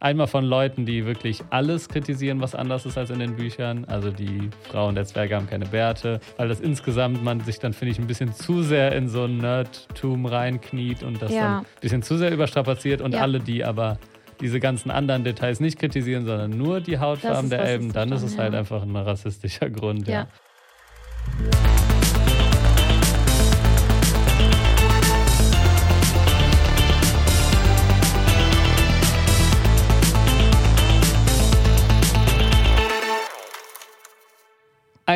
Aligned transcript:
Einmal 0.00 0.28
von 0.28 0.44
Leuten, 0.44 0.86
die 0.86 1.06
wirklich 1.06 1.42
alles 1.50 1.88
kritisieren, 1.88 2.40
was 2.40 2.54
anders 2.54 2.86
ist 2.86 2.96
als 2.96 3.10
in 3.10 3.18
den 3.18 3.34
Büchern. 3.34 3.84
Also 3.86 4.12
die 4.12 4.48
Frauen 4.70 4.94
der 4.94 5.04
Zwerge 5.06 5.34
haben 5.34 5.48
keine 5.48 5.66
Bärte, 5.66 6.20
weil 6.36 6.48
das 6.48 6.60
insgesamt 6.60 7.24
man 7.24 7.40
sich 7.40 7.58
dann, 7.58 7.72
finde 7.72 7.90
ich, 7.92 7.98
ein 7.98 8.06
bisschen 8.06 8.32
zu 8.32 8.62
sehr 8.62 8.92
in 8.94 9.08
so 9.08 9.24
ein 9.24 9.38
Nerdtum 9.38 10.24
reinkniet 10.26 11.02
und 11.02 11.20
das 11.20 11.32
Ja. 11.32 11.40
dann 11.40 11.56
ein 11.60 11.66
bisschen 11.80 12.02
zu 12.02 12.16
sehr 12.16 12.30
überstrapaziert. 12.32 13.00
Und 13.00 13.14
Ja. 13.14 13.22
alle, 13.22 13.40
die 13.40 13.64
aber 13.64 13.98
diese 14.40 14.60
ganzen 14.60 14.92
anderen 14.92 15.24
Details 15.24 15.58
nicht 15.58 15.80
kritisieren, 15.80 16.24
sondern 16.26 16.52
nur 16.52 16.80
die 16.80 17.00
Hautfarben 17.00 17.46
ist 17.46 17.50
der 17.50 17.64
Elben, 17.64 17.92
dann 17.92 18.12
ist 18.12 18.22
es 18.22 18.38
halt 18.38 18.54
einfach 18.54 18.82
ein 18.82 18.94
rassistischer 18.94 19.68
Grund. 19.68 20.06
Ja. 20.06 20.14
Ja. 21.42 21.77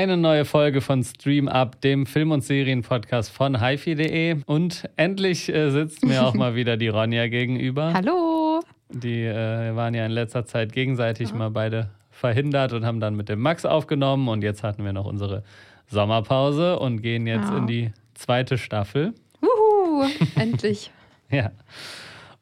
Eine 0.02 0.16
neue 0.16 0.44
Folge 0.44 0.80
von 0.80 1.04
Stream 1.04 1.46
Up, 1.46 1.80
dem 1.80 2.06
Film- 2.06 2.32
und 2.32 2.42
Serienpodcast 2.42 3.30
von 3.30 3.64
hifi.de. 3.64 4.38
Und 4.46 4.88
endlich 4.96 5.48
äh, 5.48 5.70
sitzt 5.70 6.04
mir 6.04 6.26
auch 6.26 6.34
mal 6.34 6.56
wieder 6.56 6.76
die 6.76 6.88
Ronja 6.88 7.28
gegenüber. 7.28 7.92
Hallo. 7.94 8.62
Die 8.88 9.22
äh, 9.22 9.76
waren 9.76 9.94
ja 9.94 10.04
in 10.04 10.10
letzter 10.10 10.44
Zeit 10.44 10.72
gegenseitig 10.72 11.32
mal 11.32 11.50
beide 11.50 11.90
verhindert 12.10 12.72
und 12.72 12.84
haben 12.84 12.98
dann 12.98 13.14
mit 13.14 13.28
dem 13.28 13.38
Max 13.38 13.64
aufgenommen. 13.64 14.26
Und 14.26 14.42
jetzt 14.42 14.64
hatten 14.64 14.84
wir 14.84 14.92
noch 14.92 15.06
unsere 15.06 15.44
Sommerpause 15.86 16.80
und 16.80 17.00
gehen 17.00 17.28
jetzt 17.28 17.50
Ja. 17.50 17.58
in 17.58 17.68
die 17.68 17.92
zweite 18.14 18.58
Staffel. 18.58 19.14
Wuhu, 19.40 20.04
endlich. 20.34 20.90
Ja. 21.30 21.52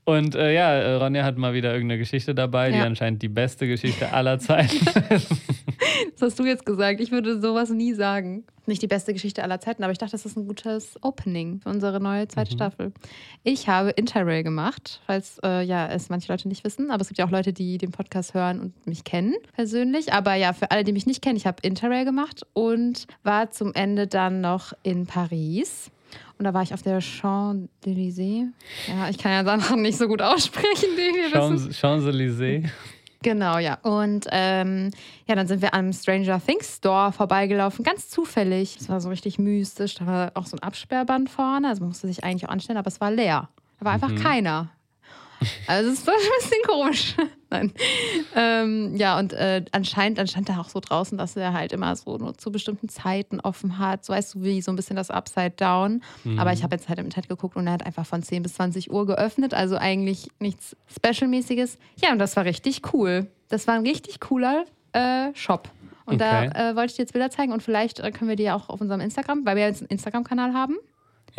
Und 0.06 0.34
äh, 0.34 0.54
ja, 0.54 0.96
Ronja 0.96 1.24
hat 1.24 1.36
mal 1.36 1.52
wieder 1.52 1.74
irgendeine 1.74 1.98
Geschichte 1.98 2.34
dabei, 2.34 2.70
die 2.70 2.78
Ja. 2.78 2.84
anscheinend 2.84 3.20
die 3.20 3.28
beste 3.28 3.66
Geschichte 3.68 4.14
aller 4.14 4.38
Zeiten 4.38 4.86
ist. 5.14 5.30
Das 6.12 6.22
hast 6.30 6.38
du 6.38 6.44
jetzt 6.44 6.66
gesagt. 6.66 7.00
Ich 7.00 7.10
würde 7.10 7.40
sowas 7.40 7.70
nie 7.70 7.94
sagen. 7.94 8.44
Nicht 8.66 8.82
die 8.82 8.86
beste 8.86 9.12
Geschichte 9.12 9.42
aller 9.42 9.58
Zeiten, 9.58 9.82
aber 9.82 9.90
ich 9.92 9.98
dachte, 9.98 10.12
das 10.12 10.24
ist 10.26 10.36
ein 10.36 10.46
gutes 10.46 10.94
Opening 11.02 11.60
für 11.60 11.70
unsere 11.70 11.98
neue 12.00 12.28
zweite 12.28 12.52
Staffel. 12.52 12.92
Ich 13.42 13.68
habe 13.68 13.90
Interrail 13.90 14.44
gemacht, 14.44 15.00
falls 15.06 15.40
äh, 15.42 15.62
ja 15.64 15.88
es 15.88 16.08
manche 16.08 16.30
Leute 16.30 16.46
nicht 16.46 16.62
wissen, 16.62 16.90
aber 16.90 17.00
es 17.00 17.08
gibt 17.08 17.18
ja 17.18 17.26
auch 17.26 17.30
Leute, 17.30 17.52
die 17.52 17.78
den 17.78 17.90
Podcast 17.90 18.34
hören 18.34 18.60
und 18.60 18.86
mich 18.86 19.02
kennen 19.02 19.34
persönlich. 19.54 20.12
Aber 20.12 20.34
ja, 20.34 20.52
für 20.52 20.70
alle, 20.70 20.84
die 20.84 20.92
mich 20.92 21.06
nicht 21.06 21.20
kennen, 21.22 21.36
ich 21.36 21.46
habe 21.46 21.56
Interrail 21.62 22.04
gemacht 22.04 22.42
und 22.52 23.06
war 23.24 23.50
zum 23.50 23.74
Ende 23.74 24.06
dann 24.06 24.40
noch 24.40 24.72
in 24.84 25.06
Paris. 25.06 25.90
Und 26.38 26.44
da 26.44 26.54
war 26.54 26.62
ich 26.62 26.72
auf 26.74 26.82
der 26.82 27.00
Champs-Élysées. 27.00 28.46
Ja, 28.88 29.08
ich 29.10 29.18
kann 29.18 29.32
ja 29.32 29.44
Sachen 29.44 29.82
nicht 29.82 29.98
so 29.98 30.06
gut 30.08 30.22
aussprechen, 30.22 30.88
wie 30.96 31.14
wir 31.14 31.24
wissen. 31.26 31.70
Champs- 31.72 31.78
Champs-Élysées. 31.78 32.68
Genau, 33.22 33.58
ja. 33.58 33.78
Und 33.82 34.26
ähm, 34.30 34.90
ja, 35.26 35.34
dann 35.34 35.46
sind 35.46 35.60
wir 35.60 35.74
am 35.74 35.92
Stranger 35.92 36.40
Things 36.44 36.76
Store 36.76 37.12
vorbeigelaufen, 37.12 37.84
ganz 37.84 38.08
zufällig. 38.08 38.78
Es 38.80 38.88
war 38.88 39.00
so 39.00 39.10
richtig 39.10 39.38
mystisch. 39.38 39.96
Da 39.96 40.06
war 40.06 40.32
auch 40.34 40.46
so 40.46 40.56
ein 40.56 40.62
Absperrband 40.62 41.28
vorne. 41.28 41.68
Also 41.68 41.80
man 41.80 41.88
musste 41.88 42.06
sich 42.06 42.24
eigentlich 42.24 42.48
auch 42.48 42.52
anstellen, 42.52 42.78
aber 42.78 42.88
es 42.88 43.00
war 43.00 43.10
leer. 43.10 43.48
Da 43.78 43.84
war 43.84 43.92
einfach 43.92 44.14
keiner. 44.14 44.70
Also 45.66 45.90
es 45.90 46.06
war 46.06 46.14
ein 46.16 46.20
bisschen 46.38 46.62
komisch. 46.66 47.14
Nein. 47.50 47.72
Ähm, 48.36 48.94
ja, 48.96 49.18
und 49.18 49.32
äh, 49.32 49.64
anscheinend, 49.72 50.18
stand 50.30 50.48
da 50.48 50.60
auch 50.60 50.68
so 50.68 50.78
draußen, 50.80 51.18
dass 51.18 51.36
er 51.36 51.52
halt 51.52 51.72
immer 51.72 51.94
so 51.96 52.16
nur 52.16 52.38
zu 52.38 52.52
bestimmten 52.52 52.88
Zeiten 52.88 53.40
offen 53.40 53.78
hat. 53.78 54.04
So 54.04 54.12
weißt 54.12 54.34
du, 54.34 54.42
wie 54.42 54.62
so 54.62 54.70
ein 54.70 54.76
bisschen 54.76 54.96
das 54.96 55.10
Upside 55.10 55.50
Down. 55.56 56.02
Aber 56.38 56.52
ich 56.52 56.62
habe 56.62 56.76
jetzt 56.76 56.88
halt 56.88 56.98
im 57.00 57.06
Internet 57.06 57.28
geguckt 57.28 57.56
und 57.56 57.66
er 57.66 57.72
hat 57.74 57.84
einfach 57.84 58.06
von 58.06 58.22
10 58.22 58.42
bis 58.42 58.54
20 58.54 58.90
Uhr 58.92 59.06
geöffnet. 59.06 59.52
Also 59.52 59.76
eigentlich 59.76 60.28
nichts 60.38 60.76
Special-mäßiges. 60.94 61.78
Ja, 62.00 62.12
und 62.12 62.18
das 62.18 62.36
war 62.36 62.44
richtig 62.44 62.82
cool. 62.94 63.26
Das 63.48 63.66
war 63.66 63.74
ein 63.74 63.86
richtig 63.86 64.20
cooler 64.20 64.64
äh, 64.92 65.34
Shop. 65.34 65.68
Und 66.06 66.20
Okay. 66.22 66.50
da 66.54 66.70
äh, 66.70 66.76
wollte 66.76 66.90
ich 66.92 66.96
dir 66.96 67.02
jetzt 67.02 67.12
Bilder 67.12 67.30
zeigen 67.30 67.52
und 67.52 67.62
vielleicht 67.62 68.00
äh, 68.00 68.10
können 68.10 68.28
wir 68.28 68.36
die 68.36 68.42
ja 68.44 68.56
auch 68.56 68.68
auf 68.68 68.80
unserem 68.80 69.00
Instagram, 69.00 69.44
weil 69.46 69.54
wir 69.56 69.64
jetzt 69.64 69.82
einen 69.82 69.88
Instagram-Kanal 69.90 70.54
haben, 70.54 70.76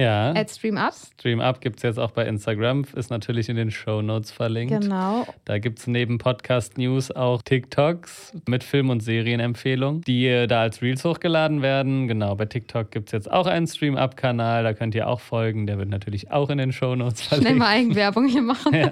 Ja. 0.01 0.31
at 0.33 0.49
StreamUp. 0.49 0.93
Stream 0.93 1.39
Up 1.39 1.61
gibt 1.61 1.77
es 1.77 1.83
jetzt 1.83 1.99
auch 1.99 2.11
bei 2.11 2.25
Instagram, 2.25 2.85
ist 2.95 3.09
natürlich 3.09 3.49
in 3.49 3.55
den 3.55 3.71
Show 3.71 4.01
Notes 4.01 4.31
verlinkt. 4.31 4.81
Genau. 4.81 5.27
Da 5.45 5.59
gibt 5.59 5.79
es 5.79 5.87
neben 5.87 6.17
Podcast 6.17 6.77
News 6.77 7.11
auch 7.11 7.41
TikToks 7.41 8.33
mit 8.47 8.63
Film- 8.63 8.89
und 8.89 9.01
Serienempfehlungen, 9.01 10.01
die 10.01 10.47
da 10.47 10.61
als 10.61 10.81
Reels 10.81 11.03
hochgeladen 11.05 11.61
werden. 11.61 12.07
Genau, 12.07 12.35
bei 12.35 12.45
TikTok 12.45 12.91
gibt 12.91 13.09
es 13.09 13.11
jetzt 13.13 13.31
auch 13.31 13.45
einen 13.47 13.67
Stream-Up-Kanal, 13.67 14.63
da 14.63 14.73
könnt 14.73 14.95
ihr 14.95 15.07
auch 15.07 15.19
folgen. 15.19 15.67
Der 15.67 15.77
wird 15.77 15.89
natürlich 15.89 16.31
auch 16.31 16.49
in 16.49 16.57
den 16.57 16.71
Show 16.71 16.95
Notes 16.95 17.23
Schnell 17.25 17.39
verlinkt. 17.41 17.59
mal 17.59 17.67
Eigenwerbung 17.67 18.27
hier 18.27 18.41
machen. 18.41 18.73
Ja. 18.73 18.91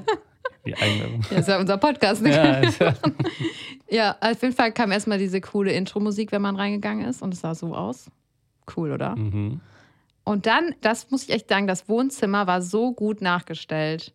Die 0.66 0.76
Eigenwerbung. 0.76 1.22
Das 1.30 1.40
ist 1.40 1.48
ja 1.48 1.60
unser 1.60 1.78
Podcast. 1.78 2.22
Ne? 2.22 2.32
Ja, 2.36 2.54
ist 2.60 2.80
ja, 2.80 2.94
Ja, 3.90 4.16
auf 4.22 4.42
jeden 4.42 4.54
Fall 4.54 4.72
kam 4.72 4.92
erstmal 4.92 5.18
diese 5.18 5.42
coole 5.42 5.72
Intro-Musik, 5.72 6.32
wenn 6.32 6.42
man 6.42 6.56
reingegangen 6.56 7.06
ist. 7.08 7.22
Und 7.22 7.34
es 7.34 7.42
sah 7.42 7.56
so 7.56 7.74
aus. 7.74 8.12
Cool, 8.76 8.92
oder? 8.92 9.16
mhm. 9.16 9.62
Und 10.30 10.46
dann, 10.46 10.76
das 10.82 11.10
muss 11.10 11.24
ich 11.24 11.32
echt 11.32 11.50
sagen, 11.50 11.66
das 11.66 11.90
Wohnzimmer 11.90 12.46
war 12.46 12.62
so 12.62 12.94
gut 12.94 13.20
nachgestellt. 13.20 14.14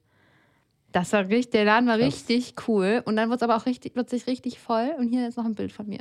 Das 0.92 1.12
war 1.12 1.28
richtig, 1.28 1.50
der 1.50 1.64
Laden 1.64 1.88
war 1.88 1.98
Krass. 1.98 2.06
richtig 2.06 2.54
cool. 2.68 3.02
Und 3.04 3.16
dann 3.16 3.30
wird 3.30 3.40
es 3.40 3.42
aber 3.42 3.56
auch 3.56 3.66
richtig, 3.66 3.94
plötzlich 3.94 4.28
richtig 4.28 4.60
voll. 4.60 4.94
Und 4.96 5.08
hier 5.08 5.26
ist 5.26 5.36
noch 5.36 5.44
ein 5.44 5.56
Bild 5.56 5.72
von 5.72 5.88
mir. 5.88 5.98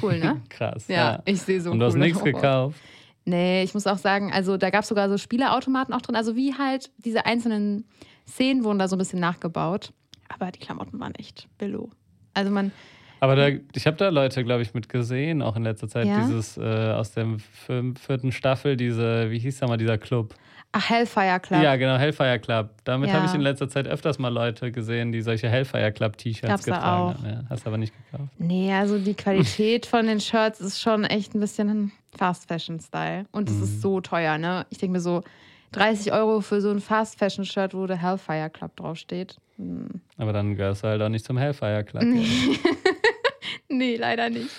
Cool, 0.00 0.20
ne? 0.20 0.40
Krass. 0.48 0.86
ja, 0.86 1.22
ich 1.24 1.42
sehe 1.42 1.60
so 1.60 1.72
Und 1.72 1.80
du 1.80 1.86
hast 1.86 1.96
nichts 1.96 2.22
gekauft. 2.22 2.78
Nee, 3.24 3.64
ich 3.64 3.74
muss 3.74 3.88
auch 3.88 3.98
sagen, 3.98 4.32
also 4.32 4.56
da 4.56 4.70
gab 4.70 4.82
es 4.82 4.88
sogar 4.88 5.08
so 5.08 5.18
Spieleautomaten 5.18 5.92
auch 5.92 6.02
drin. 6.02 6.14
Also 6.14 6.36
wie 6.36 6.54
halt 6.54 6.92
diese 6.98 7.26
einzelnen 7.26 7.88
Szenen 8.28 8.62
wurden 8.62 8.78
da 8.78 8.86
so 8.86 8.94
ein 8.94 9.00
bisschen 9.00 9.18
nachgebaut. 9.18 9.92
Aber 10.28 10.52
die 10.52 10.60
Klamotten 10.60 11.00
waren 11.00 11.16
echt 11.16 11.48
billo. 11.58 11.90
Also 12.32 12.52
man, 12.52 12.70
Aber 13.20 13.36
da, 13.36 13.48
ich 13.74 13.86
habe 13.86 13.96
da 13.98 14.08
Leute, 14.08 14.42
glaube 14.44 14.62
ich, 14.62 14.72
mit 14.74 14.88
gesehen, 14.88 15.42
auch 15.42 15.54
in 15.56 15.62
letzter 15.62 15.88
Zeit, 15.88 16.06
Ja? 16.06 16.16
dieses 16.20 16.56
äh, 16.56 16.62
aus 16.92 17.12
der 17.12 17.26
vierten 17.68 18.32
Staffel, 18.32 18.76
diese, 18.76 19.30
wie 19.30 19.38
hieß 19.38 19.58
da 19.60 19.66
mal 19.66 19.76
dieser 19.76 19.98
Club? 19.98 20.34
ach, 20.72 20.88
Hellfire 20.88 21.40
Club. 21.40 21.62
Ja, 21.64 21.74
genau, 21.74 21.96
Hellfire 21.98 22.38
Club. 22.38 22.70
Damit 22.84 23.08
Ja. 23.10 23.16
habe 23.16 23.26
ich 23.26 23.34
in 23.34 23.40
letzter 23.40 23.68
Zeit 23.68 23.88
öfters 23.88 24.20
mal 24.20 24.28
Leute 24.32 24.70
gesehen, 24.70 25.10
die 25.10 25.20
solche 25.20 25.48
Hellfire 25.48 25.90
Club 25.90 26.16
T-Shirts 26.16 26.64
getragen 26.64 27.14
haben. 27.14 27.26
Ja, 27.26 27.42
hast 27.50 27.66
aber 27.66 27.76
nicht 27.76 27.92
gekauft. 28.10 28.30
Nee, 28.38 28.72
also 28.72 28.98
die 28.98 29.14
Qualität 29.14 29.84
von 29.86 30.06
den 30.06 30.20
Shirts 30.20 30.60
ist 30.60 30.80
schon 30.80 31.02
echt 31.04 31.34
ein 31.34 31.40
bisschen 31.40 31.90
Fast 32.16 32.46
Fashion 32.46 32.78
Style. 32.78 33.24
Und 33.32 33.48
es 33.48 33.56
Mhm. 33.56 33.62
ist 33.64 33.82
so 33.82 34.00
teuer, 34.00 34.38
ne? 34.38 34.64
Ich 34.70 34.78
denke 34.78 34.92
mir 34.92 35.00
so, 35.00 35.22
30 35.72 36.12
Euro 36.12 36.40
für 36.40 36.60
so 36.60 36.70
ein 36.70 36.80
Fast 36.80 37.18
Fashion 37.18 37.44
Shirt, 37.44 37.74
wo 37.74 37.86
der 37.88 38.00
Hellfire 38.00 38.48
Club 38.50 38.76
draufsteht. 38.76 39.38
Hm. 39.56 39.88
Aber 40.18 40.32
dann 40.32 40.54
gehörst 40.54 40.84
du 40.84 40.88
halt 40.88 41.02
auch 41.02 41.08
nicht 41.08 41.24
zum 41.24 41.36
Hellfire 41.36 41.82
Club. 41.82 42.04
Nee. 42.04 42.26
ja. 43.80 43.86
Nee, 43.86 43.96
leider 43.96 44.30
nicht. 44.30 44.50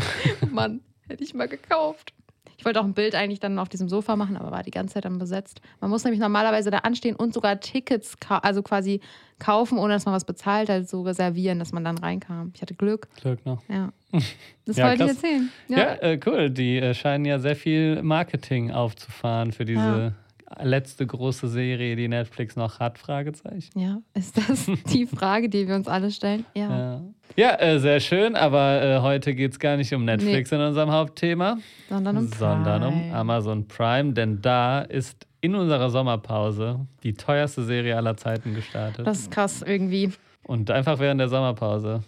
Mann, 0.50 0.80
hätte 1.08 1.24
ich 1.24 1.34
mal 1.34 1.48
gekauft. 1.48 2.12
Ich 2.56 2.64
wollte 2.64 2.80
auch 2.80 2.84
ein 2.84 2.92
Bild 2.94 3.14
eigentlich 3.14 3.38
dann 3.38 3.56
auf 3.60 3.68
diesem 3.68 3.88
Sofa 3.88 4.16
machen, 4.16 4.36
aber 4.36 4.50
war 4.50 4.64
die 4.64 4.72
ganze 4.72 4.94
Zeit 4.94 5.04
dann 5.04 5.18
besetzt. 5.18 5.60
Man 5.80 5.90
muss 5.90 6.02
nämlich 6.02 6.20
normalerweise 6.20 6.72
da 6.72 6.78
anstehen 6.78 7.14
und 7.14 7.32
sogar 7.32 7.60
Tickets, 7.60 8.16
also 8.28 8.62
quasi 8.64 9.00
kaufen, 9.38 9.78
ohne 9.78 9.92
dass 9.94 10.06
man 10.06 10.14
was 10.14 10.24
bezahlt, 10.24 10.68
also 10.68 11.02
reservieren, 11.02 11.60
dass 11.60 11.70
man 11.70 11.84
dann 11.84 11.98
reinkam. 11.98 12.50
Ich 12.56 12.60
hatte 12.62 12.74
Glück. 12.74 13.06
Glück 13.20 13.44
noch. 13.46 13.62
Ja. 13.68 13.92
Das 14.64 14.76
Ja, 14.76 14.88
wollte 14.88 15.04
ich 15.04 15.10
krass. 15.10 15.22
erzählen. 15.22 15.50
Ja, 15.68 15.94
äh, 16.02 16.20
cool. 16.26 16.50
Die 16.50 16.76
äh, 16.78 16.92
scheinen 16.94 17.24
ja 17.24 17.38
sehr 17.38 17.56
viel 17.56 18.02
Marketing 18.02 18.70
aufzufahren 18.72 19.52
für 19.52 19.64
diese 19.64 20.14
letzte 20.62 21.06
große 21.06 21.48
Serie, 21.48 21.96
die 21.96 22.08
Netflix 22.08 22.56
noch 22.56 22.80
hat, 22.80 22.98
Fragezeichen. 22.98 23.78
Ja, 23.78 23.98
ist 24.14 24.36
das 24.36 24.66
die 24.92 25.06
Frage, 25.16 25.48
die 25.48 25.68
wir 25.68 25.74
uns 25.74 25.88
alle 25.88 26.10
stellen? 26.10 26.44
Ja. 26.54 26.68
Ja, 26.68 27.02
ja 27.36 27.60
äh, 27.60 27.78
sehr 27.78 28.00
schön, 28.00 28.34
aber 28.34 28.82
äh, 28.82 29.00
heute 29.00 29.34
geht 29.34 29.52
es 29.52 29.58
gar 29.58 29.76
nicht 29.76 29.92
um 29.92 30.04
Netflix 30.04 30.50
in 30.52 30.60
unserem 30.60 30.90
Hauptthema, 30.90 31.58
Sondern 31.88 32.16
um 32.16 32.28
sondern 32.28 32.82
um. 32.82 33.12
Amazon 33.12 33.68
Prime, 33.68 34.12
denn 34.12 34.40
da 34.40 34.80
ist 34.80 35.26
in 35.40 35.54
unserer 35.54 35.90
Sommerpause 35.90 36.80
die 37.02 37.14
teuerste 37.14 37.62
Serie 37.64 37.96
aller 37.96 38.16
Zeiten 38.16 38.54
gestartet. 38.54 39.06
Das 39.06 39.20
ist 39.20 39.30
krass 39.30 39.62
irgendwie. 39.62 40.12
Und 40.42 40.70
einfach 40.70 40.98
während 40.98 41.20
der 41.20 41.28
Sommerpause. 41.28 42.02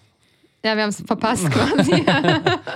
Ja, 0.65 0.75
wir 0.77 0.83
haben 0.83 0.91
es 0.91 1.03
verpasst 1.03 1.51
quasi. 1.51 2.05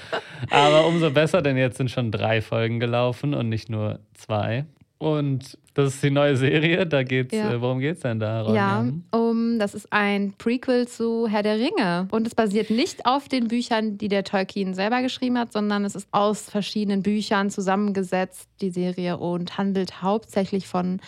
Aber 0.51 0.87
umso 0.87 1.11
besser, 1.11 1.43
denn 1.43 1.57
jetzt 1.57 1.79
sind 1.79 1.91
schon 1.91 2.11
drei 2.11 2.41
Folgen 2.41 2.81
gelaufen 2.81 3.35
und 3.35 3.49
nicht 3.49 3.69
nur 3.69 4.01
zwei. 4.15 4.65
Und 5.05 5.59
das 5.75 5.95
ist 5.97 6.03
die 6.03 6.11
neue 6.11 6.35
Serie. 6.37 6.87
Da 6.87 7.03
geht's, 7.03 7.35
Ja. 7.35 7.53
äh, 7.53 7.61
worum 7.61 7.79
geht's 7.79 8.01
denn 8.01 8.19
da? 8.21 8.41
Ronja? 8.41 8.85
ja, 8.85 9.19
um, 9.19 9.59
das 9.59 9.75
ist 9.75 9.93
ein 9.93 10.33
Prequel 10.39 10.89
zu 10.89 11.29
Herr 11.29 11.43
der 11.43 11.59
Ringe. 11.59 12.09
Und 12.11 12.27
es 12.27 12.35
basiert 12.35 12.71
nicht 12.71 13.05
auf 13.05 13.29
den 13.29 13.49
Büchern, 13.49 13.99
die 13.99 14.09
der 14.09 14.25
Tolkien 14.25 14.73
selber 14.73 15.03
geschrieben 15.03 15.39
hat, 15.39 15.53
sondern 15.53 15.85
es 15.85 15.95
ist 15.95 16.09
aus 16.11 16.49
verschiedenen 16.49 17.03
Büchern 17.03 17.51
zusammengesetzt, 17.51 18.49
die 18.63 18.71
Serie, 18.71 19.19
und 19.19 19.59
handelt 19.59 20.01
hauptsächlich 20.01 20.67
von 20.67 21.01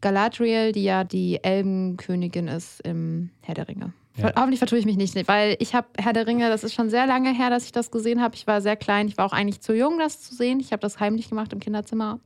Galadriel, 0.00 0.72
die 0.72 0.82
ja 0.82 1.04
die 1.04 1.38
Elbenkönigin 1.44 2.48
ist 2.48 2.80
im 2.80 3.30
Herr 3.40 3.54
der 3.54 3.68
Ringe. 3.68 3.92
Ja. 4.16 4.32
Hoffentlich 4.36 4.58
vertue 4.58 4.78
ich 4.78 4.84
mich 4.86 4.96
nicht, 4.96 5.14
weil 5.28 5.56
ich 5.60 5.74
habe 5.74 5.86
Herr 5.96 6.12
der 6.12 6.26
Ringe, 6.26 6.48
das 6.48 6.64
ist 6.64 6.74
schon 6.74 6.90
sehr 6.90 7.06
lange 7.06 7.32
her, 7.32 7.50
dass 7.50 7.64
ich 7.66 7.72
das 7.72 7.90
gesehen 7.92 8.20
habe. 8.20 8.34
Ich 8.34 8.46
war 8.46 8.60
sehr 8.60 8.76
klein, 8.76 9.06
ich 9.06 9.16
war 9.16 9.26
auch 9.26 9.32
eigentlich 9.32 9.60
zu 9.60 9.74
jung, 9.74 9.98
das 10.00 10.22
zu 10.22 10.34
sehen. 10.34 10.58
Ich 10.60 10.72
habe 10.72 10.80
das 10.80 10.98
heimlich 10.98 11.28
gemacht 11.28 11.52
im 11.52 11.60
Kinderzimmer. 11.60 12.18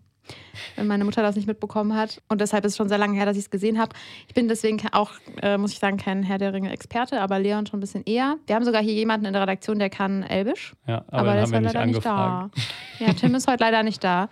Wenn 0.76 0.86
meine 0.86 1.04
Mutter 1.04 1.22
das 1.22 1.36
nicht 1.36 1.46
mitbekommen 1.46 1.94
hat. 1.94 2.20
Und 2.28 2.40
deshalb 2.40 2.64
ist 2.64 2.72
es 2.72 2.76
schon 2.76 2.88
sehr 2.88 2.98
lange 2.98 3.16
her, 3.16 3.26
dass 3.26 3.36
ich 3.36 3.44
es 3.44 3.50
gesehen 3.50 3.78
habe. 3.78 3.94
Ich 4.26 4.34
bin 4.34 4.48
deswegen 4.48 4.80
auch, 4.92 5.12
äh, 5.42 5.58
muss 5.58 5.72
ich 5.72 5.78
sagen, 5.78 5.96
kein 5.96 6.22
Herr 6.22 6.38
der 6.38 6.52
Ringe-Experte, 6.52 7.20
aber 7.20 7.38
Leon 7.38 7.66
schon 7.66 7.78
ein 7.78 7.80
bisschen 7.80 8.04
eher. 8.04 8.36
Wir 8.46 8.56
haben 8.56 8.64
sogar 8.64 8.82
hier 8.82 8.94
jemanden 8.94 9.26
in 9.26 9.32
der 9.32 9.42
Redaktion, 9.42 9.78
der 9.78 9.90
kann 9.90 10.22
Elbisch. 10.22 10.74
Ja, 10.86 11.04
aber, 11.08 11.18
aber 11.18 11.32
der 11.34 11.42
ist 11.44 11.52
heute 11.52 11.64
leider 11.64 11.80
angefragt. 11.80 12.56
nicht 12.56 12.70
da. 13.00 13.04
Ja, 13.06 13.12
Tim 13.12 13.34
ist 13.34 13.48
heute 13.48 13.62
leider 13.62 13.82
nicht 13.82 14.02
da 14.02 14.28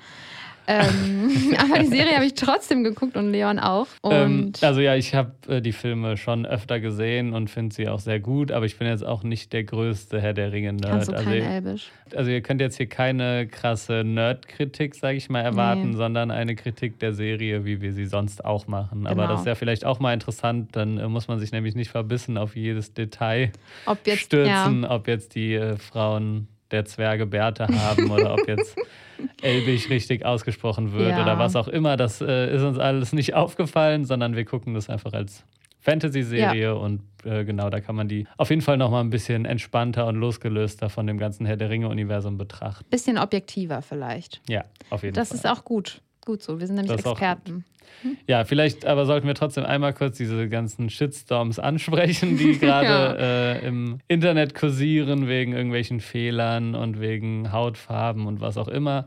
ähm, 0.67 1.55
aber 1.59 1.79
die 1.81 1.87
Serie 1.87 2.15
habe 2.15 2.25
ich 2.25 2.35
trotzdem 2.35 2.85
geguckt 2.85 3.17
und 3.17 3.31
Leon 3.31 3.59
auch. 3.59 3.87
Ähm, 4.05 4.53
also 4.61 4.81
ja, 4.81 4.97
ich 4.97 5.15
habe 5.15 5.33
äh, 5.49 5.61
die 5.61 5.73
Filme 5.73 6.17
schon 6.17 6.47
öfter 6.47 6.81
gesehen 6.81 7.35
und 7.35 7.49
finde 7.51 7.75
sie 7.75 7.89
auch 7.89 8.01
sehr 8.01 8.21
gut, 8.21 8.53
aber 8.53 8.67
ich 8.67 8.79
bin 8.79 8.89
jetzt 8.89 9.05
auch 9.05 9.23
nicht 9.23 9.53
der 9.53 9.65
größte 9.65 10.21
Herr 10.21 10.33
der 10.33 10.53
Ringe-Nerd. 10.53 10.91
Kannst 10.91 11.09
du 11.09 11.13
also, 11.13 11.25
kein 11.25 11.43
Elbisch. 11.43 11.91
also 12.15 12.31
ihr 12.31 12.41
könnt 12.41 12.61
jetzt 12.61 12.77
hier 12.77 12.89
keine 12.89 13.47
krasse 13.47 14.03
Nerd-Kritik, 14.05 14.95
sage 14.95 15.17
ich 15.17 15.29
mal, 15.29 15.41
erwarten, 15.41 15.91
nee. 15.91 15.97
sondern 15.97 16.31
eine 16.31 16.57
Kritik 16.57 16.99
der 16.99 17.13
Serie, 17.13 17.65
wie 17.65 17.81
wir 17.81 17.93
sie 17.93 18.07
sonst 18.07 18.45
auch 18.45 18.67
machen. 18.67 19.05
Genau. 19.05 19.11
Aber 19.11 19.27
das 19.29 19.41
ist 19.41 19.47
ja 19.47 19.55
vielleicht 19.55 19.85
auch 19.85 20.01
mal 20.01 20.13
interessant, 20.13 20.75
dann 20.75 20.99
äh, 20.99 21.09
muss 21.09 21.29
man 21.29 21.39
sich 21.39 21.53
nämlich 21.53 21.75
nicht 21.75 21.91
verbissen 21.91 22.39
auf 22.39 22.57
jedes 22.57 22.93
Detail 22.93 23.53
ob 23.87 23.99
jetzt, 24.07 24.21
stürzen, 24.21 24.83
ja. 24.83 24.91
ob 24.91 25.09
jetzt 25.09 25.35
die 25.35 25.55
äh, 25.55 25.77
Frauen 25.77 26.49
der 26.71 26.85
Zwerge 26.85 27.27
Bärte 27.27 27.67
haben 27.69 28.11
oder 28.11 28.35
ob 28.35 28.49
jetzt 28.49 28.77
Elbig 29.43 29.89
richtig 29.91 30.25
ausgesprochen 30.25 30.93
wird 30.93 31.11
ja. 31.11 31.23
oder 31.23 31.39
was 31.39 31.57
auch 31.57 31.69
immer. 31.69 31.97
Das 31.97 32.21
äh, 32.21 32.55
ist 32.55 32.63
uns 32.63 32.79
alles 32.79 33.13
nicht 33.13 33.35
aufgefallen, 33.35 34.05
sondern 34.05 34.37
wir 34.37 34.45
gucken 34.45 34.75
das 34.75 34.91
einfach 34.91 35.13
als 35.13 35.45
Fantasy-Serie 35.81 36.63
ja. 36.63 36.73
und 36.73 37.03
äh, 37.25 37.45
genau, 37.45 37.71
da 37.71 37.81
kann 37.81 37.95
man 37.95 38.09
die 38.09 38.27
auf 38.37 38.51
jeden 38.51 38.63
Fall 38.63 38.77
nochmal 38.77 39.05
ein 39.05 39.11
bisschen 39.11 39.45
entspannter 39.45 40.07
und 40.07 40.17
losgelöster 40.17 40.91
von 40.91 41.07
dem 41.07 41.17
ganzen 41.17 41.47
Herr 41.47 41.57
der 41.57 41.71
Ringe-Universum 41.71 42.39
betrachten. 42.39 42.85
Bisschen 42.91 43.19
objektiver 43.19 43.83
vielleicht. 43.83 44.41
Ja, 44.49 44.65
auf 44.91 45.05
jeden 45.05 45.15
das 45.15 45.29
Fall. 45.29 45.39
Das 45.39 45.45
ist 45.45 45.51
auch 45.51 45.65
gut. 45.65 46.01
Gut 46.25 46.43
so, 46.43 46.59
wir 46.59 46.67
sind 46.67 46.75
nämlich 46.75 46.97
das 46.97 47.07
Experten. 47.07 47.65
Ja, 48.27 48.45
vielleicht 48.45 48.87
aber 48.87 49.07
sollten 49.07 49.27
wir 49.27 49.35
trotzdem 49.35 49.65
einmal 49.65 49.93
kurz 49.93 50.17
diese 50.17 50.49
ganzen 50.49 50.91
Shitstorms 50.91 51.59
ansprechen, 51.59 52.37
die 52.37 52.53
gerade 52.59 52.87
ja. 52.87 53.13
äh, 53.55 53.67
im 53.67 53.99
Internet 54.09 54.55
kursieren 54.55 55.29
wegen 55.29 55.53
irgendwelchen 55.53 56.01
Fehlern 56.01 56.75
und 56.75 57.01
wegen 57.01 57.53
Hautfarben 57.53 58.27
und 58.27 58.41
was 58.41 58.57
auch 58.57 58.69
immer. 58.69 59.07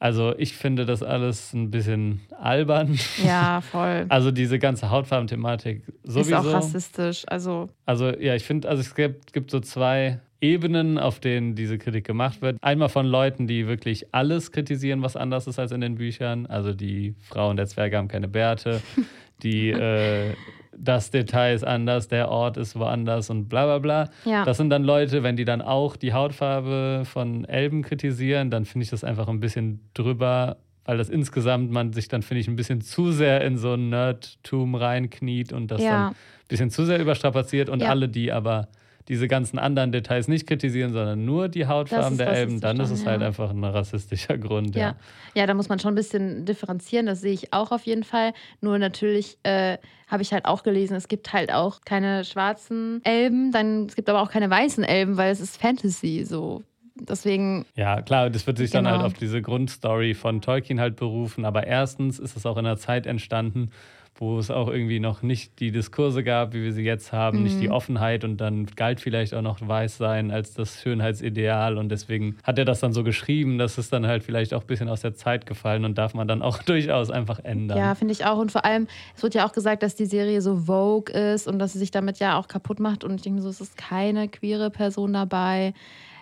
Also 0.00 0.34
ich 0.38 0.56
finde 0.56 0.86
das 0.86 1.02
alles 1.02 1.52
ein 1.52 1.70
bisschen 1.70 2.22
albern. 2.40 2.98
Ja, 3.22 3.60
voll. 3.70 4.06
Also 4.08 4.30
diese 4.30 4.58
ganze 4.58 4.90
Hautfarben-Thematik 4.90 5.82
sowieso. 6.04 6.30
Ist 6.30 6.46
auch 6.46 6.52
rassistisch. 6.52 7.24
Also, 7.26 7.68
also 7.84 8.08
ja, 8.08 8.34
ich 8.34 8.44
finde, 8.44 8.68
also 8.68 8.80
es 8.80 8.94
gibt, 8.94 9.34
gibt 9.34 9.50
so 9.50 9.60
zwei 9.60 10.20
Ebenen, 10.40 10.98
auf 10.98 11.20
denen 11.20 11.54
diese 11.54 11.78
Kritik 11.78 12.06
gemacht 12.06 12.40
wird. 12.42 12.56
Einmal 12.62 12.88
von 12.88 13.06
Leuten, 13.06 13.46
die 13.46 13.66
wirklich 13.66 14.14
alles 14.14 14.52
kritisieren, 14.52 15.02
was 15.02 15.16
anders 15.16 15.46
ist 15.46 15.58
als 15.58 15.72
in 15.72 15.80
den 15.80 15.96
Büchern. 15.96 16.46
Also 16.46 16.72
die 16.72 17.14
Frauen 17.28 17.56
der 17.56 17.66
Zwerge 17.66 17.96
haben 17.96 18.08
keine 18.08 18.28
Bärte, 18.28 18.80
die 19.42 19.70
äh, 19.70 20.34
das 20.82 21.10
Detail 21.10 21.54
ist 21.54 21.64
anders, 21.64 22.08
der 22.08 22.30
Ort 22.30 22.56
ist 22.56 22.78
woanders 22.78 23.28
und 23.28 23.48
bla 23.48 23.66
bla 23.66 23.78
bla. 23.78 24.10
Ja. 24.24 24.44
Das 24.44 24.56
sind 24.56 24.70
dann 24.70 24.82
Leute, 24.82 25.22
wenn 25.22 25.36
die 25.36 25.44
dann 25.44 25.60
auch 25.60 25.96
die 25.96 26.12
Hautfarbe 26.12 27.02
von 27.04 27.44
Elben 27.44 27.82
kritisieren, 27.82 28.50
dann 28.50 28.64
finde 28.64 28.84
ich 28.84 28.90
das 28.90 29.04
einfach 29.04 29.28
ein 29.28 29.40
bisschen 29.40 29.80
drüber, 29.94 30.56
weil 30.84 30.96
das 30.96 31.10
insgesamt 31.10 31.70
man 31.70 31.92
sich 31.92 32.08
dann, 32.08 32.22
finde 32.22 32.40
ich, 32.40 32.48
ein 32.48 32.56
bisschen 32.56 32.80
zu 32.80 33.12
sehr 33.12 33.42
in 33.42 33.58
so 33.58 33.74
ein 33.74 33.90
Nerdtum 33.90 34.74
reinkniet 34.74 35.52
und 35.52 35.70
das 35.70 35.82
ja. 35.82 35.90
dann 35.90 36.08
ein 36.08 36.16
bisschen 36.48 36.70
zu 36.70 36.86
sehr 36.86 36.98
überstrapaziert 36.98 37.68
und 37.68 37.82
ja. 37.82 37.88
alle, 37.90 38.08
die 38.08 38.32
aber 38.32 38.68
diese 39.10 39.26
ganzen 39.26 39.58
anderen 39.58 39.90
Details 39.90 40.28
nicht 40.28 40.46
kritisieren, 40.46 40.92
sondern 40.92 41.24
nur 41.24 41.48
die 41.48 41.66
Hautfarben 41.66 42.16
der 42.16 42.28
Elben, 42.28 42.60
dann 42.60 42.78
ist 42.78 42.90
es 42.90 43.04
halt 43.04 43.22
einfach 43.22 43.50
ein 43.50 43.64
rassistischer 43.64 44.38
Grund. 44.38 44.76
Ja. 44.76 44.82
ja. 44.82 44.96
ja, 45.34 45.46
da 45.48 45.54
muss 45.54 45.68
man 45.68 45.80
schon 45.80 45.92
ein 45.92 45.96
bisschen 45.96 46.44
differenzieren, 46.46 47.06
das 47.06 47.20
sehe 47.20 47.32
ich 47.32 47.52
auch 47.52 47.72
auf 47.72 47.82
jeden 47.82 48.04
Fall. 48.04 48.32
Nur 48.60 48.78
natürlich 48.78 49.36
äh, 49.42 49.78
habe 50.06 50.22
ich 50.22 50.32
halt 50.32 50.44
auch 50.44 50.62
gelesen, 50.62 50.94
es 50.94 51.08
gibt 51.08 51.32
halt 51.32 51.52
auch 51.52 51.80
keine 51.84 52.24
schwarzen 52.24 53.00
Elben, 53.04 53.50
dann 53.50 53.86
es 53.86 53.96
gibt 53.96 54.08
aber 54.08 54.22
auch 54.22 54.30
keine 54.30 54.48
weißen 54.48 54.84
Elben, 54.84 55.16
weil 55.16 55.32
es 55.32 55.40
ist 55.40 55.60
Fantasy 55.60 56.24
so. 56.24 56.62
Deswegen. 56.94 57.64
Ja, 57.74 58.02
klar, 58.02 58.30
das 58.30 58.46
wird 58.46 58.58
sich 58.58 58.70
genau. 58.70 58.90
dann 58.90 59.00
halt 59.00 59.06
auf 59.06 59.18
diese 59.18 59.42
Grundstory 59.42 60.14
von 60.14 60.40
Tolkien 60.40 60.78
halt 60.78 60.96
berufen. 60.96 61.44
Aber 61.46 61.66
erstens 61.66 62.18
ist 62.18 62.36
es 62.36 62.44
auch 62.44 62.58
in 62.58 62.66
einer 62.66 62.76
Zeit 62.76 63.06
entstanden, 63.06 63.70
wo 64.14 64.38
es 64.38 64.50
auch 64.50 64.68
irgendwie 64.68 65.00
noch 65.00 65.22
nicht 65.22 65.60
die 65.60 65.72
Diskurse 65.72 66.22
gab, 66.22 66.52
wie 66.52 66.62
wir 66.62 66.72
sie 66.72 66.82
jetzt 66.82 67.12
haben, 67.12 67.38
mhm. 67.38 67.44
nicht 67.44 67.60
die 67.60 67.68
mhm. 67.68 67.74
Offenheit 67.74 68.24
und 68.24 68.36
dann 68.36 68.66
galt 68.66 69.00
vielleicht 69.00 69.34
auch 69.34 69.42
noch 69.42 69.66
Weißsein 69.66 70.30
als 70.30 70.54
das 70.54 70.82
Schönheitsideal 70.82 71.78
und 71.78 71.88
deswegen 71.88 72.36
hat 72.42 72.58
er 72.58 72.64
das 72.64 72.80
dann 72.80 72.92
so 72.92 73.02
geschrieben, 73.02 73.56
dass 73.56 73.78
es 73.78 73.88
dann 73.88 74.06
halt 74.06 74.22
vielleicht 74.22 74.52
auch 74.52 74.60
ein 74.60 74.66
bisschen 74.66 74.88
aus 74.88 75.00
der 75.00 75.14
Zeit 75.14 75.46
gefallen 75.46 75.84
und 75.84 75.96
darf 75.96 76.14
man 76.14 76.28
dann 76.28 76.42
auch 76.42 76.62
durchaus 76.62 77.10
einfach 77.10 77.38
ändern. 77.38 77.78
Ja, 77.78 77.94
finde 77.94 78.12
ich 78.12 78.26
auch 78.26 78.38
und 78.38 78.52
vor 78.52 78.64
allem, 78.64 78.88
es 79.16 79.22
wird 79.22 79.34
ja 79.34 79.46
auch 79.46 79.52
gesagt, 79.52 79.82
dass 79.82 79.94
die 79.94 80.06
Serie 80.06 80.42
so 80.42 80.56
Vogue 80.66 81.14
ist 81.14 81.48
und 81.48 81.58
dass 81.58 81.72
sie 81.72 81.78
sich 81.78 81.90
damit 81.90 82.18
ja 82.18 82.38
auch 82.38 82.48
kaputt 82.48 82.78
macht 82.78 83.04
und 83.04 83.14
ich 83.14 83.22
denke 83.22 83.40
so, 83.40 83.48
es 83.48 83.60
ist 83.60 83.76
keine 83.76 84.28
queere 84.28 84.70
Person 84.70 85.12
dabei 85.12 85.72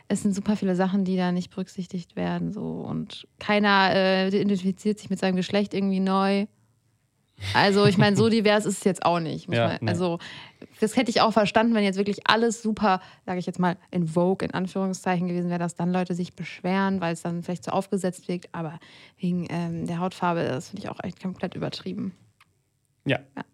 es 0.08 0.22
sind 0.22 0.34
super 0.34 0.56
viele 0.56 0.74
Sachen, 0.74 1.04
die 1.04 1.16
da 1.16 1.32
nicht 1.32 1.50
berücksichtigt 1.50 2.16
werden. 2.16 2.52
So. 2.52 2.62
Und 2.62 3.28
keiner 3.38 3.90
äh, 3.92 4.28
identifiziert 4.28 4.98
sich 4.98 5.10
mit 5.10 5.18
seinem 5.18 5.36
Geschlecht 5.36 5.74
irgendwie 5.74 6.00
neu. 6.00 6.46
Also 7.54 7.86
ich 7.86 7.98
meine, 7.98 8.16
so 8.16 8.28
divers 8.28 8.66
ist 8.66 8.78
es 8.78 8.84
jetzt 8.84 9.04
auch 9.04 9.20
nicht. 9.20 9.52
Ja, 9.52 9.78
man. 9.80 9.88
Also 9.88 10.18
das 10.80 10.96
hätte 10.96 11.10
ich 11.10 11.20
auch 11.20 11.32
verstanden, 11.32 11.74
wenn 11.74 11.84
jetzt 11.84 11.98
wirklich 11.98 12.28
alles 12.28 12.62
super, 12.62 13.00
sage 13.26 13.38
ich 13.38 13.46
jetzt 13.46 13.58
mal, 13.58 13.76
in 13.90 14.08
Vogue, 14.08 14.46
in 14.46 14.54
Anführungszeichen 14.54 15.28
gewesen 15.28 15.48
wäre, 15.48 15.58
dass 15.58 15.74
dann 15.74 15.92
Leute 15.92 16.14
sich 16.14 16.34
beschweren, 16.34 17.00
weil 17.00 17.12
es 17.12 17.22
dann 17.22 17.42
vielleicht 17.42 17.64
zu 17.64 17.72
aufgesetzt 17.72 18.28
wirkt. 18.28 18.48
Aber 18.52 18.78
wegen 19.18 19.46
ähm, 19.50 19.86
der 19.86 20.00
Hautfarbe, 20.00 20.44
das 20.44 20.70
finde 20.70 20.82
ich 20.82 20.88
auch 20.90 21.02
echt 21.02 21.22
komplett 21.22 21.54
übertrieben. 21.54 22.12
Ja. 23.04 23.18
ja. 23.36 23.44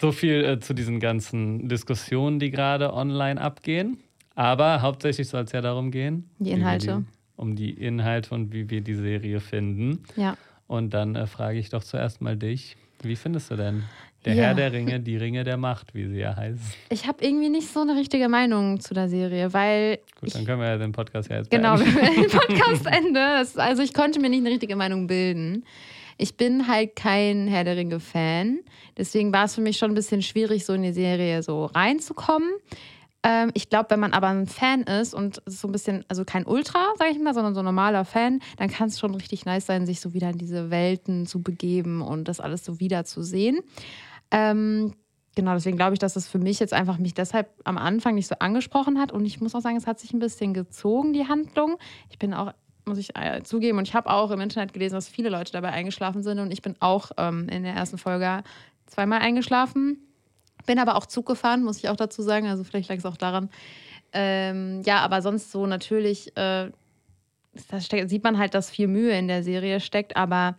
So 0.00 0.12
viel 0.12 0.44
äh, 0.44 0.60
zu 0.60 0.74
diesen 0.74 1.00
ganzen 1.00 1.68
Diskussionen, 1.68 2.38
die 2.38 2.50
gerade 2.50 2.92
online 2.92 3.40
abgehen. 3.40 3.98
Aber 4.34 4.82
hauptsächlich 4.82 5.28
soll 5.28 5.44
es 5.44 5.52
ja 5.52 5.60
darum 5.60 5.90
gehen. 5.90 6.30
Die 6.38 6.52
Inhalte. 6.52 7.04
Die, 7.06 7.16
um 7.36 7.56
die 7.56 7.70
Inhalte 7.70 8.34
und 8.34 8.52
wie 8.52 8.70
wir 8.70 8.80
die 8.80 8.94
Serie 8.94 9.40
finden. 9.40 10.04
Ja. 10.16 10.36
Und 10.66 10.94
dann 10.94 11.16
äh, 11.16 11.26
frage 11.26 11.58
ich 11.58 11.70
doch 11.70 11.82
zuerst 11.82 12.20
mal 12.20 12.36
dich. 12.36 12.76
Wie 13.02 13.16
findest 13.16 13.50
du 13.50 13.56
denn 13.56 13.84
der 14.24 14.34
ja. 14.34 14.44
Herr 14.44 14.54
der 14.54 14.72
Ringe, 14.72 15.00
die 15.00 15.16
Ringe 15.16 15.44
der 15.44 15.56
Macht, 15.56 15.94
wie 15.94 16.06
sie 16.06 16.18
ja 16.18 16.36
heißen? 16.36 16.60
Ich 16.90 17.06
habe 17.06 17.24
irgendwie 17.24 17.48
nicht 17.48 17.68
so 17.72 17.80
eine 17.80 17.96
richtige 17.96 18.28
Meinung 18.28 18.80
zu 18.80 18.92
der 18.94 19.08
Serie, 19.08 19.52
weil. 19.52 19.98
Gut, 20.20 20.34
dann 20.34 20.44
können 20.44 20.60
wir 20.60 20.68
ja 20.68 20.76
den 20.78 20.92
Podcast 20.92 21.30
ja 21.30 21.38
jetzt 21.38 21.50
Genau, 21.50 21.76
beenden. 21.76 22.22
den 22.22 22.30
Podcast 22.30 22.86
Ende. 22.86 23.44
Also 23.56 23.82
ich 23.82 23.94
konnte 23.94 24.20
mir 24.20 24.28
nicht 24.28 24.40
eine 24.40 24.50
richtige 24.50 24.76
Meinung 24.76 25.06
bilden. 25.06 25.64
Ich 26.18 26.36
bin 26.36 26.68
halt 26.68 26.96
kein 26.96 27.48
Herr 27.48 27.64
der 27.64 27.76
Ringe-Fan. 27.76 28.58
Deswegen 28.98 29.32
war 29.32 29.46
es 29.46 29.54
für 29.54 29.62
mich 29.62 29.78
schon 29.78 29.90
ein 29.92 29.94
bisschen 29.94 30.20
schwierig, 30.20 30.66
so 30.66 30.74
in 30.74 30.82
die 30.82 30.92
Serie 30.92 31.42
so 31.42 31.64
reinzukommen. 31.64 32.50
Ähm, 33.22 33.50
ich 33.54 33.68
glaube, 33.68 33.90
wenn 33.90 34.00
man 34.00 34.12
aber 34.12 34.28
ein 34.28 34.46
Fan 34.46 34.82
ist 34.82 35.14
und 35.14 35.42
so 35.44 35.68
ein 35.68 35.72
bisschen, 35.72 36.04
also 36.08 36.24
kein 36.24 36.46
Ultra, 36.46 36.92
sage 36.98 37.10
ich 37.10 37.18
mal, 37.18 37.34
sondern 37.34 37.54
so 37.54 37.60
ein 37.60 37.66
normaler 37.66 38.04
Fan, 38.04 38.40
dann 38.56 38.70
kann 38.70 38.88
es 38.88 38.98
schon 38.98 39.14
richtig 39.14 39.44
nice 39.44 39.66
sein, 39.66 39.86
sich 39.86 40.00
so 40.00 40.14
wieder 40.14 40.30
in 40.30 40.38
diese 40.38 40.70
Welten 40.70 41.26
zu 41.26 41.42
begeben 41.42 42.00
und 42.00 42.28
das 42.28 42.40
alles 42.40 42.64
so 42.64 42.80
wieder 42.80 43.04
zu 43.04 43.22
sehen. 43.22 43.60
Ähm, 44.30 44.94
genau, 45.34 45.52
deswegen 45.52 45.76
glaube 45.76 45.92
ich, 45.94 45.98
dass 45.98 46.14
das 46.14 46.28
für 46.28 46.38
mich 46.38 46.60
jetzt 46.60 46.72
einfach 46.72 46.98
mich 46.98 47.12
deshalb 47.12 47.50
am 47.64 47.76
Anfang 47.76 48.14
nicht 48.14 48.26
so 48.26 48.36
angesprochen 48.38 48.98
hat. 48.98 49.12
Und 49.12 49.26
ich 49.26 49.40
muss 49.40 49.54
auch 49.54 49.60
sagen, 49.60 49.76
es 49.76 49.86
hat 49.86 50.00
sich 50.00 50.14
ein 50.14 50.18
bisschen 50.18 50.54
gezogen, 50.54 51.12
die 51.12 51.28
Handlung. 51.28 51.76
Ich 52.08 52.18
bin 52.18 52.32
auch 52.32 52.52
muss 52.86 52.98
ich 52.98 53.14
äh, 53.14 53.42
zugeben. 53.42 53.78
Und 53.78 53.86
ich 53.86 53.94
habe 53.94 54.10
auch 54.10 54.30
im 54.30 54.40
Internet 54.40 54.72
gelesen, 54.72 54.94
dass 54.94 55.08
viele 55.08 55.28
Leute 55.28 55.52
dabei 55.52 55.70
eingeschlafen 55.70 56.22
sind. 56.22 56.38
Und 56.38 56.50
ich 56.50 56.62
bin 56.62 56.76
auch 56.80 57.10
ähm, 57.18 57.48
in 57.48 57.62
der 57.62 57.74
ersten 57.74 57.98
Folge 57.98 58.42
zweimal 58.86 59.20
eingeschlafen. 59.20 60.09
Bin 60.66 60.78
aber 60.78 60.96
auch 60.96 61.06
Zug 61.06 61.26
gefahren, 61.26 61.62
muss 61.62 61.78
ich 61.78 61.88
auch 61.88 61.96
dazu 61.96 62.22
sagen. 62.22 62.46
Also 62.46 62.64
vielleicht 62.64 62.88
lag 62.88 62.96
es 62.96 63.06
auch 63.06 63.16
daran. 63.16 63.50
Ähm, 64.12 64.82
ja, 64.84 64.98
aber 64.98 65.22
sonst 65.22 65.52
so 65.52 65.66
natürlich, 65.66 66.36
äh, 66.36 66.70
da 67.68 67.80
steckt, 67.80 68.10
sieht 68.10 68.24
man 68.24 68.38
halt, 68.38 68.54
dass 68.54 68.70
viel 68.70 68.88
Mühe 68.88 69.16
in 69.16 69.28
der 69.28 69.42
Serie 69.42 69.80
steckt. 69.80 70.16
Aber 70.16 70.56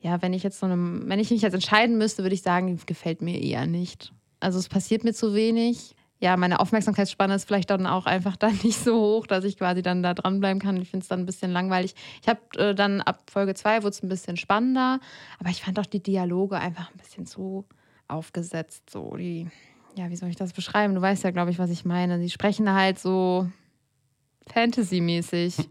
ja, 0.00 0.20
wenn 0.22 0.32
ich 0.32 0.42
jetzt 0.42 0.60
so 0.60 0.66
einem, 0.66 1.04
wenn 1.06 1.20
ich 1.20 1.30
mich 1.30 1.42
jetzt 1.42 1.54
entscheiden 1.54 1.98
müsste, 1.98 2.22
würde 2.22 2.34
ich 2.34 2.42
sagen, 2.42 2.78
gefällt 2.86 3.22
mir 3.22 3.40
eher 3.40 3.66
nicht. 3.66 4.12
Also 4.40 4.58
es 4.58 4.68
passiert 4.68 5.04
mir 5.04 5.14
zu 5.14 5.34
wenig. 5.34 5.94
Ja, 6.22 6.36
meine 6.36 6.60
Aufmerksamkeitsspanne 6.60 7.34
ist 7.34 7.46
vielleicht 7.46 7.70
dann 7.70 7.86
auch 7.86 8.06
einfach 8.06 8.36
dann 8.38 8.58
nicht 8.62 8.78
so 8.78 9.00
hoch, 9.00 9.26
dass 9.26 9.44
ich 9.44 9.58
quasi 9.58 9.82
dann 9.82 10.02
da 10.02 10.14
dranbleiben 10.14 10.60
kann. 10.60 10.76
Ich 10.80 10.90
finde 10.90 11.02
es 11.02 11.08
dann 11.08 11.20
ein 11.20 11.26
bisschen 11.26 11.50
langweilig. 11.50 11.94
Ich 12.20 12.28
habe 12.28 12.40
äh, 12.56 12.74
dann 12.74 13.00
ab 13.00 13.22
Folge 13.30 13.54
2 13.54 13.78
wurde 13.78 13.90
es 13.90 14.02
ein 14.02 14.08
bisschen 14.08 14.36
spannender, 14.36 15.00
aber 15.38 15.50
ich 15.50 15.62
fand 15.62 15.78
auch 15.78 15.86
die 15.86 16.02
Dialoge 16.02 16.58
einfach 16.58 16.90
ein 16.90 16.96
bisschen 16.96 17.26
zu 17.26 17.64
aufgesetzt. 18.12 18.90
So 18.90 19.16
die, 19.16 19.48
ja, 19.96 20.10
wie 20.10 20.16
soll 20.16 20.28
ich 20.28 20.36
das 20.36 20.52
beschreiben? 20.52 20.94
Du 20.94 21.00
weißt 21.00 21.24
ja, 21.24 21.30
glaube 21.30 21.50
ich, 21.50 21.58
was 21.58 21.70
ich 21.70 21.84
meine. 21.84 22.18
Sie 22.20 22.30
sprechen 22.30 22.72
halt 22.72 22.98
so 22.98 23.48
Fantasy-mäßig. 24.52 25.56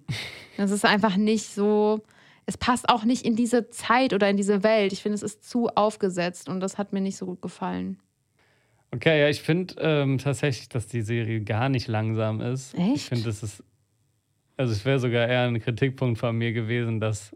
Das 0.58 0.70
ist 0.70 0.86
einfach 0.86 1.16
nicht 1.16 1.46
so. 1.48 2.02
Es 2.46 2.56
passt 2.58 2.90
auch 2.90 3.04
nicht 3.04 3.26
in 3.26 3.36
diese 3.36 3.70
Zeit 3.70 4.14
oder 4.14 4.30
in 4.30 4.38
diese 4.38 4.64
Welt. 4.64 4.94
Ich 4.94 5.02
finde, 5.02 5.16
es 5.16 5.24
ist 5.24 5.50
zu 5.50 5.70
aufgesetzt 5.70 6.50
und 6.50 6.60
das 6.60 6.78
hat 6.78 6.94
mir 6.94 7.02
nicht 7.02 7.18
so 7.18 7.26
gut 7.26 7.42
gefallen. 7.42 7.98
Okay, 8.94 9.22
ja, 9.22 9.30
ich 9.30 9.42
finde 9.42 9.76
ähm, 9.80 10.18
tatsächlich, 10.18 10.70
dass 10.70 10.88
die 10.88 11.02
Serie 11.02 11.42
gar 11.42 11.70
nicht 11.70 11.88
langsam 11.88 12.42
ist. 12.42 12.76
Echt? 12.76 12.96
Ich 12.96 13.06
finde, 13.06 13.24
das 13.24 13.42
ist. 13.42 13.64
Also, 14.58 14.74
es 14.74 14.84
wäre 14.86 15.00
sogar 15.00 15.28
eher 15.28 15.48
ein 15.48 15.60
Kritikpunkt 15.60 16.20
von 16.20 16.38
mir 16.38 16.52
gewesen, 16.52 17.00
dass 17.00 17.36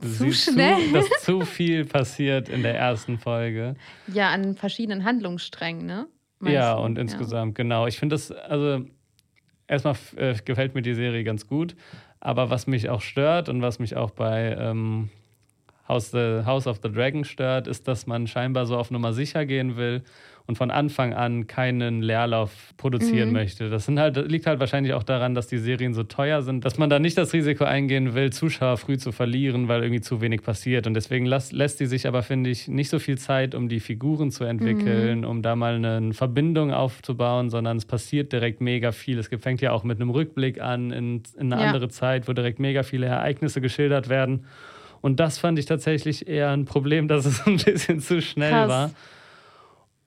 zu 0.00 0.32
schnell. 0.32 0.86
Zu, 0.86 0.92
dass 0.92 1.08
zu 1.22 1.40
viel 1.42 1.84
passiert 1.84 2.48
in 2.48 2.62
der 2.62 2.76
ersten 2.76 3.18
Folge. 3.18 3.74
Ja, 4.12 4.30
an 4.30 4.54
verschiedenen 4.54 5.04
Handlungssträngen, 5.04 5.86
ne? 5.86 6.06
Meinst 6.38 6.54
ja, 6.54 6.74
du? 6.76 6.82
und 6.82 6.96
ja. 6.96 7.02
insgesamt, 7.02 7.54
genau. 7.54 7.86
Ich 7.86 7.98
finde 7.98 8.14
das, 8.14 8.30
also 8.30 8.84
erstmal 9.66 9.96
äh, 10.16 10.34
gefällt 10.44 10.74
mir 10.74 10.82
die 10.82 10.94
Serie 10.94 11.24
ganz 11.24 11.46
gut, 11.46 11.74
aber 12.20 12.50
was 12.50 12.66
mich 12.66 12.88
auch 12.88 13.00
stört 13.00 13.48
und 13.48 13.60
was 13.62 13.78
mich 13.78 13.96
auch 13.96 14.10
bei 14.10 14.56
ähm, 14.58 15.10
House, 15.88 16.10
the, 16.10 16.42
House 16.44 16.66
of 16.66 16.80
the 16.82 16.92
Dragon 16.92 17.24
stört, 17.24 17.66
ist, 17.66 17.88
dass 17.88 18.06
man 18.06 18.26
scheinbar 18.26 18.66
so 18.66 18.76
auf 18.76 18.90
Nummer 18.90 19.12
sicher 19.12 19.46
gehen 19.46 19.76
will 19.76 20.02
und 20.48 20.56
von 20.56 20.70
Anfang 20.70 21.12
an 21.12 21.46
keinen 21.46 22.00
Leerlauf 22.00 22.72
produzieren 22.78 23.28
mhm. 23.28 23.34
möchte. 23.34 23.68
Das 23.68 23.86
halt, 23.86 24.16
liegt 24.30 24.46
halt 24.46 24.60
wahrscheinlich 24.60 24.94
auch 24.94 25.02
daran, 25.02 25.34
dass 25.34 25.46
die 25.46 25.58
Serien 25.58 25.92
so 25.92 26.04
teuer 26.04 26.40
sind, 26.40 26.64
dass 26.64 26.78
man 26.78 26.88
da 26.88 26.98
nicht 26.98 27.18
das 27.18 27.34
Risiko 27.34 27.64
eingehen 27.64 28.14
will, 28.14 28.32
Zuschauer 28.32 28.78
früh 28.78 28.96
zu 28.96 29.12
verlieren, 29.12 29.68
weil 29.68 29.82
irgendwie 29.82 30.00
zu 30.00 30.22
wenig 30.22 30.40
passiert. 30.40 30.86
Und 30.86 30.94
deswegen 30.94 31.26
las, 31.26 31.52
lässt 31.52 31.80
die 31.80 31.86
sich 31.86 32.08
aber, 32.08 32.22
finde 32.22 32.48
ich, 32.48 32.66
nicht 32.66 32.88
so 32.88 32.98
viel 32.98 33.18
Zeit, 33.18 33.54
um 33.54 33.68
die 33.68 33.78
Figuren 33.78 34.30
zu 34.30 34.44
entwickeln, 34.44 35.18
mhm. 35.18 35.26
um 35.26 35.42
da 35.42 35.54
mal 35.54 35.74
eine 35.74 36.14
Verbindung 36.14 36.72
aufzubauen, 36.72 37.50
sondern 37.50 37.76
es 37.76 37.84
passiert 37.84 38.32
direkt 38.32 38.62
mega 38.62 38.92
viel. 38.92 39.18
Es 39.18 39.28
fängt 39.28 39.60
ja 39.60 39.72
auch 39.72 39.84
mit 39.84 40.00
einem 40.00 40.08
Rückblick 40.08 40.62
an 40.62 40.92
in, 40.92 41.22
in 41.38 41.52
eine 41.52 41.60
ja. 41.60 41.68
andere 41.68 41.90
Zeit, 41.90 42.26
wo 42.26 42.32
direkt 42.32 42.58
mega 42.58 42.84
viele 42.84 43.04
Ereignisse 43.04 43.60
geschildert 43.60 44.08
werden. 44.08 44.46
Und 45.02 45.20
das 45.20 45.36
fand 45.36 45.58
ich 45.58 45.66
tatsächlich 45.66 46.26
eher 46.26 46.48
ein 46.52 46.64
Problem, 46.64 47.06
dass 47.06 47.26
es 47.26 47.42
ein 47.46 47.58
bisschen 47.58 48.00
zu 48.00 48.22
schnell 48.22 48.50
Krass. 48.50 48.68
war. 48.70 48.90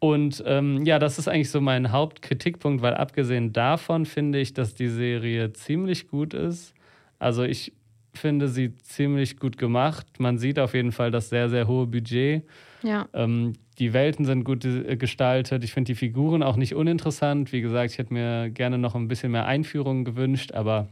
Und 0.04 0.44
ähm, 0.48 0.84
ja, 0.84 0.98
das 0.98 1.20
ist 1.20 1.28
eigentlich 1.28 1.52
so 1.52 1.62
mein 1.62 1.92
Hauptkritikpunkt, 1.92 2.82
weil 2.82 2.96
abgesehen 2.96 3.54
davon 3.54 4.08
finde 4.08 4.40
ich, 4.40 4.52
dass 4.52 4.74
die 4.74 4.88
Serie 4.88 5.54
ziemlich 5.54 6.08
gut 6.08 6.34
ist. 6.34 6.74
Also 7.20 7.44
ich 7.44 7.72
finde 8.12 8.48
sie 8.48 8.76
ziemlich 8.80 9.38
gut 9.38 9.60
gemacht. 9.60 10.08
Man 10.18 10.40
sieht 10.40 10.58
auf 10.58 10.74
jeden 10.74 10.92
Fall 10.92 11.12
das 11.12 11.30
sehr, 11.30 11.50
sehr 11.50 11.68
hohe 11.68 11.86
Budget. 11.86 12.42
Ja. 12.82 13.08
Ähm, 13.14 13.54
die 13.78 13.94
Welten 13.94 14.26
sind 14.26 14.44
gut 14.44 14.66
äh, 14.66 14.98
gestaltet. 14.98 15.64
Ich 15.64 15.72
finde 15.72 15.92
die 15.92 15.96
Figuren 15.96 16.42
auch 16.42 16.56
nicht 16.56 16.74
uninteressant. 16.74 17.52
Wie 17.52 17.62
gesagt, 17.62 17.92
ich 17.92 18.00
hätte 18.00 18.12
mir 18.12 18.50
gerne 18.50 18.80
noch 18.80 18.96
ein 18.96 19.08
bisschen 19.08 19.32
mehr 19.32 19.46
Einführungen 19.46 20.04
gewünscht, 20.04 20.52
aber 20.54 20.88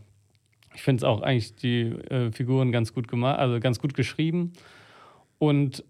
ich 0.76 0.84
finde 0.84 1.00
es 1.00 1.04
auch 1.04 1.22
eigentlich 1.22 1.56
die 1.56 1.82
äh, 2.12 2.32
Figuren 2.32 2.72
ganz 2.72 2.94
gut 2.94 3.08
gemacht, 3.08 3.40
also 3.40 3.60
ganz 3.60 3.80
gut 3.80 3.96
geschrieben. 3.96 4.54
Und 5.40 5.84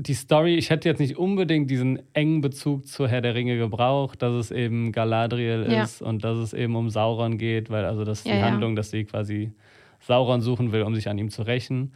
die 0.00 0.14
Story, 0.14 0.54
ich 0.54 0.70
hätte 0.70 0.88
jetzt 0.88 1.00
nicht 1.00 1.18
unbedingt 1.18 1.68
diesen 1.68 2.00
engen 2.14 2.40
Bezug 2.40 2.86
zu 2.86 3.08
Herr 3.08 3.20
der 3.20 3.34
Ringe 3.34 3.58
gebraucht, 3.58 4.22
dass 4.22 4.32
es 4.32 4.50
eben 4.52 4.92
Galadriel 4.92 5.66
ja. 5.68 5.82
ist 5.82 6.02
und 6.02 6.22
dass 6.22 6.38
es 6.38 6.52
eben 6.52 6.76
um 6.76 6.88
Sauron 6.88 7.36
geht, 7.36 7.68
weil 7.68 7.84
also 7.84 8.04
das 8.04 8.20
ist 8.20 8.26
ja, 8.26 8.34
die 8.34 8.38
ja. 8.38 8.46
Handlung, 8.46 8.76
dass 8.76 8.90
sie 8.90 9.04
quasi 9.04 9.50
Sauron 9.98 10.40
suchen 10.40 10.70
will, 10.70 10.82
um 10.82 10.94
sich 10.94 11.08
an 11.08 11.18
ihm 11.18 11.30
zu 11.30 11.42
rächen. 11.42 11.92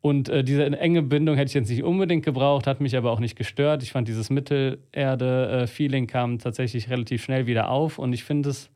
Und 0.00 0.28
äh, 0.28 0.42
diese 0.42 0.66
enge 0.66 1.02
Bindung 1.02 1.36
hätte 1.36 1.50
ich 1.50 1.54
jetzt 1.54 1.70
nicht 1.70 1.84
unbedingt 1.84 2.24
gebraucht, 2.24 2.66
hat 2.66 2.80
mich 2.80 2.96
aber 2.96 3.12
auch 3.12 3.20
nicht 3.20 3.36
gestört. 3.36 3.84
Ich 3.84 3.92
fand 3.92 4.08
dieses 4.08 4.28
Mittelerde-Feeling 4.28 6.08
kam 6.08 6.38
tatsächlich 6.40 6.90
relativ 6.90 7.22
schnell 7.22 7.46
wieder 7.46 7.70
auf 7.70 8.00
und 8.00 8.12
ich 8.12 8.24
finde 8.24 8.48
es 8.48 8.70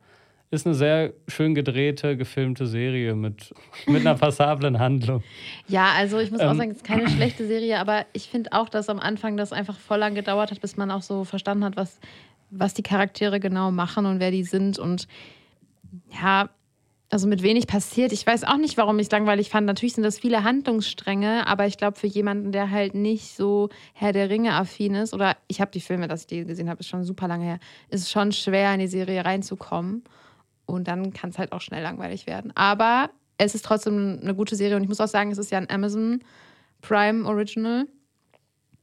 ist 0.51 0.65
eine 0.65 0.75
sehr 0.75 1.13
schön 1.27 1.55
gedrehte, 1.55 2.17
gefilmte 2.17 2.67
Serie 2.67 3.15
mit, 3.15 3.53
mit 3.87 4.01
einer 4.01 4.15
passablen 4.15 4.79
Handlung. 4.79 5.23
Ja, 5.67 5.91
also 5.97 6.19
ich 6.19 6.31
muss 6.31 6.41
ähm, 6.41 6.49
auch 6.49 6.55
sagen, 6.55 6.71
es 6.71 6.77
ist 6.77 6.85
keine 6.85 7.09
schlechte 7.09 7.45
Serie, 7.47 7.79
aber 7.79 8.05
ich 8.13 8.29
finde 8.29 8.53
auch, 8.53 8.69
dass 8.69 8.89
am 8.89 8.99
Anfang 8.99 9.37
das 9.37 9.51
einfach 9.51 9.77
voll 9.77 9.99
lang 9.99 10.15
gedauert 10.15 10.51
hat, 10.51 10.61
bis 10.61 10.77
man 10.77 10.91
auch 10.91 11.01
so 11.01 11.23
verstanden 11.23 11.63
hat, 11.65 11.75
was, 11.75 11.99
was 12.51 12.73
die 12.73 12.83
Charaktere 12.83 13.39
genau 13.39 13.71
machen 13.71 14.05
und 14.05 14.19
wer 14.19 14.31
die 14.31 14.43
sind. 14.43 14.79
Und 14.79 15.07
ja, 16.11 16.49
also 17.09 17.27
mit 17.27 17.43
wenig 17.43 17.67
passiert. 17.67 18.11
Ich 18.11 18.25
weiß 18.25 18.43
auch 18.43 18.57
nicht, 18.57 18.77
warum 18.77 18.99
ich 18.99 19.07
es 19.07 19.11
langweilig 19.11 19.49
fand. 19.49 19.67
Natürlich 19.67 19.93
sind 19.93 20.03
das 20.03 20.19
viele 20.19 20.43
Handlungsstränge, 20.43 21.47
aber 21.47 21.65
ich 21.65 21.77
glaube, 21.77 21.97
für 21.97 22.07
jemanden, 22.07 22.51
der 22.51 22.71
halt 22.71 22.95
nicht 22.95 23.35
so 23.35 23.69
Herr 23.93 24.11
der 24.11 24.29
Ringe 24.29 24.53
affin 24.53 24.95
ist, 24.95 25.13
oder 25.13 25.37
ich 25.47 25.61
habe 25.61 25.71
die 25.71 25.81
Filme, 25.81 26.07
dass 26.07 26.21
ich 26.21 26.27
die 26.27 26.45
gesehen 26.45 26.69
habe, 26.69 26.79
ist 26.79 26.89
schon 26.89 27.03
super 27.03 27.27
lange 27.27 27.45
her, 27.45 27.59
ist 27.89 28.01
es 28.01 28.11
schon 28.11 28.31
schwer, 28.31 28.73
in 28.73 28.79
die 28.79 28.87
Serie 28.87 29.23
reinzukommen. 29.23 30.03
Und 30.65 30.87
dann 30.87 31.13
kann 31.13 31.29
es 31.29 31.37
halt 31.37 31.51
auch 31.51 31.61
schnell 31.61 31.83
langweilig 31.83 32.27
werden. 32.27 32.51
Aber 32.55 33.09
es 33.37 33.55
ist 33.55 33.65
trotzdem 33.65 34.19
eine 34.21 34.35
gute 34.35 34.55
Serie 34.55 34.75
und 34.75 34.83
ich 34.83 34.89
muss 34.89 35.01
auch 35.01 35.07
sagen, 35.07 35.31
es 35.31 35.37
ist 35.37 35.51
ja 35.51 35.57
ein 35.57 35.69
Amazon 35.69 36.21
Prime 36.81 37.27
Original. 37.27 37.87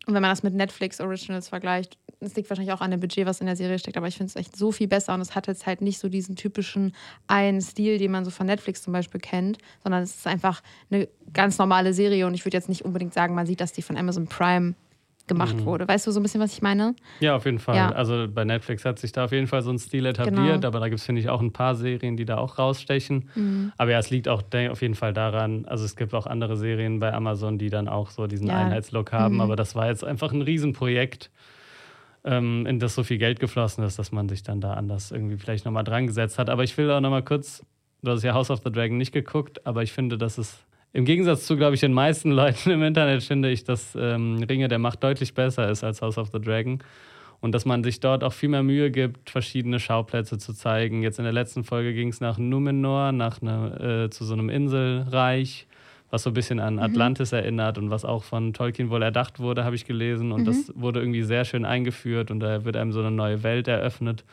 Und 0.06 0.14
wenn 0.14 0.22
man 0.22 0.30
das 0.30 0.42
mit 0.42 0.54
Netflix 0.54 1.00
Originals 1.00 1.48
vergleicht, 1.48 1.96
es 2.20 2.34
liegt 2.34 2.50
wahrscheinlich 2.50 2.72
auch 2.72 2.80
an 2.80 2.90
dem 2.90 3.00
Budget, 3.00 3.26
was 3.26 3.40
in 3.40 3.46
der 3.46 3.56
Serie 3.56 3.78
steckt, 3.78 3.96
aber 3.96 4.08
ich 4.08 4.16
finde 4.16 4.30
es 4.30 4.36
echt 4.36 4.56
so 4.56 4.72
viel 4.72 4.88
besser 4.88 5.14
und 5.14 5.20
es 5.20 5.34
hat 5.34 5.46
jetzt 5.46 5.66
halt 5.66 5.80
nicht 5.80 5.98
so 5.98 6.08
diesen 6.08 6.36
typischen 6.36 6.94
einen 7.26 7.60
Stil, 7.60 7.98
den 7.98 8.10
man 8.10 8.24
so 8.24 8.30
von 8.30 8.46
Netflix 8.46 8.82
zum 8.82 8.92
Beispiel 8.92 9.20
kennt, 9.20 9.58
sondern 9.82 10.02
es 10.02 10.16
ist 10.16 10.26
einfach 10.26 10.62
eine 10.90 11.08
ganz 11.32 11.58
normale 11.58 11.94
Serie 11.94 12.26
und 12.26 12.34
ich 12.34 12.44
würde 12.44 12.56
jetzt 12.56 12.68
nicht 12.68 12.84
unbedingt 12.84 13.14
sagen, 13.14 13.34
man 13.34 13.46
sieht, 13.46 13.60
dass 13.60 13.72
die 13.72 13.82
von 13.82 13.96
Amazon 13.96 14.26
Prime 14.26 14.74
gemacht 15.26 15.56
mhm. 15.56 15.64
wurde. 15.64 15.88
Weißt 15.88 16.06
du 16.06 16.10
so 16.10 16.20
ein 16.20 16.22
bisschen, 16.22 16.40
was 16.40 16.52
ich 16.52 16.62
meine? 16.62 16.94
Ja, 17.20 17.36
auf 17.36 17.44
jeden 17.44 17.58
Fall. 17.58 17.76
Ja. 17.76 17.90
Also 17.90 18.26
bei 18.28 18.44
Netflix 18.44 18.84
hat 18.84 18.98
sich 18.98 19.12
da 19.12 19.24
auf 19.24 19.32
jeden 19.32 19.46
Fall 19.46 19.62
so 19.62 19.70
ein 19.70 19.78
Stil 19.78 20.06
etabliert, 20.06 20.56
genau. 20.56 20.68
aber 20.68 20.80
da 20.80 20.88
gibt 20.88 21.00
es, 21.00 21.06
finde 21.06 21.20
ich, 21.20 21.28
auch 21.28 21.40
ein 21.40 21.52
paar 21.52 21.74
Serien, 21.74 22.16
die 22.16 22.24
da 22.24 22.38
auch 22.38 22.58
rausstechen. 22.58 23.28
Mhm. 23.34 23.72
Aber 23.76 23.90
ja, 23.92 23.98
es 23.98 24.10
liegt 24.10 24.28
auch 24.28 24.42
auf 24.70 24.82
jeden 24.82 24.94
Fall 24.94 25.12
daran, 25.12 25.64
also 25.66 25.84
es 25.84 25.96
gibt 25.96 26.14
auch 26.14 26.26
andere 26.26 26.56
Serien 26.56 26.98
bei 26.98 27.12
Amazon, 27.12 27.58
die 27.58 27.70
dann 27.70 27.88
auch 27.88 28.10
so 28.10 28.26
diesen 28.26 28.48
ja. 28.48 28.58
Einheitslook 28.58 29.12
haben, 29.12 29.34
mhm. 29.34 29.40
aber 29.40 29.56
das 29.56 29.74
war 29.74 29.88
jetzt 29.88 30.04
einfach 30.04 30.32
ein 30.32 30.42
Riesenprojekt. 30.42 31.30
Ähm, 32.24 32.66
in 32.66 32.78
das 32.78 32.94
so 32.94 33.02
viel 33.02 33.18
Geld 33.18 33.40
geflossen 33.40 33.82
ist, 33.82 33.98
dass 33.98 34.12
man 34.12 34.28
sich 34.28 34.44
dann 34.44 34.60
da 34.60 34.74
anders 34.74 35.10
irgendwie 35.10 35.36
vielleicht 35.38 35.64
nochmal 35.64 35.82
dran 35.82 36.06
gesetzt 36.06 36.38
hat. 36.38 36.50
Aber 36.50 36.62
ich 36.62 36.78
will 36.78 36.88
auch 36.88 37.00
nochmal 37.00 37.24
kurz, 37.24 37.66
du 38.04 38.12
hast 38.12 38.22
ja 38.22 38.32
House 38.32 38.48
of 38.48 38.60
the 38.64 38.70
Dragon 38.70 38.96
nicht 38.96 39.10
geguckt, 39.10 39.66
aber 39.66 39.82
ich 39.82 39.90
finde, 39.90 40.16
dass 40.16 40.38
es 40.38 40.64
im 40.92 41.04
Gegensatz 41.04 41.46
zu, 41.46 41.56
glaube 41.56 41.74
ich, 41.74 41.80
den 41.80 41.92
meisten 41.92 42.30
Leuten 42.32 42.70
im 42.70 42.82
Internet 42.82 43.22
finde 43.22 43.50
ich, 43.50 43.64
dass 43.64 43.96
ähm, 43.98 44.42
Ringe 44.48 44.68
der 44.68 44.78
Macht 44.78 45.02
deutlich 45.02 45.34
besser 45.34 45.70
ist 45.70 45.84
als 45.84 46.02
House 46.02 46.18
of 46.18 46.30
the 46.32 46.40
Dragon. 46.40 46.80
Und 47.40 47.52
dass 47.52 47.64
man 47.64 47.82
sich 47.82 47.98
dort 47.98 48.22
auch 48.22 48.32
viel 48.32 48.50
mehr 48.50 48.62
Mühe 48.62 48.92
gibt, 48.92 49.28
verschiedene 49.28 49.80
Schauplätze 49.80 50.38
zu 50.38 50.52
zeigen. 50.52 51.02
Jetzt 51.02 51.18
in 51.18 51.24
der 51.24 51.32
letzten 51.32 51.64
Folge 51.64 51.92
ging 51.92 52.08
es 52.08 52.20
nach 52.20 52.38
Numenor, 52.38 53.10
nach 53.10 53.42
ne, 53.42 54.04
äh, 54.06 54.10
zu 54.10 54.24
so 54.24 54.34
einem 54.34 54.48
Inselreich, 54.48 55.66
was 56.10 56.22
so 56.22 56.30
ein 56.30 56.34
bisschen 56.34 56.60
an 56.60 56.74
mhm. 56.74 56.82
Atlantis 56.82 57.32
mhm. 57.32 57.38
erinnert 57.38 57.78
und 57.78 57.90
was 57.90 58.04
auch 58.04 58.22
von 58.22 58.52
Tolkien 58.52 58.90
wohl 58.90 59.02
erdacht 59.02 59.40
wurde, 59.40 59.64
habe 59.64 59.74
ich 59.74 59.86
gelesen. 59.86 60.30
Und 60.30 60.42
mhm. 60.42 60.44
das 60.44 60.72
wurde 60.76 61.00
irgendwie 61.00 61.22
sehr 61.22 61.44
schön 61.44 61.64
eingeführt 61.64 62.30
und 62.30 62.38
da 62.38 62.64
wird 62.64 62.76
einem 62.76 62.92
so 62.92 63.00
eine 63.00 63.10
neue 63.10 63.42
Welt 63.42 63.66
eröffnet. 63.66 64.24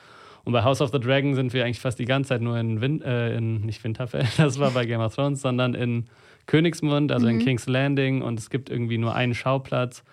Und 0.43 0.53
bei 0.53 0.63
House 0.63 0.79
of 0.81 0.91
the 0.91 0.99
Dragon 0.99 1.33
sind 1.33 1.51
wir 1.53 1.65
eigentlich 1.65 1.79
fast 1.79 1.97
die 1.97 2.05
ganze 2.05 2.29
Zeit 2.29 2.41
nur 2.41 2.59
in, 2.59 2.79
Win 2.79 3.01
äh, 3.01 3.35
in 3.35 3.61
nicht 3.61 3.83
Winterfell, 3.83 4.27
das 4.37 4.59
war 4.59 4.69
bei 4.69 4.85
Game 4.85 5.01
of 5.01 5.15
Thrones, 5.15 5.41
sondern 5.41 5.73
in 5.73 6.05
Königsmund, 6.49 7.11
also 7.11 7.27
mhm. 7.27 7.33
in 7.33 7.45
King's 7.45 7.67
Landing 7.67 8.23
und 8.23 8.39
es 8.39 8.49
gibt 8.49 8.71
irgendwie 8.71 8.97
nur 8.97 9.13
einen 9.13 9.35
Schauplatz. 9.35 10.03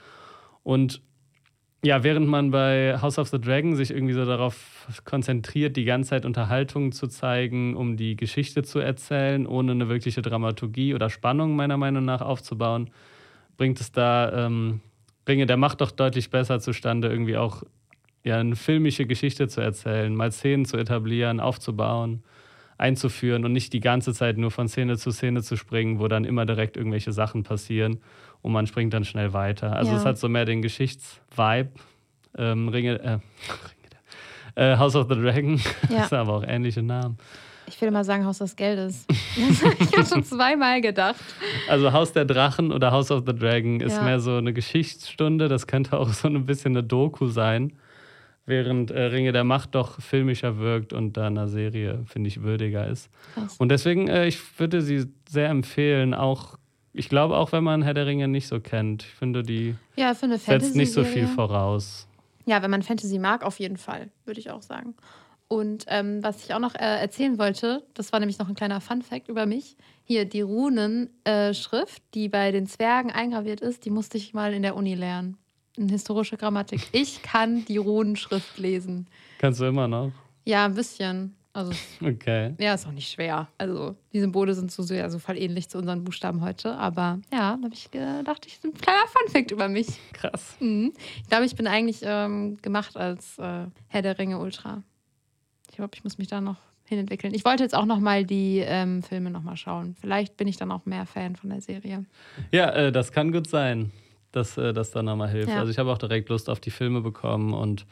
Und 0.62 1.00
ja, 1.82 2.04
während 2.04 2.28
man 2.28 2.50
bei 2.50 2.98
House 3.00 3.18
of 3.18 3.28
the 3.28 3.40
Dragon 3.40 3.74
sich 3.74 3.90
irgendwie 3.90 4.12
so 4.12 4.24
darauf 4.26 4.86
konzentriert, 5.04 5.76
die 5.78 5.84
ganze 5.84 6.10
Zeit 6.10 6.26
Unterhaltung 6.26 6.92
zu 6.92 7.06
zeigen, 7.06 7.74
um 7.74 7.96
die 7.96 8.16
Geschichte 8.16 8.62
zu 8.62 8.80
erzählen, 8.80 9.46
ohne 9.46 9.72
eine 9.72 9.88
wirkliche 9.88 10.20
Dramaturgie 10.20 10.94
oder 10.94 11.08
Spannung 11.08 11.56
meiner 11.56 11.78
Meinung 11.78 12.04
nach 12.04 12.20
aufzubauen, 12.20 12.90
bringt 13.56 13.80
es 13.80 13.90
da 13.92 14.46
ähm, 14.46 14.80
Ringe 15.26 15.46
der 15.46 15.56
Macht 15.56 15.80
doch 15.80 15.90
deutlich 15.90 16.28
besser 16.28 16.60
zustande, 16.60 17.08
irgendwie 17.08 17.38
auch 17.38 17.62
ja, 18.24 18.38
eine 18.38 18.56
filmische 18.56 19.06
Geschichte 19.06 19.48
zu 19.48 19.62
erzählen, 19.62 20.14
mal 20.14 20.32
Szenen 20.32 20.66
zu 20.66 20.76
etablieren, 20.76 21.40
aufzubauen 21.40 22.22
einzuführen 22.78 23.44
und 23.44 23.52
nicht 23.52 23.72
die 23.72 23.80
ganze 23.80 24.12
Zeit 24.12 24.36
nur 24.36 24.50
von 24.50 24.68
Szene 24.68 24.96
zu 24.98 25.10
Szene 25.10 25.42
zu 25.42 25.56
springen, 25.56 25.98
wo 25.98 26.08
dann 26.08 26.24
immer 26.24 26.46
direkt 26.46 26.76
irgendwelche 26.76 27.12
Sachen 27.12 27.42
passieren 27.42 28.00
und 28.42 28.52
man 28.52 28.66
springt 28.66 28.92
dann 28.94 29.04
schnell 29.04 29.32
weiter. 29.32 29.74
Also 29.74 29.92
ja. 29.92 29.98
es 29.98 30.04
hat 30.04 30.18
so 30.18 30.28
mehr 30.28 30.44
den 30.44 30.62
Geschichtsvibe. 30.62 31.70
Ähm, 32.38 32.68
Ringe, 32.68 33.00
äh, 33.02 33.18
äh, 34.72 34.76
House 34.76 34.94
of 34.94 35.08
the 35.08 35.14
Dragon, 35.14 35.56
ja. 35.88 35.96
das 35.96 36.06
ist 36.06 36.12
aber 36.12 36.34
auch 36.34 36.44
ähnliche 36.46 36.82
Namen. 36.82 37.16
Ich 37.68 37.80
will 37.80 37.88
immer 37.88 38.04
sagen 38.04 38.24
Haus 38.24 38.38
des 38.38 38.54
Geldes. 38.54 39.06
Das 39.36 39.62
habe 39.62 39.76
ich 39.78 39.90
ja 39.90 40.06
schon 40.06 40.24
zweimal 40.24 40.80
gedacht. 40.80 41.22
Also 41.68 41.92
Haus 41.92 42.10
der 42.12 42.24
Drachen 42.24 42.72
oder 42.72 42.90
House 42.90 43.10
of 43.10 43.24
the 43.26 43.34
Dragon 43.34 43.80
ist 43.80 43.96
ja. 43.96 44.02
mehr 44.02 44.18
so 44.18 44.36
eine 44.36 44.54
Geschichtsstunde. 44.54 45.48
Das 45.48 45.66
könnte 45.66 45.98
auch 45.98 46.08
so 46.08 46.26
ein 46.28 46.46
bisschen 46.46 46.72
eine 46.72 46.82
Doku 46.82 47.26
sein 47.26 47.74
während 48.46 48.92
äh, 48.92 49.02
Ringe 49.02 49.32
der 49.32 49.44
Macht 49.44 49.74
doch 49.74 50.00
filmischer 50.00 50.58
wirkt 50.58 50.92
und 50.92 51.16
da 51.16 51.26
einer 51.26 51.48
Serie, 51.48 52.04
finde 52.06 52.28
ich, 52.28 52.42
würdiger 52.42 52.86
ist. 52.86 53.10
Krass. 53.34 53.56
Und 53.58 53.68
deswegen, 53.68 54.08
äh, 54.08 54.26
ich 54.26 54.38
würde 54.58 54.80
sie 54.80 55.06
sehr 55.28 55.48
empfehlen, 55.48 56.14
auch, 56.14 56.56
ich 56.92 57.08
glaube 57.08 57.36
auch, 57.36 57.52
wenn 57.52 57.64
man 57.64 57.82
Herr 57.82 57.94
der 57.94 58.06
Ringe 58.06 58.28
nicht 58.28 58.46
so 58.46 58.60
kennt. 58.60 59.02
Ich 59.02 59.14
finde, 59.14 59.42
die 59.42 59.74
ja, 59.96 60.14
für 60.14 60.34
setzt 60.38 60.76
nicht 60.76 60.92
so 60.92 61.04
viel 61.04 61.26
voraus. 61.26 62.08
Ja, 62.46 62.62
wenn 62.62 62.70
man 62.70 62.82
Fantasy 62.82 63.18
mag, 63.18 63.44
auf 63.44 63.58
jeden 63.58 63.76
Fall, 63.76 64.08
würde 64.24 64.40
ich 64.40 64.50
auch 64.50 64.62
sagen. 64.62 64.94
Und 65.48 65.84
ähm, 65.88 66.22
was 66.22 66.44
ich 66.44 66.54
auch 66.54 66.58
noch 66.58 66.74
äh, 66.74 67.00
erzählen 67.00 67.38
wollte, 67.38 67.84
das 67.94 68.12
war 68.12 68.20
nämlich 68.20 68.38
noch 68.38 68.48
ein 68.48 68.54
kleiner 68.54 68.80
Fun-Fact 68.80 69.28
über 69.28 69.46
mich. 69.46 69.76
Hier, 70.04 70.24
die 70.24 70.40
Runenschrift, 70.40 72.02
die 72.14 72.28
bei 72.28 72.50
den 72.52 72.66
Zwergen 72.66 73.10
eingraviert 73.10 73.60
ist, 73.60 73.84
die 73.84 73.90
musste 73.90 74.18
ich 74.18 74.34
mal 74.34 74.54
in 74.54 74.62
der 74.62 74.76
Uni 74.76 74.94
lernen 74.94 75.36
in 75.76 75.88
historische 75.88 76.36
Grammatik. 76.36 76.80
Ich 76.92 77.22
kann 77.22 77.64
die 77.64 77.76
Runenschrift 77.76 78.58
lesen. 78.58 79.06
Kannst 79.38 79.60
du 79.60 79.64
immer 79.64 79.88
noch? 79.88 80.12
Ja, 80.44 80.64
ein 80.64 80.74
bisschen. 80.74 81.34
Also, 81.52 81.72
Okay. 82.02 82.54
ja, 82.58 82.74
ist 82.74 82.86
auch 82.86 82.92
nicht 82.92 83.10
schwer. 83.10 83.48
Also, 83.56 83.96
die 84.12 84.20
Symbole 84.20 84.54
sind 84.54 84.70
so 84.70 84.82
sehr, 84.82 85.08
so 85.10 85.18
voll 85.18 85.38
ähnlich 85.38 85.68
zu 85.70 85.78
unseren 85.78 86.04
Buchstaben 86.04 86.42
heute. 86.42 86.76
Aber 86.76 87.18
ja, 87.32 87.56
da 87.56 87.62
habe 87.64 87.70
ich 87.72 87.90
gedacht, 87.90 88.44
ich 88.46 88.60
bin 88.60 88.72
ein 88.72 88.78
kleiner 88.78 89.06
Funfact 89.08 89.50
über 89.52 89.68
mich. 89.68 89.86
Krass. 90.12 90.56
Mhm. 90.60 90.92
Ich 91.22 91.28
glaube, 91.28 91.46
ich 91.46 91.56
bin 91.56 91.66
eigentlich 91.66 92.00
ähm, 92.02 92.58
gemacht 92.60 92.96
als 92.96 93.38
äh, 93.38 93.64
Herr 93.88 94.02
der 94.02 94.18
Ringe 94.18 94.38
Ultra. 94.38 94.82
Ich 95.70 95.76
glaube, 95.76 95.92
ich 95.94 96.04
muss 96.04 96.18
mich 96.18 96.28
da 96.28 96.40
noch 96.42 96.56
hinentwickeln. 96.84 97.34
Ich 97.34 97.44
wollte 97.44 97.62
jetzt 97.62 97.74
auch 97.74 97.86
noch 97.86 98.00
mal 98.00 98.24
die 98.24 98.58
ähm, 98.58 99.02
Filme 99.02 99.30
noch 99.30 99.42
mal 99.42 99.56
schauen. 99.56 99.96
Vielleicht 100.00 100.36
bin 100.36 100.46
ich 100.48 100.56
dann 100.58 100.70
auch 100.70 100.84
mehr 100.84 101.04
Fan 101.06 101.36
von 101.36 101.48
der 101.50 101.60
Serie. 101.62 102.04
Ja, 102.52 102.70
äh, 102.70 102.92
das 102.92 103.12
kann 103.12 103.32
gut 103.32 103.48
sein, 103.48 103.90
dass 104.36 104.56
äh, 104.56 104.72
das 104.72 104.90
dann 104.90 105.06
nochmal 105.06 105.30
hilft. 105.30 105.50
Ja. 105.50 105.60
Also 105.60 105.70
ich 105.70 105.78
habe 105.78 105.90
auch 105.90 105.98
direkt 105.98 106.28
Lust 106.28 106.48
auf 106.48 106.60
die 106.60 106.70
Filme 106.70 107.00
bekommen 107.00 107.54
und 107.54 107.86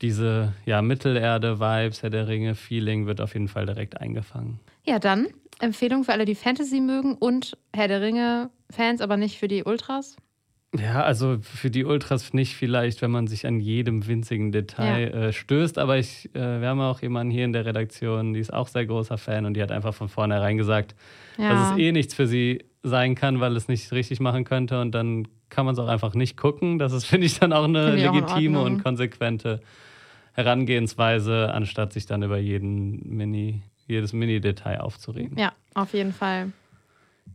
diese 0.00 0.54
ja, 0.64 0.80
Mittelerde-Vibes, 0.80 2.02
Herr 2.02 2.10
der 2.10 2.26
Ringe-Feeling 2.26 3.06
wird 3.06 3.20
auf 3.20 3.34
jeden 3.34 3.48
Fall 3.48 3.66
direkt 3.66 4.00
eingefangen. 4.00 4.60
Ja, 4.84 4.98
dann 4.98 5.28
Empfehlung 5.58 6.04
für 6.04 6.12
alle, 6.12 6.24
die 6.24 6.34
Fantasy 6.34 6.80
mögen 6.80 7.14
und 7.14 7.56
Herr 7.74 7.88
der 7.88 8.00
Ringe-Fans, 8.00 9.02
aber 9.02 9.16
nicht 9.16 9.38
für 9.38 9.48
die 9.48 9.64
Ultras. 9.64 10.16
Ja, 10.78 11.02
also 11.02 11.38
für 11.40 11.68
die 11.70 11.84
Ultras 11.84 12.32
nicht 12.32 12.54
vielleicht, 12.54 13.02
wenn 13.02 13.10
man 13.10 13.26
sich 13.26 13.44
an 13.44 13.58
jedem 13.58 14.06
winzigen 14.06 14.52
Detail 14.52 15.08
äh, 15.12 15.32
stößt, 15.32 15.78
aber 15.78 15.98
ich, 15.98 16.30
äh, 16.34 16.60
wir 16.60 16.68
haben 16.68 16.80
auch 16.80 17.02
jemanden 17.02 17.32
hier 17.32 17.44
in 17.44 17.52
der 17.52 17.66
Redaktion, 17.66 18.34
die 18.34 18.40
ist 18.40 18.52
auch 18.52 18.68
sehr 18.68 18.86
großer 18.86 19.18
Fan 19.18 19.46
und 19.46 19.54
die 19.54 19.62
hat 19.62 19.72
einfach 19.72 19.94
von 19.94 20.08
vornherein 20.08 20.56
gesagt, 20.56 20.94
Ja. 21.38 21.48
dass 21.50 21.72
es 21.72 21.78
eh 21.78 21.90
nichts 21.90 22.14
für 22.14 22.28
sie 22.28 22.64
sein 22.84 23.16
kann, 23.16 23.40
weil 23.40 23.56
es 23.56 23.66
nicht 23.66 23.90
richtig 23.90 24.20
machen 24.20 24.44
könnte 24.44 24.80
und 24.80 24.92
dann 24.94 25.26
kann 25.48 25.66
man 25.66 25.72
es 25.72 25.78
auch 25.80 25.88
einfach 25.88 26.14
nicht 26.14 26.36
gucken. 26.36 26.78
Das 26.78 26.92
ist, 26.92 27.04
finde 27.06 27.26
ich, 27.26 27.38
dann 27.40 27.52
auch 27.52 27.64
eine 27.64 27.86
auch 27.88 27.92
legitime 28.14 28.58
Ordnung. 28.60 28.76
und 28.76 28.82
konsequente 28.84 29.60
Herangehensweise, 30.34 31.52
anstatt 31.52 31.92
sich 31.92 32.06
dann 32.06 32.22
über 32.22 32.38
jeden 32.38 33.16
Mini, 33.16 33.62
jedes 33.88 34.12
Mini-Detail 34.12 34.80
aufzuregen. 34.80 35.36
ja, 35.36 35.52
auf 35.74 35.92
jeden 35.94 36.12
Fall. 36.12 36.52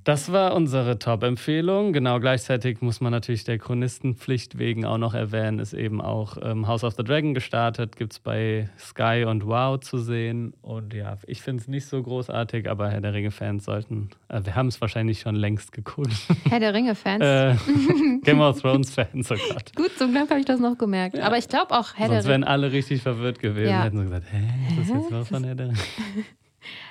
Das 0.03 0.31
war 0.31 0.53
unsere 0.53 0.99
Top-Empfehlung. 0.99 1.91
Genau, 1.91 2.19
gleichzeitig 2.19 2.81
muss 2.81 3.01
man 3.01 3.11
natürlich 3.11 3.43
der 3.43 3.57
Chronistenpflicht 3.57 4.59
wegen 4.59 4.85
auch 4.85 4.99
noch 4.99 5.15
erwähnen, 5.15 5.57
ist 5.57 5.73
eben 5.73 5.99
auch 5.99 6.37
ähm, 6.43 6.67
House 6.67 6.83
of 6.83 6.93
the 6.95 7.03
Dragon 7.03 7.33
gestartet, 7.33 7.95
gibt 7.95 8.13
es 8.13 8.19
bei 8.19 8.69
Sky 8.77 9.25
und 9.27 9.47
Wow 9.47 9.79
zu 9.79 9.97
sehen. 9.97 10.53
Und 10.61 10.93
ja, 10.93 11.17
ich 11.25 11.41
finde 11.41 11.61
es 11.61 11.67
nicht 11.67 11.87
so 11.87 12.03
großartig, 12.03 12.69
aber 12.69 12.91
Herr 12.91 13.01
der 13.01 13.13
Ringe-Fans 13.15 13.65
sollten, 13.65 14.09
äh, 14.29 14.41
wir 14.43 14.55
haben 14.55 14.67
es 14.67 14.79
wahrscheinlich 14.79 15.21
schon 15.21 15.33
längst 15.35 15.71
geguckt. 15.71 16.13
Herr 16.49 16.59
der 16.59 16.73
Ringe-Fans. 16.75 17.23
äh, 17.23 17.55
Game 18.23 18.41
of 18.41 18.61
Thrones-Fans, 18.61 19.31
oh 19.31 19.35
Gott. 19.53 19.71
Gut, 19.75 19.97
zum 19.97 20.11
Glück 20.11 20.29
habe 20.29 20.39
ich 20.39 20.45
das 20.45 20.59
noch 20.59 20.77
gemerkt. 20.77 21.17
Aber 21.19 21.39
ich 21.39 21.47
glaube 21.47 21.71
auch 21.71 21.95
Herr 21.95 22.09
Sonst 22.09 22.25
der 22.25 22.29
wären 22.31 22.43
Ringe. 22.43 22.47
alle 22.51 22.71
richtig 22.71 23.01
verwirrt 23.01 23.39
gewesen, 23.39 23.71
Ja. 23.71 23.83
hätten 23.83 23.97
so 23.97 24.03
gesagt, 24.03 24.25
hä, 24.31 24.43
ist 24.69 24.77
das 24.81 24.89
jetzt 24.89 25.11
was 25.11 25.27
von 25.29 25.43
Herr 25.43 25.55
der 25.55 25.67
Ringe? 25.69 25.77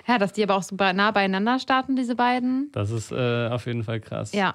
Ja, 0.07 0.19
dass 0.19 0.33
die 0.33 0.43
aber 0.43 0.57
auch 0.57 0.63
so 0.63 0.77
nah 0.77 1.11
beieinander 1.11 1.59
starten, 1.59 1.97
diese 1.97 2.15
beiden. 2.15 2.71
Das 2.73 2.91
ist 2.91 3.11
äh, 3.13 3.49
auf 3.49 3.67
jeden 3.67 3.85
Fall 3.85 4.01
krass. 4.01 4.33
Ja. 4.33 4.55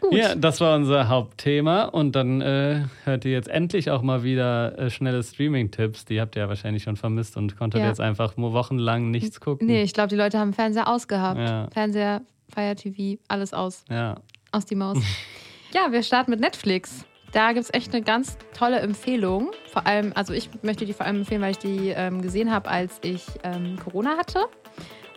Gut. 0.00 0.12
Ja, 0.12 0.34
das 0.34 0.60
war 0.60 0.76
unser 0.76 1.08
Hauptthema 1.08 1.84
und 1.84 2.12
dann 2.14 2.42
äh, 2.42 2.82
hört 3.04 3.24
ihr 3.24 3.32
jetzt 3.32 3.48
endlich 3.48 3.90
auch 3.90 4.02
mal 4.02 4.22
wieder 4.22 4.78
äh, 4.78 4.90
schnelle 4.90 5.22
Streaming-Tipps. 5.22 6.04
Die 6.04 6.20
habt 6.20 6.36
ihr 6.36 6.42
ja 6.42 6.48
wahrscheinlich 6.50 6.82
schon 6.82 6.96
vermisst 6.96 7.36
und 7.38 7.56
konntet 7.56 7.80
Ja. 7.80 7.86
jetzt 7.88 8.00
einfach 8.00 8.36
mo- 8.36 8.52
wochenlang 8.52 9.10
nichts 9.10 9.40
gucken. 9.40 9.66
Nee, 9.66 9.82
ich 9.82 9.94
glaube, 9.94 10.08
die 10.08 10.16
Leute 10.16 10.38
haben 10.38 10.52
Fernseher 10.52 10.86
ausgehabt. 10.88 11.40
Ja. 11.40 11.68
Fernseher, 11.72 12.20
Fire 12.54 12.76
TV, 12.76 13.18
alles 13.28 13.54
aus. 13.54 13.84
Ja. 13.90 14.16
Aus 14.52 14.66
die 14.66 14.74
Maus. 14.74 14.98
ja, 15.74 15.90
wir 15.90 16.02
starten 16.02 16.30
mit 16.30 16.40
Netflix. 16.40 17.06
Da 17.32 17.52
gibt 17.52 17.64
es 17.64 17.74
echt 17.74 17.92
eine 17.94 18.02
ganz 18.02 18.36
tolle 18.56 18.80
Empfehlung. 18.80 19.50
Vor 19.72 19.86
allem, 19.86 20.12
also 20.14 20.32
ich 20.34 20.50
möchte 20.62 20.84
die 20.84 20.92
vor 20.92 21.06
allem 21.06 21.16
empfehlen, 21.16 21.40
weil 21.40 21.52
ich 21.52 21.58
die 21.58 21.88
ähm, 21.88 22.20
gesehen 22.22 22.52
habe, 22.52 22.68
als 22.70 22.98
ich 23.02 23.24
ähm, 23.44 23.76
Corona 23.82 24.16
hatte. 24.18 24.40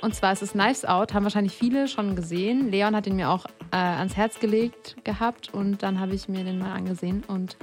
Und 0.01 0.15
zwar 0.15 0.33
ist 0.33 0.41
es 0.41 0.53
Knives 0.53 0.85
Out, 0.85 1.13
haben 1.13 1.23
wahrscheinlich 1.23 1.53
viele 1.53 1.87
schon 1.87 2.15
gesehen. 2.15 2.71
Leon 2.71 2.95
hat 2.95 3.07
ihn 3.07 3.15
mir 3.15 3.29
auch 3.29 3.45
äh, 3.71 3.75
ans 3.75 4.15
Herz 4.15 4.39
gelegt 4.39 4.95
gehabt 5.03 5.53
und 5.53 5.83
dann 5.83 5.99
habe 5.99 6.15
ich 6.15 6.29
mir 6.29 6.43
den 6.43 6.59
mal 6.59 6.73
angesehen. 6.73 7.23
Und 7.27 7.57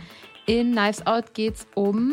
in 0.47 0.73
Knives 0.73 1.07
Out 1.07 1.35
geht 1.35 1.55
es 1.55 1.67
um 1.75 2.13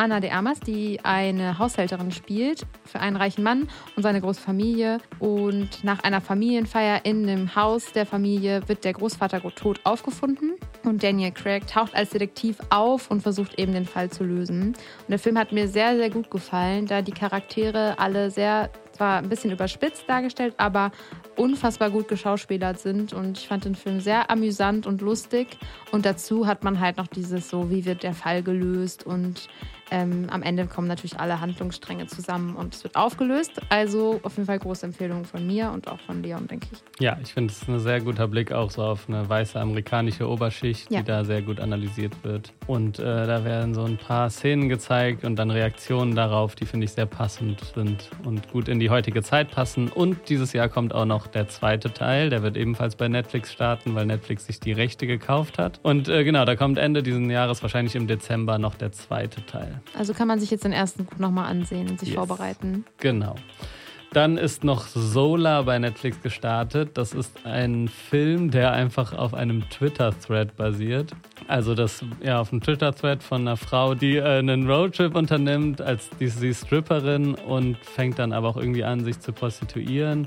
Anna 0.00 0.18
de 0.18 0.30
Armas, 0.30 0.60
die 0.60 0.98
eine 1.02 1.58
Haushälterin 1.58 2.10
spielt 2.10 2.62
für 2.86 3.00
einen 3.00 3.16
reichen 3.16 3.42
Mann 3.42 3.68
und 3.96 4.02
seine 4.02 4.22
große 4.22 4.40
Familie. 4.40 4.96
Und 5.18 5.84
nach 5.84 6.02
einer 6.04 6.22
Familienfeier 6.22 7.04
in 7.04 7.26
dem 7.26 7.54
Haus 7.54 7.92
der 7.92 8.06
Familie 8.06 8.66
wird 8.66 8.84
der 8.84 8.94
Großvater 8.94 9.42
tot 9.54 9.80
aufgefunden. 9.84 10.54
Und 10.84 11.02
Daniel 11.02 11.32
Craig 11.32 11.66
taucht 11.66 11.94
als 11.94 12.10
Detektiv 12.10 12.56
auf 12.70 13.10
und 13.10 13.20
versucht 13.20 13.58
eben 13.58 13.74
den 13.74 13.84
Fall 13.84 14.08
zu 14.08 14.24
lösen. 14.24 14.68
Und 14.68 15.10
der 15.10 15.18
Film 15.18 15.38
hat 15.38 15.52
mir 15.52 15.68
sehr, 15.68 15.94
sehr 15.94 16.08
gut 16.08 16.30
gefallen, 16.30 16.86
da 16.86 17.02
die 17.02 17.12
Charaktere 17.12 17.98
alle 17.98 18.30
sehr, 18.30 18.70
zwar 19.00 19.16
ein 19.16 19.30
bisschen 19.30 19.50
überspitzt 19.50 20.04
dargestellt, 20.06 20.52
aber 20.58 20.92
unfassbar 21.40 21.90
gut 21.90 22.06
geschauspielert 22.08 22.78
sind. 22.78 23.12
Und 23.12 23.38
ich 23.38 23.48
fand 23.48 23.64
den 23.64 23.74
Film 23.74 24.00
sehr 24.00 24.30
amüsant 24.30 24.86
und 24.86 25.00
lustig. 25.00 25.58
Und 25.90 26.04
dazu 26.04 26.46
hat 26.46 26.62
man 26.64 26.78
halt 26.80 26.98
noch 26.98 27.06
dieses 27.08 27.48
so, 27.48 27.70
wie 27.70 27.84
wird 27.84 28.02
der 28.02 28.14
Fall 28.14 28.42
gelöst 28.42 29.04
und 29.06 29.48
ähm, 29.92 30.28
am 30.30 30.42
Ende 30.42 30.66
kommen 30.66 30.86
natürlich 30.86 31.18
alle 31.18 31.40
Handlungsstränge 31.40 32.06
zusammen 32.06 32.54
und 32.54 32.74
es 32.76 32.84
wird 32.84 32.94
aufgelöst. 32.94 33.60
Also 33.70 34.20
auf 34.22 34.36
jeden 34.36 34.46
Fall 34.46 34.60
große 34.60 34.86
Empfehlung 34.86 35.24
von 35.24 35.44
mir 35.44 35.72
und 35.72 35.88
auch 35.88 35.98
von 36.02 36.22
Leon, 36.22 36.46
denke 36.46 36.68
ich. 36.70 36.78
Ja, 37.02 37.18
ich 37.20 37.34
finde, 37.34 37.52
es 37.52 37.62
ist 37.62 37.68
ein 37.68 37.80
sehr 37.80 38.00
guter 38.00 38.28
Blick 38.28 38.52
auch 38.52 38.70
so 38.70 38.82
auf 38.84 39.08
eine 39.08 39.28
weiße 39.28 39.58
amerikanische 39.58 40.28
Oberschicht, 40.28 40.88
Ja. 40.92 41.00
die 41.00 41.06
da 41.06 41.24
sehr 41.24 41.42
gut 41.42 41.58
analysiert 41.58 42.14
wird. 42.22 42.52
Und 42.68 43.00
äh, 43.00 43.02
da 43.02 43.44
werden 43.44 43.74
so 43.74 43.82
ein 43.82 43.96
paar 43.96 44.30
Szenen 44.30 44.68
gezeigt 44.68 45.24
und 45.24 45.34
dann 45.34 45.50
Reaktionen 45.50 46.14
darauf, 46.14 46.54
die 46.54 46.66
finde 46.66 46.84
ich 46.84 46.92
sehr 46.92 47.06
passend 47.06 47.60
sind 47.74 48.10
und 48.24 48.48
gut 48.52 48.68
in 48.68 48.78
die 48.78 48.90
heutige 48.90 49.24
Zeit 49.24 49.50
passen. 49.50 49.88
Und 49.88 50.28
dieses 50.28 50.52
Jahr 50.52 50.68
kommt 50.68 50.94
auch 50.94 51.04
noch 51.04 51.26
der 51.30 51.48
zweite 51.48 51.92
Teil, 51.92 52.30
der 52.30 52.42
wird 52.42 52.56
ebenfalls 52.56 52.96
bei 52.96 53.08
Netflix 53.08 53.52
starten, 53.52 53.94
weil 53.94 54.06
Netflix 54.06 54.46
sich 54.46 54.60
die 54.60 54.72
Rechte 54.72 55.06
gekauft 55.06 55.58
hat. 55.58 55.80
Und 55.82 56.08
äh, 56.08 56.24
genau, 56.24 56.44
da 56.44 56.56
kommt 56.56 56.78
Ende 56.78 57.02
dieses 57.02 57.26
Jahres, 57.30 57.62
wahrscheinlich 57.62 57.94
im 57.96 58.06
Dezember, 58.06 58.58
noch 58.58 58.74
der 58.74 58.92
zweite 58.92 59.44
Teil. 59.46 59.80
Also 59.96 60.14
kann 60.14 60.28
man 60.28 60.40
sich 60.40 60.50
jetzt 60.50 60.64
den 60.64 60.72
ersten 60.72 61.06
gut 61.06 61.20
nochmal 61.20 61.46
ansehen 61.50 61.88
und 61.88 62.00
sich 62.00 62.10
Yes. 62.10 62.16
vorbereiten. 62.16 62.84
Genau. 62.98 63.34
Dann 64.12 64.38
ist 64.38 64.64
noch 64.64 64.88
Solar 64.88 65.62
bei 65.62 65.78
Netflix 65.78 66.20
gestartet. 66.20 66.98
Das 66.98 67.12
ist 67.14 67.46
ein 67.46 67.86
Film, 67.86 68.50
der 68.50 68.72
einfach 68.72 69.12
auf 69.12 69.34
einem 69.34 69.68
Twitter-Thread 69.70 70.56
basiert. 70.56 71.12
Also 71.46 71.76
das 71.76 72.04
ja 72.20 72.40
auf 72.40 72.50
einem 72.50 72.60
Twitter-Thread 72.60 73.22
von 73.22 73.42
einer 73.42 73.56
Frau, 73.56 73.94
die 73.94 74.16
äh, 74.16 74.38
einen 74.40 74.68
Roadtrip 74.68 75.14
unternimmt, 75.14 75.80
als 75.80 76.10
die, 76.18 76.24
ist 76.24 76.66
Stripperin 76.66 77.34
und 77.36 77.76
fängt 77.78 78.18
dann 78.18 78.32
aber 78.32 78.48
auch 78.48 78.56
irgendwie 78.56 78.82
an, 78.82 79.04
sich 79.04 79.20
zu 79.20 79.32
prostituieren. 79.32 80.26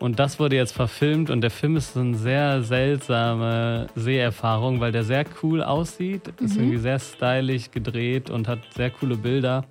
Und 0.00 0.18
das 0.18 0.38
wurde 0.38 0.56
jetzt 0.56 0.72
verfilmt 0.72 1.30
und 1.30 1.40
der 1.40 1.50
Film 1.50 1.76
ist 1.76 1.94
so 1.94 2.00
eine 2.00 2.16
sehr 2.16 2.62
seltsame 2.62 3.86
Seherfahrung, 3.94 4.80
weil 4.80 4.92
der 4.92 5.04
sehr 5.04 5.24
cool 5.42 5.62
aussieht, 5.62 6.28
ist 6.40 6.56
irgendwie 6.56 6.78
sehr 6.78 6.98
stylisch 6.98 7.70
gedreht 7.70 8.28
und 8.28 8.48
hat 8.48 8.58
sehr 8.74 8.90
coole 8.90 9.16
Bilder. 9.16 9.64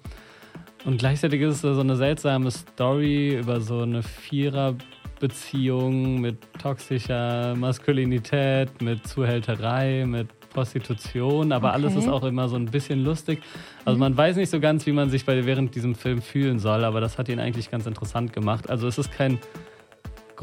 Und 0.86 0.98
gleichzeitig 0.98 1.42
ist 1.42 1.56
es 1.56 1.62
so 1.76 1.80
eine 1.80 1.96
seltsame 1.96 2.52
Story 2.52 3.38
über 3.38 3.62
so 3.62 3.82
eine 3.82 4.04
Viererbeziehung 4.04 6.20
mit 6.20 6.38
toxischer 6.62 7.56
Maskulinität, 7.56 8.82
mit 8.82 9.08
Zuhälterei, 9.08 10.06
mit 10.06 10.28
Prostitution, 10.50 11.52
aber 11.52 11.74
alles 11.74 11.94
Okay. 11.94 12.04
ist 12.04 12.10
auch 12.10 12.24
immer 12.24 12.48
so 12.48 12.56
ein 12.56 12.66
bisschen 12.66 13.04
lustig. 13.04 13.42
Also 13.86 14.00
man 14.00 14.16
weiß 14.16 14.36
nicht 14.36 14.50
so 14.50 14.60
ganz, 14.60 14.86
wie 14.86 14.92
man 14.92 15.10
sich 15.10 15.26
bei 15.26 15.46
während 15.46 15.74
diesem 15.76 15.96
Film 15.96 16.22
fühlen 16.22 16.60
soll, 16.60 16.84
aber 16.84 17.02
das 17.02 17.18
hat 17.18 17.30
ihn 17.30 17.40
eigentlich 17.40 17.72
ganz 17.72 17.86
interessant 17.86 18.34
gemacht. 18.34 18.70
Also 18.70 18.88
es 18.88 18.98
ist 18.98 19.12
kein 19.12 19.40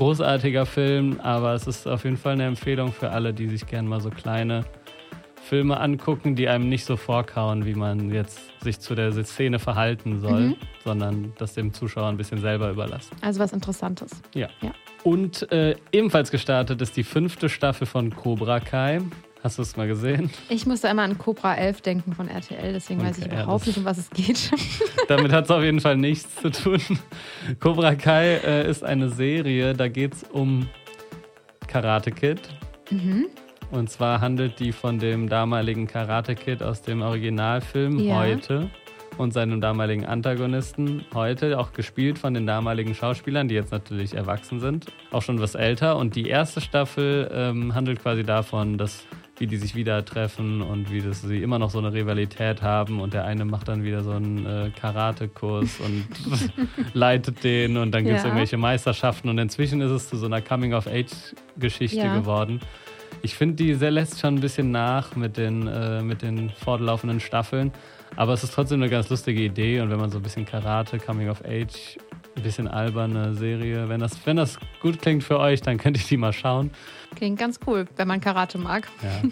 großartiger 0.01 0.65
Film, 0.65 1.21
aber 1.23 1.53
es 1.53 1.67
ist 1.67 1.87
auf 1.87 2.05
jeden 2.05 2.17
Fall 2.17 2.33
eine 2.33 2.47
Empfehlung 2.47 2.91
für 2.91 3.11
alle, 3.11 3.35
die 3.35 3.49
sich 3.49 3.67
gerne 3.67 3.87
mal 3.87 4.01
so 4.01 4.09
kleine 4.09 4.65
Filme 5.43 5.79
angucken, 5.79 6.37
die 6.37 6.49
einem 6.49 6.71
nicht 6.71 6.87
so 6.87 6.97
vorkauen, 6.97 7.67
wie 7.67 7.75
man 7.75 8.11
jetzt 8.11 8.41
sich 8.63 8.81
zu 8.81 8.95
der 8.95 9.13
Szene 9.25 9.59
verhalten 9.59 10.19
soll, 10.21 10.41
Mhm. 10.41 10.57
sondern 10.85 11.33
das 11.37 11.53
dem 11.53 11.75
Zuschauer 11.75 12.07
ein 12.09 12.17
bisschen 12.17 12.41
selber 12.41 12.71
überlassen. 12.71 13.15
Also 13.21 13.41
was 13.41 13.53
Interessantes. 13.53 14.11
Ja. 14.35 14.49
Ja. 14.63 14.73
Und 15.05 15.51
äh, 15.53 15.77
ebenfalls 15.93 16.31
gestartet 16.31 16.81
ist 16.81 16.97
die 16.97 17.05
fünfte 17.05 17.51
Staffel 17.51 17.87
von 17.87 18.15
Cobra 18.17 18.59
Kai. 18.61 19.01
Hast 19.43 19.57
du 19.59 19.63
es 19.63 19.75
mal 19.77 19.89
gesehen? 19.89 20.31
Ich 20.51 20.67
musste 20.67 20.89
immer 20.89 21.03
an 21.03 21.17
Cobra 21.17 21.55
11 21.55 21.81
denken 21.81 22.13
von 22.15 22.29
RTL, 22.29 22.73
deswegen 22.75 23.03
weiß 23.03 23.19
ich 23.19 23.25
Okay, 23.25 23.35
ja, 23.37 23.43
überhaupt 23.45 23.67
nicht, 23.67 23.79
um 23.79 23.85
was 23.87 23.97
es 23.99 24.11
geht. 24.11 24.51
Damit 25.09 25.33
hat 25.33 25.45
es 25.47 25.51
auf 25.51 25.63
jeden 25.63 25.81
Fall 25.81 25.97
nichts 25.97 26.35
zu 26.37 26.51
tun. 26.51 26.81
Cobra 27.59 27.95
Kai 27.95 28.35
äh, 28.37 28.69
ist 28.69 28.85
eine 28.85 29.09
Serie, 29.09 29.73
da 29.75 29.89
geht 29.89 30.15
es 30.15 30.25
um 30.25 30.69
Karate 31.67 32.11
Kid. 32.11 32.41
mhm. 32.91 33.27
Und 33.71 33.89
zwar 33.89 34.21
handelt 34.21 34.59
die 34.59 34.73
von 34.73 34.99
dem 34.99 35.29
damaligen 35.29 35.87
Karate 35.87 36.35
Kid 36.35 36.61
aus 36.61 36.83
dem 36.83 37.03
Originalfilm 37.03 38.01
Ja. 38.01 38.17
heute 38.19 38.69
und 39.17 39.33
seinem 39.33 39.61
damaligen 39.61 40.05
Antagonisten 40.07 41.05
heute, 41.15 41.57
auch 41.59 41.73
gespielt 41.73 42.19
von 42.19 42.35
den 42.35 42.47
damaligen 42.49 42.95
Schauspielern, 42.97 43.47
die 43.47 43.55
jetzt 43.55 43.71
natürlich 43.71 44.15
erwachsen 44.15 44.59
sind, 44.59 44.87
auch 45.13 45.23
schon 45.23 45.41
was 45.41 45.55
älter. 45.55 45.97
Und 45.99 46.17
die 46.17 46.27
erste 46.29 46.61
Staffel 46.61 47.31
ähm, 47.33 47.75
handelt 47.75 48.03
quasi 48.03 48.25
davon, 48.25 48.77
dass 48.77 49.07
wie 49.41 49.47
die 49.47 49.57
sich 49.57 49.75
wieder 49.75 50.05
treffen 50.05 50.61
und 50.63 50.93
wie 50.93 51.01
das, 51.01 51.23
sie 51.23 51.43
immer 51.43 51.59
noch 51.59 51.71
so 51.71 51.79
eine 51.79 51.93
Rivalität 51.93 52.61
haben 52.63 53.01
und 53.01 53.15
der 53.15 53.25
eine 53.25 53.45
macht 53.47 53.69
dann 53.69 53.83
wieder 53.83 54.05
so 54.05 54.11
einen 54.13 54.45
äh, 54.47 54.71
Karate-Kurs 54.79 55.81
und 55.81 56.05
leitet 56.93 57.43
den 57.43 57.77
und 57.79 57.93
dann 57.93 58.05
gibt 58.05 58.17
es 58.19 58.23
Ja. 58.23 58.29
irgendwelche 58.29 58.59
Meisterschaften 58.59 59.29
und 59.31 59.39
inzwischen 59.39 59.81
ist 59.81 59.91
es 59.91 60.09
zu 60.11 60.17
so 60.17 60.27
einer 60.27 60.43
Coming-of-Age-Geschichte 60.43 61.97
Ja. 61.97 62.15
geworden. 62.19 62.61
Ich 63.23 63.35
finde, 63.35 63.57
die 63.57 63.75
sehr 63.75 63.91
lässt 63.91 64.21
schon 64.21 64.37
ein 64.37 64.41
bisschen 64.41 64.71
nach 64.71 65.17
mit 65.17 65.37
den, 65.37 65.67
äh, 65.67 66.03
mit 66.03 66.23
den 66.23 66.51
fortlaufenden 66.51 67.21
Staffeln. 67.21 67.73
Aber 68.17 68.33
es 68.33 68.43
ist 68.45 68.55
trotzdem 68.55 68.81
eine 68.81 68.91
ganz 68.91 69.09
lustige 69.11 69.41
Idee. 69.43 69.81
Und 69.81 69.91
wenn 69.91 69.99
man 69.99 70.11
so 70.11 70.19
ein 70.19 70.23
bisschen 70.23 70.45
Karate, 70.47 70.99
Coming 70.99 71.29
of 71.29 71.43
Age, 71.45 71.97
ein 72.37 72.43
bisschen 72.43 72.69
alberne 72.69 73.35
Serie, 73.35 73.89
wenn 73.89 74.01
das, 74.01 74.13
wenn 74.25 74.37
das 74.37 74.59
gut 74.81 75.01
klingt 75.01 75.25
für 75.25 75.39
euch, 75.39 75.61
dann 75.61 75.79
könnt 75.79 75.99
ihr 75.99 76.05
die 76.05 76.17
mal 76.17 76.33
schauen. 76.33 76.71
Klingt 77.17 77.39
ganz 77.39 77.59
cool, 77.67 77.87
wenn 77.97 78.07
man 78.07 78.21
Karate 78.21 78.57
mag. 78.59 78.89
Ja. 79.03 79.29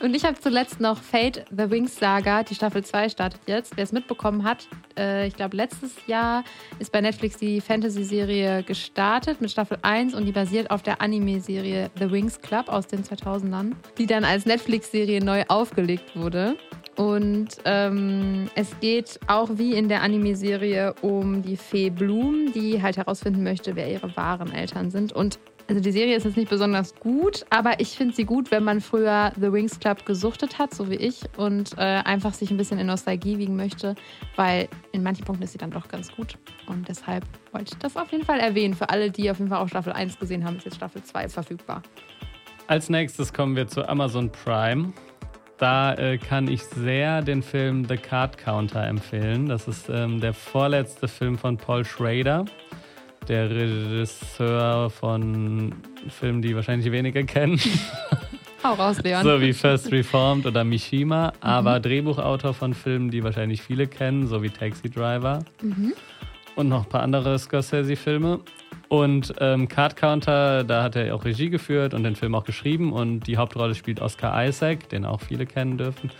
Und 0.04 0.14
ich 0.14 0.24
habe 0.24 0.38
zuletzt 0.40 0.80
noch 0.80 0.98
Fate 1.02 1.44
The 1.50 1.70
Wings 1.70 1.96
Saga, 1.96 2.42
die 2.42 2.54
Staffel 2.54 2.84
2 2.84 3.08
startet 3.08 3.40
jetzt. 3.46 3.76
Wer 3.76 3.84
es 3.84 3.92
mitbekommen 3.92 4.44
hat, 4.44 4.66
äh, 4.96 5.26
ich 5.26 5.34
glaube, 5.34 5.56
letztes 5.56 5.94
Jahr 6.06 6.44
ist 6.78 6.92
bei 6.92 7.00
Netflix 7.00 7.36
die 7.36 7.60
Fantasy-Serie 7.60 8.62
gestartet 8.62 9.40
mit 9.40 9.50
Staffel 9.50 9.78
1 9.82 10.14
und 10.14 10.24
die 10.24 10.32
basiert 10.32 10.70
auf 10.70 10.82
der 10.82 11.02
Anime-Serie 11.02 11.90
The 11.98 12.10
Wings 12.10 12.40
Club 12.40 12.68
aus 12.68 12.86
den 12.86 13.02
2000ern, 13.02 13.72
die 13.98 14.06
dann 14.06 14.24
als 14.24 14.46
Netflix-Serie 14.46 15.22
neu 15.22 15.44
aufgelegt 15.48 16.16
wurde. 16.16 16.56
Und 17.00 17.48
ähm, 17.64 18.50
es 18.56 18.78
geht 18.80 19.18
auch 19.26 19.48
wie 19.54 19.72
in 19.72 19.88
der 19.88 20.02
Anime-Serie 20.02 20.94
um 21.00 21.40
die 21.40 21.56
Fee 21.56 21.88
Bloom, 21.88 22.52
die 22.52 22.82
halt 22.82 22.98
herausfinden 22.98 23.42
möchte, 23.42 23.74
wer 23.74 23.90
ihre 23.90 24.14
wahren 24.18 24.52
Eltern 24.52 24.90
sind. 24.90 25.14
Und 25.14 25.38
also 25.66 25.80
die 25.80 25.92
Serie 25.92 26.14
ist 26.14 26.24
jetzt 26.24 26.36
nicht 26.36 26.50
besonders 26.50 26.94
gut, 26.96 27.46
aber 27.48 27.80
ich 27.80 27.96
finde 27.96 28.14
sie 28.14 28.24
gut, 28.24 28.50
wenn 28.50 28.64
man 28.64 28.82
früher 28.82 29.32
The 29.40 29.50
Wings 29.50 29.80
Club 29.80 30.04
gesuchtet 30.04 30.58
hat, 30.58 30.74
so 30.74 30.90
wie 30.90 30.96
ich, 30.96 31.22
und 31.38 31.72
äh, 31.78 32.02
einfach 32.04 32.34
sich 32.34 32.50
ein 32.50 32.58
bisschen 32.58 32.78
in 32.78 32.88
Nostalgie 32.88 33.38
wiegen 33.38 33.56
möchte, 33.56 33.94
weil 34.36 34.68
in 34.92 35.02
manchen 35.02 35.24
Punkten 35.24 35.44
ist 35.44 35.52
sie 35.52 35.58
dann 35.58 35.70
doch 35.70 35.88
ganz 35.88 36.14
gut. 36.14 36.36
Und 36.66 36.86
deshalb 36.86 37.24
wollte 37.52 37.72
ich 37.72 37.78
das 37.78 37.96
auf 37.96 38.12
jeden 38.12 38.26
Fall 38.26 38.40
erwähnen. 38.40 38.74
Für 38.74 38.90
alle, 38.90 39.10
die 39.10 39.30
auf 39.30 39.38
jeden 39.38 39.48
Fall 39.48 39.62
auch 39.62 39.68
Staffel 39.68 39.94
1 39.94 40.18
gesehen 40.18 40.44
haben, 40.44 40.56
ist 40.56 40.66
jetzt 40.66 40.76
Staffel 40.76 41.02
2 41.02 41.30
verfügbar. 41.30 41.80
Als 42.66 42.90
nächstes 42.90 43.32
kommen 43.32 43.56
wir 43.56 43.68
zu 43.68 43.88
Amazon 43.88 44.30
Prime. 44.30 44.92
Da 45.60 45.92
äh, 45.94 46.16
kann 46.16 46.48
ich 46.48 46.64
sehr 46.64 47.20
den 47.20 47.42
Film 47.42 47.84
The 47.86 47.98
Card 47.98 48.38
Counter 48.38 48.82
empfehlen. 48.86 49.46
Das 49.46 49.68
ist 49.68 49.90
ähm, 49.90 50.18
der 50.18 50.32
vorletzte 50.32 51.06
Film 51.06 51.36
von 51.36 51.58
Paul 51.58 51.84
Schrader, 51.84 52.46
der 53.28 53.50
Regisseur 53.50 54.88
von 54.88 55.74
Filmen, 56.08 56.40
die 56.40 56.56
wahrscheinlich 56.56 56.90
weniger 56.90 57.22
kennen, 57.24 57.60
Hau 58.64 58.72
raus, 58.72 59.02
Leon. 59.02 59.22
so 59.22 59.38
wie 59.42 59.52
First 59.52 59.92
Reformed 59.92 60.46
oder 60.46 60.64
Mishima, 60.64 61.34
aber 61.42 61.78
Drehbuchautor 61.78 62.54
von 62.54 62.72
Filmen, 62.72 63.10
die 63.10 63.22
wahrscheinlich 63.22 63.60
viele 63.60 63.86
kennen, 63.86 64.26
so 64.26 64.42
wie 64.42 64.48
Taxi 64.50 64.88
Driver 64.88 65.40
und 66.56 66.68
noch 66.70 66.84
ein 66.84 66.88
paar 66.88 67.02
andere 67.02 67.38
Scorsese-Filme. 67.38 68.40
Und 68.90 69.34
ähm, 69.38 69.68
Card 69.68 69.94
Counter, 69.94 70.64
da 70.64 70.82
hat 70.82 70.96
er 70.96 71.14
auch 71.14 71.24
Regie 71.24 71.48
geführt 71.48 71.94
und 71.94 72.02
den 72.02 72.16
Film 72.16 72.34
auch 72.34 72.42
geschrieben. 72.42 72.92
Und 72.92 73.20
die 73.28 73.36
Hauptrolle 73.36 73.76
spielt 73.76 74.00
Oscar 74.00 74.44
Isaac, 74.44 74.88
den 74.88 75.04
auch 75.04 75.20
viele 75.20 75.46
kennen 75.46 75.78
dürfen. 75.78 76.10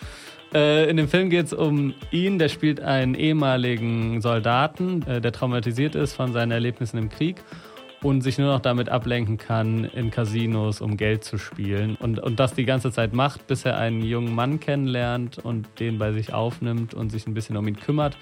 Äh, 0.54 0.88
in 0.88 0.96
dem 0.96 1.09
Film 1.09 1.30
geht 1.30 1.46
es 1.46 1.52
um 1.52 1.94
ihn, 2.12 2.38
der 2.38 2.48
spielt 2.48 2.80
einen 2.80 3.16
ehemaligen 3.16 4.20
Soldaten, 4.20 5.02
äh, 5.02 5.20
der 5.20 5.33
traumatisiert 5.33 5.96
ist 5.96 6.14
von 6.14 6.33
seinen 6.33 6.52
Erlebnissen 6.52 6.96
im 6.96 7.09
Krieg 7.09 7.42
und 8.02 8.22
sich 8.22 8.38
nur 8.38 8.52
noch 8.52 8.60
damit 8.60 8.88
ablenken 8.88 9.36
kann, 9.36 9.84
in 9.84 10.10
Casinos, 10.10 10.80
um 10.80 10.96
Geld 10.96 11.24
zu 11.24 11.36
spielen. 11.38 11.96
Und, 11.96 12.18
und 12.18 12.40
das 12.40 12.54
die 12.54 12.64
ganze 12.64 12.90
Zeit 12.92 13.12
macht, 13.12 13.46
bis 13.46 13.64
er 13.64 13.76
einen 13.76 14.02
jungen 14.02 14.34
Mann 14.34 14.58
kennenlernt 14.58 15.38
und 15.38 15.68
den 15.78 15.98
bei 15.98 16.12
sich 16.12 16.32
aufnimmt 16.32 16.94
und 16.94 17.10
sich 17.10 17.26
ein 17.26 17.34
bisschen 17.34 17.56
um 17.56 17.68
ihn 17.68 17.76
kümmert. 17.76 18.16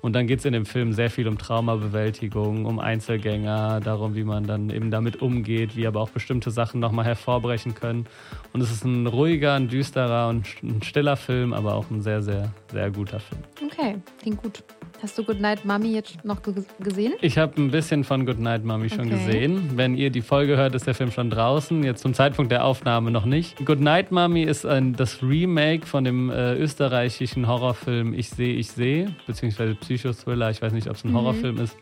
Und 0.00 0.14
dann 0.14 0.26
geht 0.26 0.40
es 0.40 0.44
in 0.44 0.52
dem 0.52 0.66
Film 0.66 0.92
sehr 0.92 1.10
viel 1.10 1.28
um 1.28 1.38
Traumabewältigung, 1.38 2.64
um 2.64 2.78
Einzelgänger, 2.78 3.80
darum, 3.80 4.14
wie 4.14 4.24
man 4.24 4.46
dann 4.46 4.70
eben 4.70 4.90
damit 4.90 5.22
umgeht, 5.22 5.76
wie 5.76 5.86
aber 5.86 6.00
auch 6.00 6.10
bestimmte 6.10 6.50
Sachen 6.50 6.80
nochmal 6.80 7.04
hervorbrechen 7.04 7.74
können. 7.74 8.06
Und 8.52 8.62
es 8.62 8.72
ist 8.72 8.84
ein 8.84 9.06
ruhiger, 9.06 9.54
ein 9.54 9.68
düsterer 9.68 10.28
und 10.28 10.46
ein 10.62 10.82
stiller 10.82 11.16
Film, 11.16 11.52
aber 11.52 11.74
auch 11.74 11.90
ein 11.90 12.00
sehr, 12.00 12.22
sehr, 12.22 12.52
sehr 12.72 12.90
guter 12.90 13.20
Film. 13.20 13.42
Okay, 13.64 13.96
klingt 14.20 14.42
gut. 14.42 14.64
Hast 15.02 15.16
du 15.16 15.24
Goodnight 15.24 15.64
Mommy 15.64 15.94
jetzt 15.94 16.22
noch 16.26 16.42
ge 16.42 16.52
gesehen? 16.78 17.14
Ich 17.22 17.38
habe 17.38 17.58
ein 17.60 17.70
bisschen 17.70 18.04
von 18.04 18.26
Goodnight 18.26 18.64
Mommy 18.64 18.90
schon 18.90 19.06
Okay. 19.06 19.10
gesehen. 19.24 19.70
Wenn 19.76 19.96
ihr 19.96 20.10
die 20.10 20.20
Folge 20.20 20.58
hört, 20.58 20.74
ist 20.74 20.86
der 20.86 20.94
Film 20.94 21.10
schon 21.10 21.30
draußen. 21.30 21.82
Jetzt 21.82 22.02
zum 22.02 22.12
Zeitpunkt 22.12 22.52
der 22.52 22.64
Aufnahme 22.66 23.10
noch 23.10 23.24
nicht. 23.24 23.64
Goodnight 23.64 24.12
Mommy 24.12 24.42
ist 24.42 24.66
ein, 24.66 24.94
das 24.94 25.22
Remake 25.22 25.86
von 25.86 26.04
dem 26.04 26.28
äh, 26.30 26.54
österreichischen 26.56 27.46
Horrorfilm 27.48 28.12
Ich 28.12 28.28
sehe, 28.28 28.54
ich 28.54 28.70
sehe, 28.72 29.14
beziehungsweise 29.26 29.74
Psychothriller. 29.74 30.50
Ich 30.50 30.60
weiß 30.60 30.74
nicht, 30.74 30.88
ob 30.90 30.96
es 30.96 31.04
ein 31.04 31.14
Horrorfilm 31.14 31.58
ist. 31.58 31.78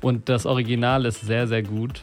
Und 0.00 0.28
das 0.28 0.44
Original 0.44 1.04
ist 1.06 1.20
sehr, 1.20 1.46
sehr 1.46 1.62
gut. 1.62 2.02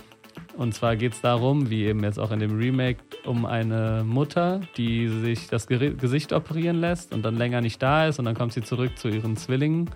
Und 0.57 0.73
zwar 0.73 0.95
geht 0.95 1.11
es 1.11 1.19
darum, 1.21 1.69
wie 1.69 1.83
eben 1.83 2.01
jetzt 2.05 2.17
auch 2.17 2.31
in 2.31 2.39
dem 2.39 2.57
Remake, 2.57 2.99
um 3.25 3.45
eine 3.45 4.03
Mutter, 4.05 4.61
die 4.77 5.09
sich 5.09 5.47
das 5.49 5.67
Gesicht 5.67 6.31
operieren 6.31 6.77
lässt 6.79 7.13
und 7.13 7.23
dann 7.25 7.35
länger 7.37 7.59
nicht 7.59 7.81
da 7.81 8.07
ist. 8.07 8.19
Und 8.19 8.25
dann 8.25 8.35
kommt 8.35 8.53
sie 8.53 8.61
zurück 8.61 8.97
zu 8.97 9.09
ihren 9.09 9.35
Zwillingen, 9.35 9.89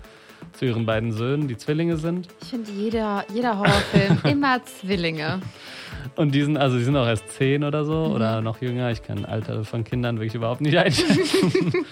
zu 0.52 0.66
ihren 0.66 0.86
beiden 0.86 1.12
Söhnen, 1.12 1.48
die 1.48 1.56
Zwillinge 1.56 1.96
sind. 1.96 2.28
Ich 2.42 2.48
finde 2.48 2.70
jeder, 2.72 3.24
jeder 3.32 3.58
Horrorfilm 3.58 4.18
immer 4.24 4.64
Zwillinge. 4.64 5.40
Und 6.16 6.34
die 6.34 6.42
sind, 6.42 6.56
also 6.56 6.78
die 6.78 6.84
sind 6.84 6.96
auch 6.96 7.06
erst 7.06 7.28
zehn 7.28 7.64
oder 7.64 7.84
so 7.84 8.06
oder 8.06 8.40
noch 8.40 8.60
jünger. 8.60 8.90
Ich 8.90 9.02
kann 9.02 9.24
Alter 9.24 9.64
von 9.64 9.84
Kindern 9.84 10.16
wirklich 10.16 10.34
überhaupt 10.34 10.60
nicht 10.60 10.76
einschätzen. 10.76 11.72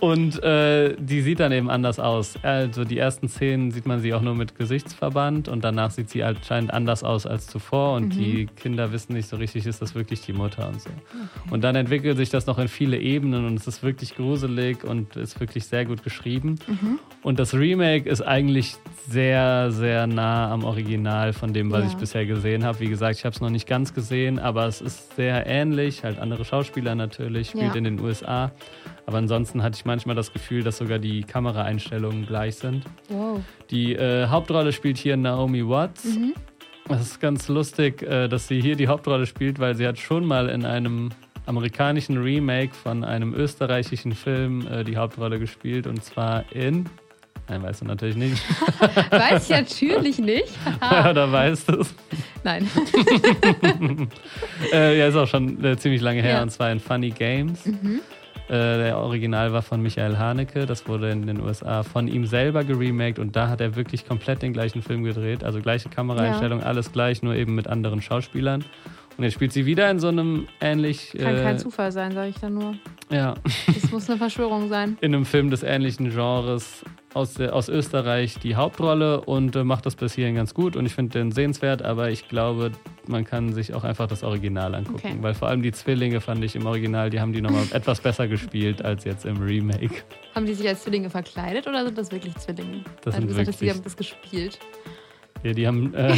und 0.00 0.42
äh, 0.42 0.94
die 0.98 1.20
sieht 1.22 1.40
dann 1.40 1.52
eben 1.52 1.70
anders 1.70 1.98
aus. 2.00 2.34
Also 2.42 2.84
die 2.84 2.98
ersten 2.98 3.28
Szenen 3.28 3.70
sieht 3.70 3.86
man 3.86 4.00
sie 4.00 4.14
auch 4.14 4.22
nur 4.22 4.34
mit 4.34 4.56
Gesichtsverband 4.56 5.48
und 5.48 5.64
danach 5.64 5.90
sieht 5.90 6.10
sie 6.10 6.22
anscheinend 6.24 6.72
anders 6.72 7.02
aus 7.04 7.26
als 7.26 7.46
zuvor. 7.46 7.94
Und 7.96 8.10
die 8.10 8.46
Kinder 8.56 8.92
wissen 8.92 9.14
nicht 9.14 9.28
so 9.28 9.36
richtig, 9.36 9.66
ist 9.66 9.80
das 9.82 9.94
wirklich 9.94 10.20
die 10.22 10.32
Mutter 10.32 10.68
und 10.68 10.80
so. 10.80 10.90
Und 11.50 11.64
dann 11.64 11.76
entwickelt 11.76 12.16
sich 12.16 12.30
das 12.30 12.46
noch 12.46 12.58
in 12.58 12.68
viele 12.68 12.98
Ebenen 12.98 13.46
und 13.46 13.54
es 13.56 13.66
ist 13.66 13.82
wirklich 13.82 14.14
gruselig 14.16 14.84
und 14.84 15.16
ist 15.16 15.40
wirklich 15.40 15.64
sehr 15.66 15.84
gut 15.84 16.02
geschrieben. 16.02 16.58
Und 17.22 17.38
das 17.38 17.54
Remake 17.54 18.08
ist 18.08 18.20
eigentlich 18.22 18.76
sehr, 19.08 19.70
sehr 19.70 20.06
nah 20.06 20.50
am 20.50 20.64
Original 20.64 21.32
von 21.32 21.52
dem, 21.52 21.70
was 21.70 21.82
Ja. 21.84 21.88
ich 21.90 21.96
bisher 21.96 22.26
gesehen 22.26 22.64
habe. 22.64 22.80
Wie 22.80 22.88
gesagt, 22.88 23.18
ich 23.18 23.24
habe 23.24 23.34
es 23.34 23.40
noch 23.40 23.50
nicht 23.50 23.66
ganz 23.66 23.94
gesehen, 23.94 24.38
aber 24.38 24.66
es 24.66 24.80
ist 24.80 25.16
sehr 25.16 25.46
ähnlich. 25.46 26.04
Halt 26.04 26.18
andere 26.18 26.44
Schauspieler 26.44 26.94
natürlich, 26.94 27.48
spielt 27.50 27.64
Ja. 27.72 27.74
in 27.74 27.84
den 27.84 28.00
USA. 28.00 28.50
Aber 29.06 29.18
ansonsten 29.18 29.62
hatte 29.62 29.76
ich 29.76 29.84
manchmal 29.84 30.16
das 30.16 30.32
Gefühl, 30.32 30.62
dass 30.62 30.78
sogar 30.78 30.98
die 30.98 31.22
Kameraeinstellungen 31.22 32.24
gleich 32.26 32.56
sind. 32.56 32.84
Wow. 33.08 33.40
Die 33.70 33.94
äh, 33.94 34.26
Hauptrolle 34.28 34.72
spielt 34.72 34.96
hier 34.96 35.16
Naomi 35.16 35.66
Watts. 35.68 36.06
Das 36.88 37.00
ist 37.02 37.20
ganz 37.20 37.48
lustig, 37.48 38.02
äh, 38.02 38.28
dass 38.28 38.48
sie 38.48 38.60
hier 38.60 38.76
die 38.76 38.88
Hauptrolle 38.88 39.26
spielt, 39.26 39.58
weil 39.58 39.74
sie 39.74 39.86
hat 39.86 39.98
schon 39.98 40.24
mal 40.24 40.48
in 40.48 40.64
einem 40.64 41.10
amerikanischen 41.46 42.16
Remake 42.16 42.74
von 42.74 43.04
einem 43.04 43.34
österreichischen 43.34 44.12
Film 44.12 44.66
äh, 44.66 44.84
die 44.84 44.96
Hauptrolle 44.96 45.38
gespielt 45.38 45.86
und 45.86 46.02
zwar 46.02 46.50
in. 46.52 46.86
Nein, 47.46 47.62
weißt 47.62 47.82
du 47.82 47.84
natürlich 47.84 48.16
nicht. 48.16 48.42
Weiß 49.10 49.44
ich 49.44 49.50
natürlich 49.50 50.18
nicht. 50.18 50.48
Oder 51.10 51.30
weißt 51.30 51.68
du 51.68 51.80
es? 51.80 51.94
Nein. 52.42 52.66
Äh, 54.72 54.98
ja, 54.98 55.08
ist 55.08 55.16
auch 55.16 55.26
schon 55.28 55.62
äh, 55.64 55.76
ziemlich 55.76 56.00
lange 56.00 56.22
her 56.22 56.36
Ja. 56.36 56.42
und 56.42 56.50
zwar 56.50 56.70
in 56.72 56.80
Funny 56.80 57.10
Games. 57.10 57.66
Äh, 57.66 57.72
der 58.48 58.98
Original 58.98 59.52
war 59.52 59.62
von 59.62 59.80
Michael 59.80 60.18
Haneke, 60.18 60.66
das 60.66 60.86
wurde 60.86 61.10
in 61.10 61.26
den 61.26 61.40
USA 61.40 61.82
von 61.82 62.08
ihm 62.08 62.26
selber 62.26 62.62
geremaked 62.64 63.18
und 63.18 63.34
da 63.36 63.48
hat 63.48 63.60
er 63.60 63.74
wirklich 63.74 64.06
komplett 64.06 64.42
den 64.42 64.52
gleichen 64.52 64.82
Film 64.82 65.02
gedreht. 65.02 65.42
Also 65.42 65.60
gleiche 65.60 65.88
Kameraeinstellung, 65.88 66.62
alles 66.62 66.92
gleich, 66.92 67.22
nur 67.22 67.34
eben 67.34 67.54
mit 67.54 67.66
anderen 67.68 68.02
Schauspielern. 68.02 68.64
Und 69.16 69.24
jetzt 69.24 69.34
spielt 69.34 69.52
sie 69.52 69.64
wieder 69.64 69.90
in 69.90 70.00
so 70.00 70.08
einem 70.08 70.48
ähnlich. 70.60 71.12
Kann 71.16 71.36
kein 71.36 71.54
äh, 71.56 71.58
Zufall 71.58 71.92
sein, 71.92 72.12
sage 72.12 72.30
ich 72.30 72.36
dann 72.40 72.54
nur. 72.54 72.74
ja, 73.10 73.34
Das 73.72 73.90
muss 73.92 74.08
eine 74.10 74.18
Verschwörung 74.18 74.68
sein. 74.68 74.98
in 75.00 75.14
einem 75.14 75.24
Film 75.24 75.50
des 75.50 75.62
ähnlichen 75.62 76.10
Genres 76.10 76.84
aus, 77.12 77.34
der, 77.34 77.54
aus 77.54 77.68
Österreich 77.68 78.40
die 78.40 78.56
Hauptrolle 78.56 79.20
und 79.20 79.54
äh, 79.54 79.62
macht 79.62 79.86
das 79.86 79.94
bis 79.94 80.14
hierhin 80.14 80.34
ganz 80.34 80.52
gut 80.52 80.74
und 80.74 80.84
ich 80.84 80.94
finde 80.96 81.16
den 81.20 81.30
sehenswert, 81.30 81.80
aber 81.82 82.10
ich 82.10 82.26
glaube, 82.28 82.72
man 83.06 83.24
kann 83.24 83.52
sich 83.52 83.72
auch 83.72 83.84
einfach 83.84 84.08
das 84.08 84.24
Original 84.24 84.74
angucken, 84.74 84.96
Okay. 84.98 85.16
weil 85.20 85.34
vor 85.34 85.46
allem 85.46 85.62
die 85.62 85.70
Zwillinge 85.70 86.20
fand 86.20 86.42
ich 86.42 86.56
im 86.56 86.66
Original, 86.66 87.10
die 87.10 87.20
haben 87.20 87.32
die 87.32 87.40
nochmal 87.40 87.62
etwas 87.72 88.00
besser 88.00 88.26
gespielt 88.26 88.84
als 88.84 89.04
jetzt 89.04 89.26
im 89.26 89.36
Remake. 89.40 89.94
Haben 90.34 90.46
die 90.46 90.54
sich 90.54 90.66
als 90.66 90.82
Zwillinge 90.82 91.08
verkleidet 91.08 91.68
oder 91.68 91.84
sind 91.84 91.96
das 91.96 92.10
wirklich 92.10 92.34
Zwillinge? 92.34 92.82
Das 93.02 93.14
du 93.14 93.20
sind 93.20 93.28
gesagt 93.28 93.46
hast, 93.48 93.60
die 93.60 93.66
wirklich- 93.66 93.76
haben 93.76 93.84
das 93.84 93.96
gespielt. 93.96 94.58
Ja, 95.44 95.52
die, 95.52 95.66
haben, 95.66 95.92
äh, 95.94 96.14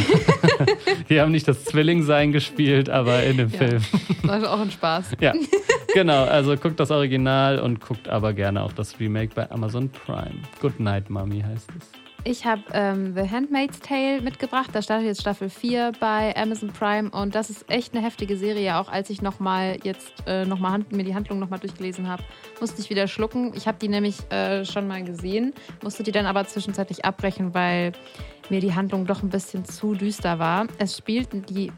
die 1.09 1.19
haben 1.19 1.31
nicht 1.31 1.47
das 1.47 1.65
Zwillingsein 1.65 2.31
gespielt, 2.31 2.89
aber 2.89 3.23
in 3.23 3.37
dem 3.37 3.49
Ja. 3.49 3.57
Film. 3.57 3.81
War 4.23 4.53
auch 4.53 4.61
ein 4.61 4.71
Spaß. 4.71 5.11
Ja, 5.19 5.33
genau. 5.93 6.23
Also 6.23 6.55
guckt 6.55 6.79
das 6.79 6.91
Original 6.91 7.59
und 7.59 7.81
guckt 7.81 8.07
aber 8.07 8.31
gerne 8.33 8.63
auch 8.63 8.71
das 8.71 8.99
Remake 8.99 9.31
bei 9.35 9.51
Amazon 9.51 9.89
Prime. 9.89 10.35
Good 10.61 10.79
Night, 10.79 11.09
Mommy 11.09 11.41
heißt 11.41 11.69
es. 11.77 12.06
Ich 12.29 12.45
habe 12.45 12.61
ähm, 12.73 13.15
The 13.15 13.29
Handmaid's 13.29 13.79
Tale 13.79 14.19
mitgebracht. 14.19 14.71
Da 14.73 14.81
startet 14.81 15.07
jetzt 15.07 15.21
Staffel 15.21 15.49
4 15.49 15.93
bei 15.97 16.35
Amazon 16.35 16.73
Prime 16.73 17.09
und 17.09 17.33
das 17.33 17.49
ist 17.49 17.69
echt 17.69 17.93
eine 17.93 18.03
heftige 18.03 18.35
Serie. 18.35 18.75
Auch 18.75 18.89
als 18.89 19.09
ich 19.09 19.21
nochmal 19.21 19.77
jetzt 19.83 20.11
äh, 20.27 20.43
noch 20.43 20.59
mal 20.59 20.79
mir 20.89 21.05
die 21.05 21.15
Handlung 21.15 21.39
nochmal 21.39 21.59
durchgelesen 21.59 22.09
habe, 22.09 22.21
musste 22.59 22.81
ich 22.81 22.89
wieder 22.89 23.07
schlucken. 23.07 23.53
Ich 23.55 23.65
habe 23.65 23.77
die 23.79 23.87
nämlich 23.87 24.29
äh, 24.29 24.65
schon 24.65 24.89
mal 24.89 25.05
gesehen, 25.05 25.53
musste 25.81 26.03
die 26.03 26.11
dann 26.11 26.25
aber 26.25 26.45
zwischenzeitlich 26.45 27.05
abbrechen, 27.05 27.53
weil 27.53 27.93
mir 28.49 28.59
die 28.59 28.75
Handlung 28.75 29.05
doch 29.05 29.23
ein 29.23 29.29
bisschen 29.29 29.63
zu 29.63 29.93
düster 29.93 30.37
war. 30.37 30.67
Es 30.79 30.97
spielt 30.97 31.29
die 31.49 31.71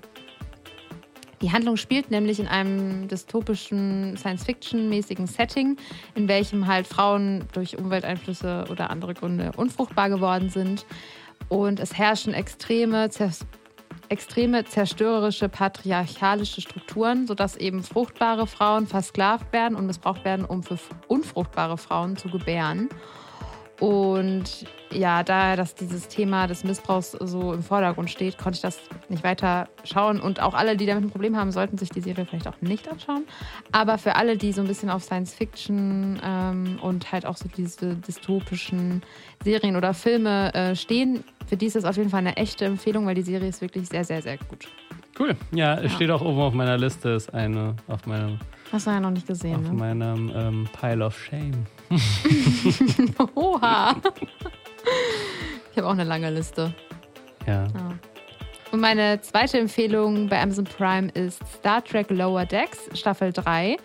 die 1.41 1.51
Handlung 1.51 1.77
spielt 1.77 2.11
nämlich 2.11 2.39
in 2.39 2.47
einem 2.47 3.07
dystopischen 3.07 4.17
Science-Fiction-mäßigen 4.17 5.27
Setting, 5.27 5.77
in 6.15 6.27
welchem 6.27 6.67
halt 6.67 6.87
Frauen 6.87 7.45
durch 7.53 7.77
Umwelteinflüsse 7.77 8.65
oder 8.69 8.89
andere 8.89 9.13
Gründe 9.13 9.51
unfruchtbar 9.55 10.09
geworden 10.09 10.49
sind. 10.49 10.85
Und 11.47 11.79
es 11.79 11.97
herrschen 11.97 12.33
extreme, 12.33 13.09
extreme 14.09 14.65
zerstörerische 14.65 15.49
patriarchalische 15.49 16.61
Strukturen, 16.61 17.25
sodass 17.25 17.55
eben 17.55 17.83
fruchtbare 17.83 18.45
Frauen 18.45 18.87
versklavt 18.87 19.53
werden 19.53 19.75
und 19.75 19.85
missbraucht 19.85 20.25
werden, 20.25 20.45
um 20.45 20.63
für 20.63 20.77
unfruchtbare 21.07 21.77
Frauen 21.77 22.17
zu 22.17 22.29
gebären. 22.29 22.89
Und 23.79 24.65
ja, 24.91 25.23
da 25.23 25.55
dass 25.55 25.75
dieses 25.75 26.07
Thema 26.07 26.47
des 26.47 26.63
Missbrauchs 26.63 27.11
so 27.11 27.53
im 27.53 27.63
Vordergrund 27.63 28.09
steht, 28.09 28.37
konnte 28.37 28.57
ich 28.57 28.61
das 28.61 28.79
nicht 29.07 29.23
weiter 29.23 29.69
schauen. 29.83 30.19
Und 30.19 30.41
auch 30.41 30.53
alle, 30.53 30.75
die 30.75 30.85
damit 30.85 31.05
ein 31.05 31.09
Problem 31.09 31.37
haben, 31.37 31.51
sollten 31.51 31.77
sich 31.77 31.89
die 31.89 32.01
Serie 32.01 32.25
vielleicht 32.25 32.47
auch 32.47 32.59
nicht 32.61 32.89
anschauen. 32.89 33.25
Aber 33.71 33.97
für 33.97 34.15
alle, 34.15 34.37
die 34.37 34.51
so 34.51 34.61
ein 34.61 34.67
bisschen 34.67 34.89
auf 34.89 35.03
Science 35.03 35.33
Fiction 35.33 36.19
ähm, 36.23 36.79
und 36.81 37.11
halt 37.11 37.25
auch 37.25 37.37
so 37.37 37.47
diese 37.55 37.95
dystopischen 37.95 39.01
Serien 39.43 39.75
oder 39.75 39.93
Filme 39.93 40.53
äh, 40.53 40.75
stehen, 40.75 41.23
für 41.47 41.55
die 41.55 41.67
ist 41.67 41.75
das 41.75 41.85
auf 41.85 41.97
jeden 41.97 42.09
Fall 42.09 42.19
eine 42.19 42.35
echte 42.37 42.65
Empfehlung, 42.65 43.05
weil 43.05 43.15
die 43.15 43.21
Serie 43.21 43.49
ist 43.49 43.61
wirklich 43.61 43.87
sehr, 43.87 44.03
sehr, 44.03 44.21
sehr 44.21 44.37
gut. 44.37 44.67
Cool. 45.17 45.35
Ja, 45.51 45.75
es 45.75 45.83
ja. 45.83 45.89
steht 45.89 46.11
auch 46.11 46.21
oben 46.21 46.39
auf 46.39 46.53
meiner 46.53 46.77
Liste, 46.77 47.09
ist 47.09 47.33
eine 47.33 47.75
auf 47.87 48.05
meinem. 48.05 48.39
Hast 48.71 48.85
du 48.85 48.91
ja 48.91 48.99
noch 48.99 49.11
nicht 49.11 49.25
gesehen, 49.25 49.55
Auf 49.55 49.71
ne? 49.71 49.73
meinem 49.73 50.31
ähm, 50.35 50.69
Pile 50.79 51.05
of 51.05 51.17
Shame. 51.17 51.65
Oha. 53.35 53.95
Ich 55.71 55.77
habe 55.77 55.87
auch 55.87 55.91
eine 55.93 56.03
lange 56.03 56.29
Liste. 56.29 56.73
Ja. 57.47 57.63
ja. 57.65 57.91
Und 58.71 58.81
meine 58.81 59.19
zweite 59.21 59.57
Empfehlung 59.57 60.29
bei 60.29 60.39
Amazon 60.41 60.65
Prime 60.65 61.09
ist 61.09 61.41
Star 61.57 61.83
Trek 61.83 62.11
Lower 62.11 62.45
Decks, 62.45 62.77
Staffel 62.93 63.33
3. 63.33 63.77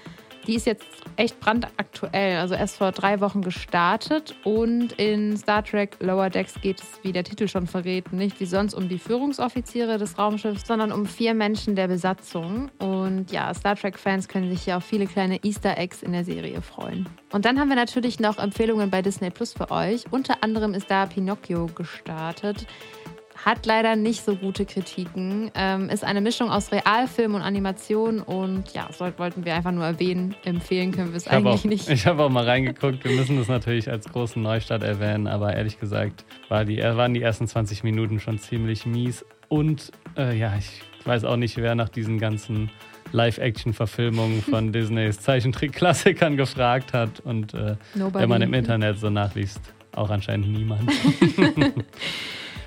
Die 0.46 0.54
ist 0.54 0.66
jetzt 0.66 0.84
echt 1.16 1.40
brandaktuell, 1.40 2.38
also 2.38 2.54
erst 2.54 2.76
vor 2.76 2.92
drei 2.92 3.20
Wochen 3.20 3.42
gestartet. 3.42 4.34
Und 4.44 4.92
in 4.92 5.36
Star 5.36 5.64
Trek 5.64 5.96
Lower 6.00 6.30
Decks 6.30 6.54
geht 6.60 6.80
es, 6.80 6.86
wie 7.02 7.12
der 7.12 7.24
Titel 7.24 7.48
schon 7.48 7.66
verrät, 7.66 8.12
nicht 8.12 8.40
wie 8.40 8.46
sonst 8.46 8.74
um 8.74 8.88
die 8.88 8.98
Führungsoffiziere 8.98 9.98
des 9.98 10.18
Raumschiffs, 10.18 10.66
sondern 10.66 10.92
um 10.92 11.06
vier 11.06 11.34
Menschen 11.34 11.76
der 11.76 11.88
Besatzung. 11.88 12.70
Und 12.78 13.30
ja, 13.30 13.52
Star 13.54 13.76
Trek-Fans 13.76 14.28
können 14.28 14.50
sich 14.50 14.62
hier 14.62 14.76
auf 14.76 14.84
viele 14.84 15.06
kleine 15.06 15.42
Easter 15.44 15.78
Eggs 15.78 16.02
in 16.02 16.12
der 16.12 16.24
Serie 16.24 16.60
freuen. 16.60 17.08
Und 17.32 17.44
dann 17.44 17.58
haben 17.58 17.68
wir 17.68 17.76
natürlich 17.76 18.20
noch 18.20 18.38
Empfehlungen 18.38 18.90
bei 18.90 19.02
Disney 19.02 19.30
Plus 19.30 19.52
für 19.52 19.70
euch. 19.70 20.04
Unter 20.10 20.42
anderem 20.42 20.74
ist 20.74 20.90
da 20.90 21.06
Pinocchio 21.06 21.66
gestartet. 21.66 22.66
Hat 23.36 23.66
leider 23.66 23.96
nicht 23.96 24.24
so 24.24 24.36
gute 24.36 24.64
Kritiken. 24.64 25.50
Ähm, 25.54 25.88
ist 25.88 26.04
eine 26.04 26.20
Mischung 26.20 26.50
aus 26.50 26.70
Realfilm 26.70 27.34
und 27.34 27.42
Animation 27.42 28.20
und 28.20 28.72
ja, 28.72 28.88
soll, 28.92 29.12
wollten 29.16 29.44
wir 29.44 29.54
einfach 29.54 29.72
nur 29.72 29.84
erwähnen. 29.84 30.36
Empfehlen 30.44 30.92
können 30.92 31.10
wir 31.10 31.16
es 31.16 31.26
eigentlich 31.26 31.60
auch, 31.60 31.64
nicht. 31.64 31.88
Ich 31.88 32.06
habe 32.06 32.22
auch 32.22 32.30
mal 32.30 32.44
reingeguckt. 32.44 33.04
Wir 33.04 33.12
müssen 33.12 33.36
das 33.36 33.48
natürlich 33.48 33.90
als 33.90 34.06
großen 34.06 34.40
Neustart 34.40 34.82
erwähnen, 34.82 35.26
aber 35.26 35.54
ehrlich 35.54 35.80
gesagt 35.80 36.24
war 36.48 36.64
die, 36.64 36.78
waren 36.78 37.12
die 37.12 37.22
ersten 37.22 37.48
20 37.48 37.82
Minuten 37.82 38.20
schon 38.20 38.38
ziemlich 38.38 38.86
mies. 38.86 39.24
Und 39.48 39.90
äh, 40.16 40.36
ja, 40.36 40.54
ich 40.56 40.82
weiß 41.04 41.24
auch 41.24 41.36
nicht, 41.36 41.56
wer 41.56 41.74
nach 41.74 41.88
diesen 41.88 42.18
ganzen 42.18 42.70
Live-Action-Verfilmungen 43.12 44.42
von 44.42 44.72
Disneys 44.72 45.20
Zeichentrick-Klassikern 45.20 46.36
gefragt 46.36 46.92
hat. 46.92 47.20
Und 47.20 47.54
äh, 47.54 47.76
wenn 47.94 48.28
man 48.28 48.42
im 48.42 48.54
Internet 48.54 48.98
so 48.98 49.10
nachliest, 49.10 49.60
auch 49.94 50.10
anscheinend 50.10 50.48
niemand. 50.48 50.90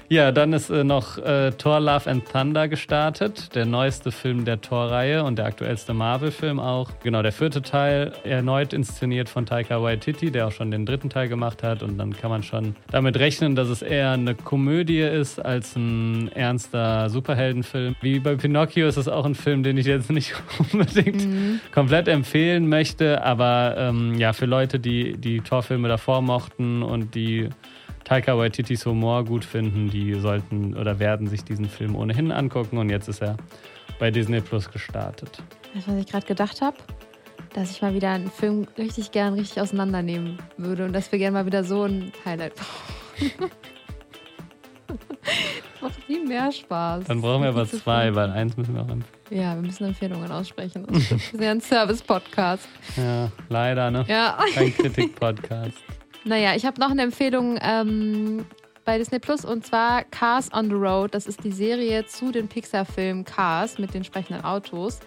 Ja, 0.10 0.32
dann 0.32 0.54
ist 0.54 0.70
äh, 0.70 0.86
noch 0.86 1.17
äh, 1.17 1.52
Thor 1.52 1.82
Love 1.82 2.10
and 2.10 2.24
Thunder 2.32 2.70
gestartet, 2.70 3.54
der 3.56 3.65
neueste 3.65 4.13
Film 4.13 4.46
der 4.46 4.62
Thor-Reihe 4.62 5.22
und 5.26 5.38
der 5.38 5.46
aktuellste 5.46 5.93
Marvel-Film 5.93 6.62
auch. 6.62 6.91
Genau, 7.04 7.22
der 7.22 7.34
vierte 7.34 7.62
Teil, 7.62 8.13
erneut 8.24 8.72
inszeniert 8.72 9.28
von 9.28 9.46
Taika 9.46 9.82
Waititi, 9.82 10.32
der 10.32 10.48
auch 10.48 10.54
schon 10.54 10.72
den 10.72 10.86
dritten 10.86 11.10
Teil 11.10 11.28
gemacht 11.28 11.62
hat. 11.62 11.84
Und 11.84 11.98
dann 11.98 12.15
kann 12.15 12.30
man 12.30 12.41
schon 12.41 12.78
damit 12.89 13.20
rechnen, 13.20 13.58
dass 13.58 13.67
es 13.67 13.82
eher 13.82 14.12
eine 14.12 14.34
Komödie 14.34 15.02
ist 15.02 15.43
als 15.43 15.76
ein 15.76 16.32
ernster 16.32 17.10
Superheldenfilm. 17.10 17.98
Wie 18.00 18.20
bei 18.20 18.36
Pinocchio 18.36 18.88
ist 18.88 18.98
es 18.98 19.10
auch 19.10 19.26
ein 19.26 19.36
Film, 19.36 19.62
den 19.63 19.76
ich 19.76 19.88
jetzt 19.88 20.10
nicht 20.10 20.34
unbedingt 20.72 21.28
mhm. 21.28 21.60
komplett 21.74 22.08
empfehlen 22.08 22.70
möchte. 22.70 23.26
Aber 23.26 23.76
ähm, 23.78 24.15
ja, 24.17 24.32
für 24.32 24.46
Leute, 24.46 24.80
die 24.80 25.17
die 25.17 25.41
Thor-Filme 25.41 25.89
davor 25.89 26.22
mochten 26.22 26.82
und 26.82 27.13
die 27.13 27.50
Taika 28.08 28.38
Waititis 28.38 28.86
Humor 28.86 29.26
gut 29.26 29.43
finden, 29.43 29.89
die 29.89 30.13
sollten 30.13 30.78
oder 30.78 30.98
werden 30.98 31.28
sich 31.28 31.43
diesen 31.43 31.65
Film 31.65 31.93
ohnehin 31.93 32.32
angucken. 32.32 32.78
Und 32.78 32.89
jetzt 32.89 33.10
ist 33.10 33.22
er 33.22 33.36
bei 34.00 34.12
Disney 34.12 34.39
Plus 34.39 34.72
gestartet. 34.72 35.43
Weißt 35.74 35.88
du, 35.88 35.91
was 35.91 36.00
ich 36.00 36.08
gerade 36.08 36.26
gedacht 36.26 36.62
habe? 36.62 36.78
Dass 37.54 37.70
ich 37.70 37.82
mal 37.82 37.93
wieder 37.93 38.12
einen 38.12 38.32
Film 38.32 38.65
richtig 38.78 39.12
gern 39.12 39.34
richtig 39.34 39.62
auseinandernehmen 39.62 40.38
würde 40.56 40.86
und 40.86 40.93
dass 40.93 41.12
wir 41.12 41.20
gerne 41.20 41.34
mal 41.34 41.46
wieder 41.46 41.65
so 41.65 41.84
ein 41.84 42.13
Highlight 42.24 42.54
brauchen. 42.56 43.50
macht 45.82 46.04
viel 46.06 46.26
mehr 46.26 46.50
Spaß. 46.50 47.08
Dann 47.08 47.20
brauchen 47.20 47.41
wir 47.41 47.50
aber 47.50 47.67
zwei, 47.67 48.15
weil 48.15 48.30
eins 48.30 48.56
müssen 48.56 48.74
wir 48.74 48.84
auch 48.84 48.89
empfehlen. 48.89 49.41
Ja, 49.41 49.54
wir 49.56 49.62
müssen 49.62 49.84
Empfehlungen 49.84 50.32
aussprechen. 50.32 50.86
wir 50.89 51.02
sind 51.02 51.41
ja 51.41 51.52
ein 51.52 51.62
Service-Podcast. 51.62 52.70
Ja, 52.96 53.30
leider, 53.50 53.91
ne? 53.91 54.06
Ja. 54.08 54.38
Kein 54.54 54.74
Kritik-Podcast. 54.74 55.78
Naja, 56.25 56.56
ich 56.56 56.65
habe 56.65 56.80
noch 56.80 56.91
eine 56.91 57.03
Empfehlung 57.03 57.58
ähm, 57.62 58.45
bei 58.86 58.97
Disney 58.97 59.19
Plus 59.19 59.43
und 59.45 59.65
zwar 59.65 60.03
Cars 60.06 60.51
on 60.53 60.69
the 60.69 60.75
Road. 60.75 61.13
Das 61.13 61.27
ist 61.27 61.43
die 61.43 61.51
Serie 61.51 62.06
zu 62.06 62.32
den 62.32 62.47
Pixar-Filmen 62.47 63.25
Cars 63.25 63.77
mit 63.77 63.93
den 63.93 64.03
sprechenden 64.03 64.43
Autos. 64.43 64.99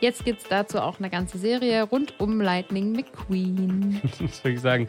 Jetzt 0.00 0.24
gibt 0.24 0.42
es 0.42 0.48
dazu 0.48 0.80
auch 0.80 1.00
eine 1.00 1.10
ganze 1.10 1.38
Serie 1.38 1.82
rund 1.82 2.14
um 2.20 2.40
Lightning 2.40 2.92
McQueen. 2.92 4.00
Ich 4.04 4.20
muss 4.20 4.44
wirklich 4.44 4.60
sagen, 4.60 4.88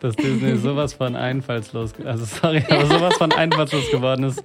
dass 0.00 0.14
Disney 0.16 0.56
sowas 0.56 0.92
von 0.92 1.16
einfallslos, 1.16 1.94
also 2.04 2.24
sorry, 2.24 2.62
aber 2.68 2.86
sowas 2.86 3.14
von 3.16 3.32
einfallslos 3.32 3.90
geworden 3.90 4.24
ist, 4.24 4.42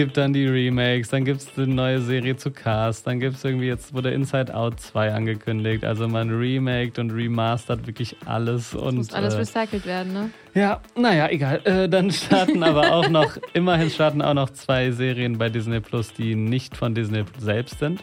gibt 0.00 0.16
dann 0.16 0.32
die 0.32 0.46
Remakes, 0.46 1.10
dann 1.10 1.26
gibt 1.26 1.42
es 1.42 1.58
eine 1.58 1.66
neue 1.66 2.00
Serie 2.00 2.34
zu 2.34 2.50
Cast, 2.50 3.06
dann 3.06 3.20
gibt 3.20 3.36
es 3.36 3.44
irgendwie, 3.44 3.66
jetzt 3.66 3.92
wurde 3.92 4.10
Inside 4.10 4.54
Out 4.54 4.80
2 4.80 5.12
angekündigt. 5.12 5.84
Also 5.84 6.08
man 6.08 6.30
remaked 6.30 6.98
und 6.98 7.10
remastert 7.10 7.86
wirklich 7.86 8.16
alles. 8.24 8.70
Das 8.70 8.80
und, 8.80 8.96
muss 8.96 9.12
alles 9.12 9.34
äh, 9.34 9.40
recycelt 9.40 9.84
werden, 9.84 10.14
ne? 10.14 10.30
Ja, 10.54 10.80
naja, 10.96 11.28
egal. 11.28 11.60
Äh, 11.64 11.86
dann 11.90 12.10
starten 12.10 12.62
aber 12.62 12.94
auch 12.94 13.10
noch, 13.10 13.36
immerhin 13.52 13.90
starten 13.90 14.22
auch 14.22 14.32
noch 14.32 14.48
zwei 14.48 14.90
Serien 14.90 15.36
bei 15.36 15.50
Disney 15.50 15.80
Plus, 15.80 16.14
die 16.14 16.34
nicht 16.34 16.78
von 16.78 16.94
Disney 16.94 17.24
selbst 17.38 17.78
sind. 17.78 18.02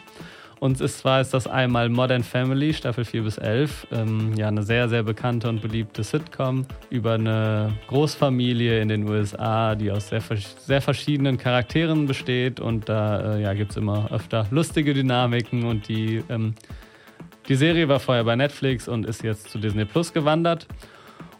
Und 0.60 0.78
zwar 0.78 1.20
ist 1.20 1.32
das 1.34 1.46
einmal 1.46 1.88
Modern 1.88 2.24
Family, 2.24 2.74
Staffel 2.74 3.04
4 3.04 3.22
bis 3.22 3.38
11. 3.38 3.86
Ähm, 3.92 4.32
ja, 4.36 4.48
eine 4.48 4.62
sehr, 4.62 4.88
sehr 4.88 5.02
bekannte 5.02 5.48
und 5.48 5.62
beliebte 5.62 6.02
Sitcom 6.02 6.66
über 6.90 7.14
eine 7.14 7.72
Großfamilie 7.86 8.80
in 8.80 8.88
den 8.88 9.08
USA, 9.08 9.74
die 9.74 9.90
aus 9.90 10.08
sehr, 10.08 10.22
sehr 10.58 10.80
verschiedenen 10.80 11.38
Charakteren 11.38 12.06
besteht. 12.06 12.58
Und 12.58 12.88
da 12.88 13.36
äh, 13.36 13.42
ja, 13.42 13.54
gibt 13.54 13.70
es 13.70 13.76
immer 13.76 14.10
öfter 14.10 14.46
lustige 14.50 14.94
Dynamiken. 14.94 15.64
Und 15.64 15.88
die, 15.88 16.24
ähm, 16.28 16.54
die 17.48 17.54
Serie 17.54 17.88
war 17.88 18.00
vorher 18.00 18.24
bei 18.24 18.34
Netflix 18.34 18.88
und 18.88 19.06
ist 19.06 19.22
jetzt 19.22 19.50
zu 19.50 19.58
Disney 19.58 19.84
Plus 19.84 20.12
gewandert. 20.12 20.66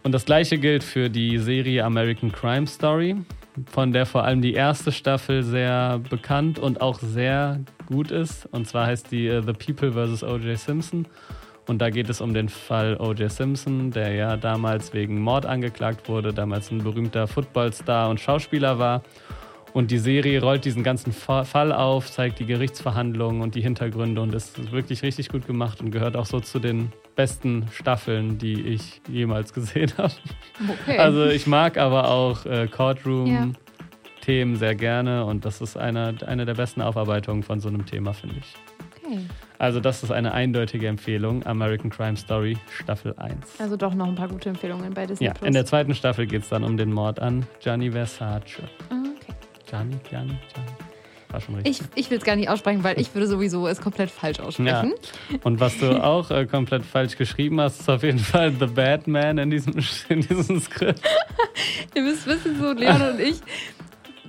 Und 0.05 0.13
das 0.13 0.25
gleiche 0.25 0.59
gilt 0.59 0.85
für 0.85 1.11
die 1.11 1.39
Serie 1.39 1.85
American 1.85 2.31
Crime 2.31 2.69
Story 2.69 3.17
von 3.71 3.93
der 3.93 4.07
vor 4.07 4.25
allem 4.25 4.43
die 4.43 4.55
erste 4.55 4.93
Staffel 4.93 5.43
sehr 5.43 6.01
bekannt 6.11 6.59
und 6.59 6.81
auch 6.81 6.99
sehr 6.99 7.61
gut 7.87 8.11
ist. 8.11 8.47
Und 8.47 8.67
zwar 8.67 8.87
heißt 8.87 9.11
die 9.11 9.31
uh, 9.31 9.43
The 9.43 9.53
People 9.53 9.93
vs. 9.93 10.23
O.J. 10.23 10.59
Simpson. 10.59 11.07
Und 11.67 11.83
da 11.83 11.91
geht 11.91 12.09
es 12.09 12.21
um 12.21 12.33
den 12.33 12.49
Fall 12.49 12.97
O.J. 12.99 13.31
Simpson, 13.31 13.91
der 13.91 14.13
ja 14.13 14.37
damals 14.37 14.95
wegen 14.95 15.21
Mord 15.21 15.45
angeklagt 15.45 16.09
wurde, 16.09 16.33
damals 16.33 16.71
ein 16.71 16.79
berühmter 16.79 17.27
Footballstar 17.27 18.09
und 18.09 18.21
Schauspieler 18.21 18.79
war. 18.79 19.03
Und 19.75 19.91
die 19.91 19.99
Serie 19.99 20.41
rollt 20.41 20.65
diesen 20.65 20.83
ganzen 20.83 21.13
Fall 21.13 21.73
auf, 21.73 22.11
zeigt 22.11 22.39
die 22.39 22.47
Gerichtsverhandlungen 22.47 23.43
und 23.43 23.55
die 23.55 23.61
Hintergründe 23.61 24.23
und 24.23 24.35
ist 24.35 24.73
wirklich 24.73 25.03
richtig 25.03 25.29
gut 25.29 25.47
gemacht 25.47 25.81
und 25.81 25.91
gehört 25.91 26.17
auch 26.17 26.27
so 26.27 26.41
zu 26.41 26.59
den 26.59 26.91
besten 27.19 27.67
Staffeln, 27.73 28.39
die 28.39 28.61
ich 28.63 29.03
jemals 29.09 29.53
gesehen 29.53 29.93
habe. 29.99 30.13
Okay. 30.85 30.99
Also 30.99 31.27
ich 31.27 31.49
mag 31.49 31.77
aber 31.77 32.09
auch 32.09 32.47
äh, 32.47 32.69
Courtroom-Themen 32.69 34.53
ja. 34.53 34.59
sehr 34.59 34.77
gerne 34.77 35.25
und 35.25 35.45
das 35.45 35.61
ist 35.61 35.77
eine, 35.77 36.15
eine 36.25 36.47
der 36.47 36.55
besten 36.55 36.81
Aufarbeitungen 36.81 37.43
von 37.43 37.59
so 37.59 37.69
einem 37.69 37.85
Thema, 37.87 38.13
finde 38.13 38.37
ich. 38.39 38.55
Okay. 39.05 39.19
Also 39.59 39.81
das 39.81 40.05
ist 40.05 40.13
eine 40.13 40.33
eindeutige 40.33 40.87
Empfehlung. 40.87 41.45
American 41.45 41.91
Crime 41.91 42.17
Story 42.17 42.57
Staffel 42.71 43.15
1. 43.17 43.35
Also 43.59 43.77
doch 43.77 43.95
noch 43.95 44.07
ein 44.07 44.15
paar 44.15 44.29
gute 44.29 44.51
Empfehlungen 44.51 44.95
bei 44.95 45.05
Disney 45.05 45.27
Ja, 45.27 45.33
Plus. 45.35 45.49
in 45.49 45.55
der 45.55 45.67
zweiten 45.67 45.97
Staffel 45.97 46.25
geht 46.29 46.43
es 46.43 46.49
dann 46.51 46.63
um 46.63 46.77
den 46.77 46.93
Mord 46.93 47.19
an 47.19 47.45
Gianni 47.59 47.91
Versace. 47.91 48.63
Ah, 48.91 48.95
okay. 49.17 49.35
Gianni, 49.69 49.97
Gianni, 50.09 50.39
Gianni. 50.55 50.88
War 51.31 51.41
schon 51.41 51.57
richtig. 51.57 51.81
Ich, 51.95 52.05
ich 52.05 52.11
will 52.11 52.19
es 52.19 52.25
gar 52.25 52.37
nicht 52.37 52.49
aussprechen, 52.49 52.83
weil 52.85 52.99
ich 52.99 53.15
würde 53.15 53.27
sowieso 53.27 53.69
es 53.69 53.81
komplett 53.81 54.11
falsch 54.11 54.39
ja. 54.39 54.45
aussprechen. 54.45 54.95
Und 55.43 55.61
was 55.61 55.79
du 55.79 56.03
auch 56.03 56.31
äh, 56.31 56.47
komplett 56.47 56.85
falsch 56.85 57.17
geschrieben 57.17 57.61
hast, 57.61 57.81
ist 57.81 57.91
auf 57.91 58.03
jeden 58.03 58.19
Fall 58.19 58.53
The 58.59 58.67
Batman 58.67 59.37
in 59.39 59.51
diesem, 59.51 59.75
in 60.09 60.21
diesem 60.23 60.61
Skript. 60.61 61.01
Ihr 61.95 62.03
müsst 62.03 62.27
wissen, 62.27 62.59
so 62.59 62.73
Leon 62.73 63.03
und 63.03 63.21
ich 63.21 63.41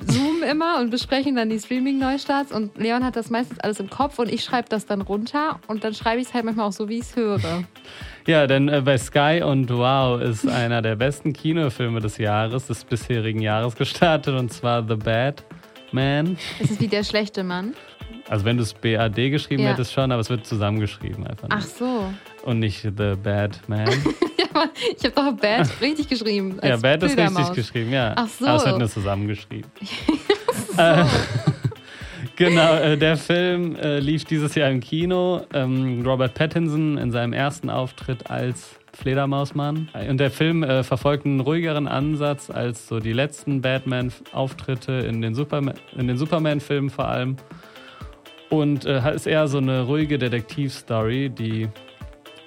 zoomen 0.05 0.43
immer 0.43 0.79
und 0.79 0.91
besprechen 0.91 1.35
dann 1.35 1.49
die 1.49 1.59
Streaming-Neustarts 1.59 2.51
und 2.51 2.77
Leon 2.77 3.03
hat 3.03 3.15
das 3.15 3.29
meistens 3.29 3.59
alles 3.59 3.79
im 3.79 3.89
Kopf 3.89 4.17
und 4.19 4.31
ich 4.31 4.43
schreibe 4.43 4.69
das 4.69 4.85
dann 4.85 5.01
runter 5.01 5.59
und 5.67 5.83
dann 5.83 5.93
schreibe 5.93 6.21
ich 6.21 6.27
es 6.27 6.33
halt 6.33 6.45
manchmal 6.45 6.67
auch 6.67 6.71
so, 6.71 6.87
wie 6.87 6.99
ich 6.99 7.05
es 7.05 7.15
höre. 7.15 7.63
Ja, 8.25 8.47
denn 8.47 8.69
äh, 8.69 8.81
bei 8.81 8.97
Sky 8.97 9.41
und 9.43 9.69
Wow 9.69 10.21
ist 10.21 10.47
einer 10.47 10.81
der 10.81 10.95
besten 10.95 11.33
Kinofilme 11.33 11.99
des 11.99 12.17
Jahres, 12.17 12.67
des 12.67 12.85
bisherigen 12.85 13.41
Jahres 13.41 13.75
gestartet 13.75 14.35
und 14.35 14.51
zwar 14.53 14.87
The 14.87 14.95
Batman. 14.95 15.58
Es 15.93 16.71
ist 16.71 16.79
wie 16.81 16.87
der 16.87 17.03
schlechte 17.03 17.43
Mann. 17.43 17.73
Also 18.27 18.45
wenn 18.45 18.57
du 18.57 18.63
es 18.63 18.73
BAD 18.73 19.15
geschrieben 19.31 19.63
Ja. 19.63 19.69
hättest 19.71 19.91
schon, 19.93 20.11
aber 20.11 20.21
es 20.21 20.29
wird 20.29 20.45
zusammengeschrieben 20.45 21.25
einfach. 21.25 21.47
Ach 21.49 21.61
so. 21.63 22.13
Und 22.43 22.59
nicht 22.59 22.81
The 22.81 23.15
Batman. 23.21 23.89
Ja, 24.39 24.45
aber 24.53 24.69
ich 24.97 25.03
habe 25.03 25.13
doch 25.15 25.33
Bad 25.41 25.69
richtig 25.81 26.07
geschrieben. 26.07 26.57
ja, 26.63 26.77
Bad 26.77 27.03
ist 27.03 27.17
richtig 27.17 27.51
geschrieben, 27.53 27.91
ja. 27.91 28.13
Ach 28.15 28.27
so. 28.27 28.45
Aber 28.45 28.55
es 28.55 28.65
wird 28.65 28.77
nur 28.79 28.89
zusammengeschrieben. 28.89 29.69
äh, 30.77 31.03
genau, 32.37 32.75
äh, 32.75 32.97
der 32.97 33.17
Film 33.17 33.75
äh, 33.75 33.99
lief 33.99 34.23
dieses 34.23 34.55
Jahr 34.55 34.69
im 34.69 34.79
Kino. 34.79 35.41
Ähm, 35.53 36.03
Robert 36.05 36.35
Pattinson 36.35 36.97
in 36.97 37.11
seinem 37.11 37.33
ersten 37.33 37.69
Auftritt 37.69 38.29
als 38.31 38.78
Fledermausmann. 38.93 39.89
Und 40.09 40.19
der 40.19 40.31
Film 40.31 40.63
äh, 40.63 40.83
verfolgt 40.83 41.25
einen 41.25 41.39
ruhigeren 41.39 41.87
Ansatz 41.87 42.49
als 42.49 42.87
so 42.87 42.99
die 42.99 43.13
letzten 43.13 43.61
Batman-Auftritte 43.61 44.91
in 44.93 45.21
den 45.21 45.33
Superman- 45.35 45.75
in 45.97 46.07
den 46.07 46.17
Superman-Filmen 46.17 46.89
vor 46.89 47.07
allem. 47.07 47.37
Und 48.49 48.85
äh, 48.85 49.13
ist 49.15 49.27
eher 49.27 49.47
so 49.47 49.59
eine 49.59 49.83
ruhige 49.83 50.17
Detektivstory, 50.17 51.29
die 51.29 51.67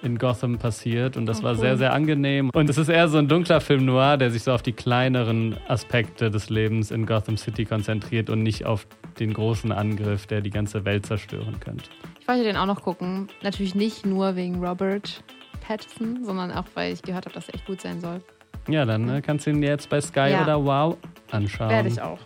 in 0.03 0.19
Gotham 0.19 0.59
passiert. 0.59 1.17
Und 1.17 1.27
das 1.27 1.41
Oh, 1.41 1.45
war 1.45 1.53
cool. 1.53 1.59
sehr, 1.61 1.77
sehr 1.77 1.93
angenehm. 1.93 2.51
Und 2.53 2.69
es 2.69 2.77
ist 2.77 2.89
eher 2.89 3.07
so 3.09 3.19
ein 3.19 3.29
dunkler 3.29 3.61
Film 3.61 3.85
noir, 3.85 4.17
der 4.17 4.33
sich 4.33 4.43
so 4.43 4.53
auf 4.53 4.63
die 4.63 4.73
kleineren 4.73 5.57
Aspekte 5.69 6.29
des 6.29 6.51
Lebens 6.51 6.91
in 6.91 7.07
Gotham 7.07 7.37
City 7.37 7.65
konzentriert 7.65 8.29
und 8.29 8.43
nicht 8.43 8.67
auf 8.67 8.89
den 9.21 9.33
großen 9.33 9.71
Angriff, 9.71 10.27
der 10.27 10.41
die 10.41 10.51
ganze 10.51 10.85
Welt 10.85 11.07
zerstören 11.07 11.61
könnte. 11.61 11.85
Ich 12.21 12.27
wollte 12.27 12.43
den 12.43 12.57
auch 12.57 12.67
noch 12.67 12.83
gucken. 12.83 13.29
Natürlich 13.45 13.77
nicht 13.77 14.05
nur 14.05 14.35
wegen 14.35 14.65
Robert 14.65 15.23
Pattinson, 15.77 16.25
sondern 16.25 16.51
auch, 16.53 16.65
weil 16.75 16.93
ich 16.93 17.03
gehört 17.03 17.25
habe, 17.25 17.35
dass 17.35 17.49
er 17.49 17.55
echt 17.55 17.67
gut 17.67 17.81
sein 17.81 18.01
soll. 18.01 18.21
Ja, 18.69 18.85
dann 18.85 19.09
äh, 19.09 19.23
kannst 19.23 19.47
du 19.47 19.51
ihn 19.51 19.63
jetzt 19.63 19.89
bei 19.89 20.01
Sky 20.01 20.31
Ja. 20.31 20.43
oder 20.43 20.65
Wow 20.65 20.97
anschauen. 21.31 21.71
Werde 21.71 21.89
ich 21.89 22.01
auch. 22.01 22.19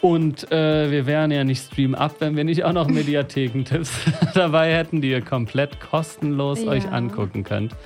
Und 0.00 0.50
äh, 0.50 0.90
wir 0.90 1.04
wären 1.04 1.30
ja 1.30 1.44
nicht 1.44 1.62
Stream 1.62 1.94
Up, 1.94 2.16
wenn 2.20 2.34
wir 2.36 2.44
nicht 2.44 2.64
auch 2.64 2.72
noch 2.72 2.88
Mediathekentipps 2.88 3.90
dabei 4.34 4.74
hätten, 4.74 5.02
die 5.02 5.10
ihr 5.10 5.20
komplett 5.20 5.78
kostenlos 5.80 6.62
Ja. 6.62 6.70
euch 6.70 6.90
angucken 6.90 7.44
könnt. 7.44 7.76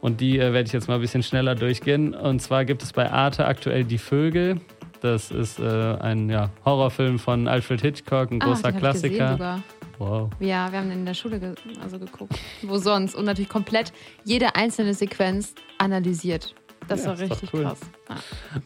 Und 0.00 0.22
die 0.22 0.38
äh, 0.38 0.54
werde 0.54 0.62
ich 0.66 0.72
jetzt 0.72 0.88
mal 0.88 0.94
ein 0.94 1.00
bisschen 1.02 1.22
schneller 1.22 1.54
durchgehen. 1.54 2.14
Und 2.14 2.40
zwar 2.40 2.64
gibt 2.64 2.82
es 2.82 2.92
bei 2.94 3.10
Arte 3.10 3.44
aktuell 3.44 3.84
Die 3.84 3.98
Vögel. 3.98 4.58
Das 5.02 5.30
ist 5.30 5.58
äh, 5.58 5.96
ein 6.00 6.30
ja, 6.30 6.48
Horrorfilm 6.64 7.18
von 7.18 7.46
Alfred 7.48 7.82
Hitchcock, 7.82 8.30
ein 8.30 8.40
Ah, 8.40 8.46
großer 8.46 8.72
Klassiker. 8.72 9.60
Wow. 10.00 10.30
Ja, 10.40 10.72
wir 10.72 10.78
haben 10.78 10.88
den 10.88 11.00
in 11.00 11.06
der 11.06 11.12
Schule 11.14 11.38
ge 11.38 11.54
also 11.82 11.98
geguckt. 11.98 12.32
Wo 12.62 12.78
sonst? 12.78 13.14
Und 13.14 13.26
natürlich 13.26 13.50
komplett 13.50 13.92
jede 14.24 14.56
einzelne 14.56 14.94
Sequenz 14.94 15.54
analysiert. 15.76 16.54
Das 16.88 17.04
Ja, 17.04 17.10
war 17.10 17.18
richtig 17.20 17.52
cool. 17.52 17.64
krass. 17.64 17.80
Ja. 18.08 18.16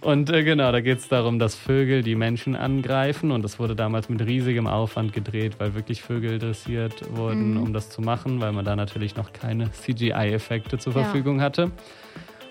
Und 0.01 0.31
äh, 0.31 0.44
genau, 0.44 0.70
da 0.70 0.81
geht 0.81 0.99
es 0.99 1.09
darum, 1.09 1.40
dass 1.40 1.57
Vögel 1.57 2.03
die 2.05 2.14
Menschen 2.14 2.55
angreifen. 2.55 3.33
Und 3.33 3.42
das 3.42 3.59
wurde 3.59 3.75
damals 3.75 4.09
mit 4.09 4.25
riesigem 4.25 4.68
Aufwand 4.68 5.12
gedreht, 5.12 5.57
weil 5.59 5.75
wirklich 5.75 6.03
Vögel 6.03 6.38
dressiert 6.38 7.03
wurden, 7.16 7.55
Mhm. 7.55 7.62
um 7.64 7.73
das 7.73 7.90
zu 7.90 8.01
machen, 8.01 8.40
weil 8.40 8.53
man 8.53 8.64
da 8.64 8.77
natürlich 8.77 9.16
noch 9.16 9.33
keine 9.33 9.73
CGI-Effekte 9.73 10.79
zur 10.79 10.92
Ja. 10.94 11.03
Verfügung 11.03 11.40
hatte. 11.40 11.73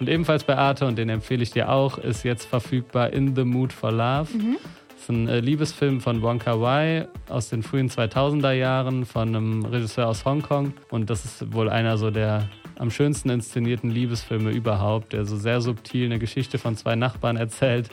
Und 0.02 0.10
ebenfalls 0.10 0.44
bei 0.44 0.58
Arte, 0.58 0.86
und 0.86 0.98
den 0.98 1.08
empfehle 1.08 1.42
ich 1.42 1.52
dir 1.52 1.70
auch, 1.70 1.98
ist 1.98 2.24
jetzt 2.24 2.46
verfügbar 2.46 3.14
In 3.14 3.34
the 3.36 3.46
Mood 3.46 3.72
for 3.72 3.92
Love. 3.94 4.28
Mhm. 4.38 4.58
Das 5.04 5.10
ist 5.10 5.16
ein 5.18 5.28
äh, 5.28 5.42
Liebesfilm 5.42 6.00
von 6.00 6.22
Wong 6.22 6.40
Kar 6.40 6.62
Wai 6.62 7.10
aus 7.28 7.50
den 7.50 7.62
frühen 7.62 7.90
2000er 7.90 8.54
Jahren 8.54 9.06
von 9.06 9.36
einem 9.36 9.66
Regisseur 9.66 10.08
aus 10.08 10.24
Hongkong. 10.24 10.72
Und 10.92 11.10
das 11.10 11.26
ist 11.26 11.52
wohl 11.52 11.70
einer 11.70 11.98
so 11.98 12.10
der 12.10 12.48
am 12.80 12.90
schönsten 12.90 13.30
inszenierten 13.30 13.90
Liebesfilme 13.90 14.52
überhaupt, 14.52 15.12
der 15.12 15.26
so 15.26 15.36
sehr 15.36 15.60
subtil 15.60 16.06
eine 16.06 16.20
Geschichte 16.20 16.58
von 16.58 16.78
zwei 16.78 16.96
Nachbarn 16.96 17.36
erzählt, 17.36 17.90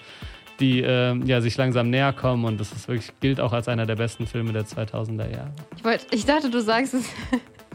die 0.61 0.83
äh, 0.83 1.17
ja, 1.25 1.41
sich 1.41 1.57
langsam 1.57 1.91
näher 1.91 2.13
kommen. 2.13 2.45
Und 2.45 2.61
das 2.61 2.71
ist 2.71 2.87
wirklich, 2.87 3.11
gilt 3.19 3.41
auch 3.41 3.53
als 3.53 3.67
einer 3.67 3.87
der 3.87 3.97
besten 3.97 4.29
Filme 4.29 4.53
der 4.53 4.67
2000er 4.67 5.33
Jahre. 5.33 5.53
Ich, 5.77 5.85
wollt, 5.85 6.07
ich 6.13 6.25
dachte, 6.27 6.49
du 6.49 6.61
sagst 6.61 6.95
es. 6.95 7.11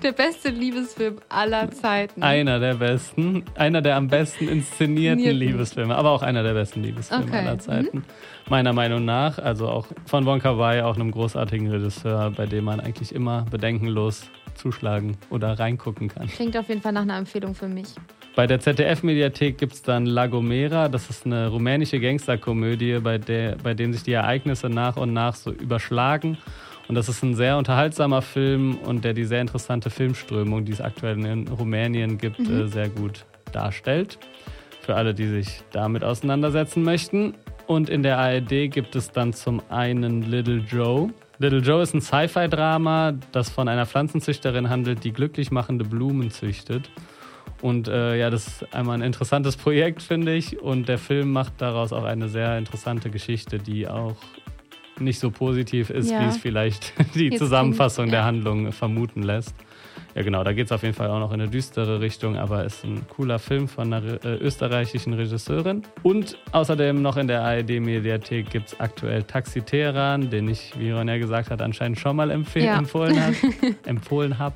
Der 0.03 0.11
beste 0.11 0.49
Liebesfilm 0.49 1.19
aller 1.29 1.71
Zeiten. 1.71 2.21
Einer 2.21 2.59
der 2.59 2.75
besten, 2.75 3.45
einer 3.55 3.81
der 3.81 3.95
am 3.95 4.09
besten 4.09 4.49
inszenierten. 4.49 5.23
Liebesfilme, 5.31 5.95
aber 5.95 6.11
auch 6.11 6.21
einer 6.21 6.43
der 6.43 6.53
besten 6.53 6.83
Liebesfilme 6.83 7.23
Okay. 7.23 7.37
aller 7.37 7.59
Zeiten. 7.59 8.03
Meiner 8.47 8.73
Meinung 8.73 9.05
nach, 9.05 9.39
also 9.39 9.67
auch 9.67 9.87
von 10.05 10.25
Wong 10.25 10.39
Kar 10.39 10.59
Wai, 10.59 10.83
auch 10.83 10.95
einem 10.95 11.09
großartigen 11.09 11.67
Regisseur, 11.67 12.31
bei 12.31 12.45
dem 12.45 12.65
man 12.65 12.79
eigentlich 12.79 13.13
immer 13.13 13.43
bedenkenlos 13.49 14.29
zuschlagen 14.53 15.17
oder 15.29 15.57
reingucken 15.59 16.09
kann. 16.09 16.27
Klingt 16.27 16.55
auf 16.55 16.69
jeden 16.69 16.81
Fall 16.81 16.93
nach 16.93 17.01
einer 17.01 17.17
Empfehlung 17.17 17.55
für 17.55 17.67
mich. 17.67 17.87
Bei 18.35 18.47
der 18.47 18.59
ZDF-Mediathek 18.59 19.57
gibt 19.57 19.73
es 19.73 19.81
dann 19.81 20.05
La 20.05 20.27
Gomera. 20.27 20.89
Das 20.89 21.09
ist 21.09 21.25
eine 21.25 21.47
rumänische 21.47 21.99
Gangsterkomödie, 21.99 22.99
bei, 22.99 23.17
der, 23.17 23.55
bei 23.55 23.73
dem 23.73 23.93
sich 23.93 24.03
die 24.03 24.11
Ereignisse 24.11 24.69
nach 24.69 24.97
und 24.97 25.13
nach 25.13 25.35
so 25.35 25.51
überschlagen. 25.51 26.37
Und 26.87 26.95
das 26.95 27.09
ist 27.09 27.23
ein 27.23 27.33
sehr 27.33 27.57
unterhaltsamer 27.57 28.21
Film 28.21 28.77
und 28.77 29.05
der 29.05 29.13
die 29.13 29.23
sehr 29.23 29.41
interessante 29.41 29.89
Filmströmung, 29.89 30.65
die 30.65 30.73
es 30.73 30.81
aktuell 30.81 31.17
in 31.25 31.47
Rumänien 31.47 32.17
gibt, 32.17 32.39
äh, 32.41 32.67
sehr 32.67 32.89
gut 32.89 33.25
darstellt. 33.51 34.19
Für 34.81 34.95
alle, 34.95 35.13
die 35.15 35.27
sich 35.27 35.63
damit 35.71 36.03
auseinandersetzen 36.03 36.83
möchten. 36.83 37.33
Und 37.67 37.89
in 37.89 38.03
der 38.03 38.17
ARD 38.19 38.69
gibt 38.71 38.95
es 38.95 39.11
dann 39.11 39.33
zum 39.33 39.61
einen 39.69 40.21
Little 40.23 40.57
Joe. 40.57 41.09
Little 41.39 41.59
Joe 41.59 41.81
ist 41.81 41.93
ein 41.93 42.01
Sci-Fi-Drama, 42.01 43.13
das 43.31 43.49
von 43.49 43.67
einer 43.67 43.85
Pflanzenzüchterin 43.85 44.69
handelt, 44.69 45.03
die 45.03 45.11
glücklich 45.11 45.51
machende 45.51 45.83
Blumen 45.83 46.29
züchtet. 46.31 46.89
Und 47.61 47.87
äh, 47.87 48.17
ja, 48.17 48.29
das 48.29 48.47
ist 48.47 48.73
einmal 48.73 48.95
ein 48.97 49.01
interessantes 49.01 49.57
Projekt, 49.57 50.01
finde 50.03 50.35
ich. 50.35 50.59
Und 50.61 50.87
der 50.87 50.97
Film 50.97 51.31
macht 51.31 51.53
daraus 51.59 51.91
auch 51.91 52.03
eine 52.03 52.29
sehr 52.29 52.57
interessante 52.57 53.09
Geschichte, 53.09 53.57
die 53.57 53.87
auch 53.87 54.15
nicht 54.99 55.19
so 55.19 55.29
positiv 55.31 55.89
ist, 55.89 56.09
Ja. 56.11 56.21
wie 56.21 56.25
es 56.25 56.37
vielleicht 56.37 56.93
die 57.15 57.29
Jetzt 57.29 57.39
Zusammenfassung 57.39 58.05
klingt- 58.05 58.13
der 58.13 58.19
ja. 58.21 58.25
Handlung 58.27 58.71
vermuten 58.71 59.23
lässt. 59.23 59.55
Ja, 60.15 60.23
genau, 60.23 60.45
da 60.45 60.53
geht 60.53 60.67
es 60.67 60.71
auf 60.71 60.81
jeden 60.83 60.95
Fall 60.95 61.09
auch 61.09 61.19
noch 61.19 61.33
in 61.33 61.41
eine 61.41 61.49
düstere 61.49 61.99
Richtung, 61.99 62.37
aber 62.37 62.63
ist 62.63 62.85
ein 62.85 63.05
cooler 63.09 63.37
Film 63.37 63.67
von 63.67 63.91
einer 63.91 64.23
äh, 64.23 64.35
österreichischen 64.37 65.11
Regisseurin. 65.13 65.83
Und 66.03 66.37
außerdem 66.53 67.01
noch 67.01 67.17
in 67.17 67.27
der 67.27 67.41
ARD-Mediathek 67.43 68.49
gibt 68.49 68.67
es 68.69 68.79
aktuell 68.79 69.23
Taxi 69.23 69.61
Teheran, 69.61 70.29
den 70.29 70.47
ich, 70.47 70.71
wie 70.79 70.91
Ronja 70.91 71.17
gesagt 71.17 71.51
hat, 71.51 71.61
anscheinend 71.61 71.99
schon 71.99 72.15
mal 72.15 72.31
empfehl 72.31 72.63
Ja. 72.63 72.77
empfohlen 72.77 73.21
habe. 73.21 73.35
empfohlen 73.85 74.39
habe. 74.39 74.55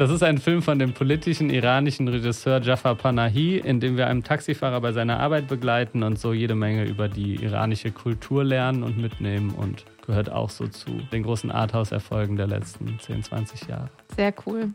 Das 0.00 0.10
ist 0.10 0.22
ein 0.22 0.38
Film 0.38 0.62
von 0.62 0.78
dem 0.78 0.94
politischen 0.94 1.50
iranischen 1.50 2.08
Regisseur 2.08 2.62
Jafar 2.62 2.94
Panahi, 2.94 3.58
in 3.58 3.80
dem 3.80 3.98
wir 3.98 4.06
einen 4.06 4.24
Taxifahrer 4.24 4.80
bei 4.80 4.92
seiner 4.92 5.20
Arbeit 5.20 5.46
begleiten 5.46 6.02
und 6.02 6.18
so 6.18 6.32
jede 6.32 6.54
Menge 6.54 6.86
über 6.86 7.06
die 7.06 7.34
iranische 7.34 7.90
Kultur 7.90 8.42
lernen 8.42 8.82
und 8.82 8.96
mitnehmen 8.96 9.50
und 9.50 9.84
gehört 10.06 10.32
auch 10.32 10.48
so 10.48 10.66
zu 10.68 10.90
den 11.12 11.22
großen 11.22 11.50
Arthouse-Erfolgen 11.50 12.36
der 12.36 12.46
letzten 12.46 12.98
10, 12.98 13.24
20 13.24 13.68
Jahre. 13.68 13.90
Sehr 14.16 14.32
cool. 14.46 14.70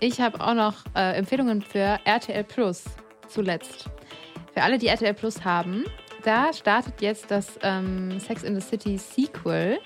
Ich 0.00 0.20
habe 0.20 0.40
auch 0.40 0.54
noch 0.54 0.74
äh, 0.96 1.18
Empfehlungen 1.18 1.62
für 1.62 2.00
RTL 2.04 2.42
Plus 2.42 2.82
zuletzt. 3.28 3.88
Für 4.54 4.62
alle, 4.62 4.78
die 4.78 4.88
RTL 4.88 5.14
Plus 5.14 5.44
haben, 5.44 5.84
da 6.24 6.52
startet 6.52 7.00
jetzt 7.00 7.30
das 7.30 7.60
ähm, 7.62 8.18
Sex 8.18 8.42
in 8.42 8.58
the 8.58 8.60
City 8.60 8.98
Sequel. 8.98 9.78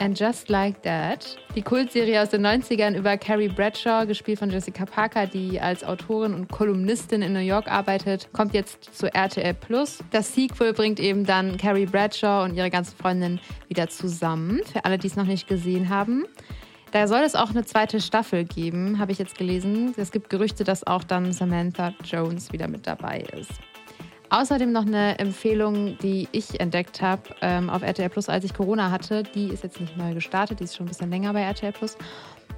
And 0.00 0.18
Just 0.18 0.48
Like 0.48 0.82
That. 0.82 1.36
Die 1.56 1.62
Kultserie 1.62 2.22
aus 2.22 2.30
den 2.30 2.46
90ern 2.46 2.96
über 2.96 3.16
Carrie 3.16 3.48
Bradshaw, 3.48 4.06
gespielt 4.06 4.38
von 4.38 4.48
Jessica 4.48 4.86
Parker, 4.86 5.26
die 5.26 5.60
als 5.60 5.82
Autorin 5.82 6.34
und 6.34 6.48
Kolumnistin 6.48 7.22
in 7.22 7.32
New 7.32 7.40
York 7.40 7.70
arbeitet, 7.70 8.28
kommt 8.32 8.54
jetzt 8.54 8.96
zu 8.96 9.12
RTL 9.12 9.54
Plus. 9.54 9.98
Das 10.10 10.34
Sequel 10.34 10.72
bringt 10.72 11.00
eben 11.00 11.24
dann 11.24 11.56
Carrie 11.56 11.86
Bradshaw 11.86 12.44
und 12.44 12.54
ihre 12.54 12.70
ganzen 12.70 12.96
Freundinnen 12.96 13.40
wieder 13.68 13.88
zusammen. 13.88 14.60
Für 14.72 14.84
alle, 14.84 14.98
die 14.98 15.08
es 15.08 15.16
noch 15.16 15.26
nicht 15.26 15.48
gesehen 15.48 15.88
haben. 15.88 16.24
Da 16.92 17.06
soll 17.06 17.20
es 17.20 17.34
auch 17.34 17.50
eine 17.50 17.64
zweite 17.64 18.00
Staffel 18.00 18.44
geben, 18.44 18.98
habe 18.98 19.12
ich 19.12 19.18
jetzt 19.18 19.36
gelesen. 19.36 19.94
Es 19.96 20.10
gibt 20.10 20.30
Gerüchte, 20.30 20.64
dass 20.64 20.86
auch 20.86 21.04
dann 21.04 21.32
Samantha 21.32 21.92
Jones 22.04 22.52
wieder 22.52 22.68
mit 22.68 22.86
dabei 22.86 23.24
ist. 23.36 23.50
Außerdem 24.30 24.72
noch 24.72 24.84
eine 24.84 25.18
Empfehlung, 25.18 25.96
die 25.98 26.28
ich 26.32 26.60
entdeckt 26.60 27.00
habe 27.00 27.22
ähm, 27.40 27.70
auf 27.70 27.82
RTL 27.82 28.10
Plus, 28.10 28.28
als 28.28 28.44
ich 28.44 28.52
Corona 28.52 28.90
hatte. 28.90 29.22
Die 29.22 29.48
ist 29.48 29.62
jetzt 29.62 29.80
nicht 29.80 29.96
neu 29.96 30.12
gestartet, 30.12 30.60
die 30.60 30.64
ist 30.64 30.76
schon 30.76 30.86
ein 30.86 30.90
bisschen 30.90 31.10
länger 31.10 31.32
bei 31.32 31.40
RTL 31.40 31.72
Plus. 31.72 31.96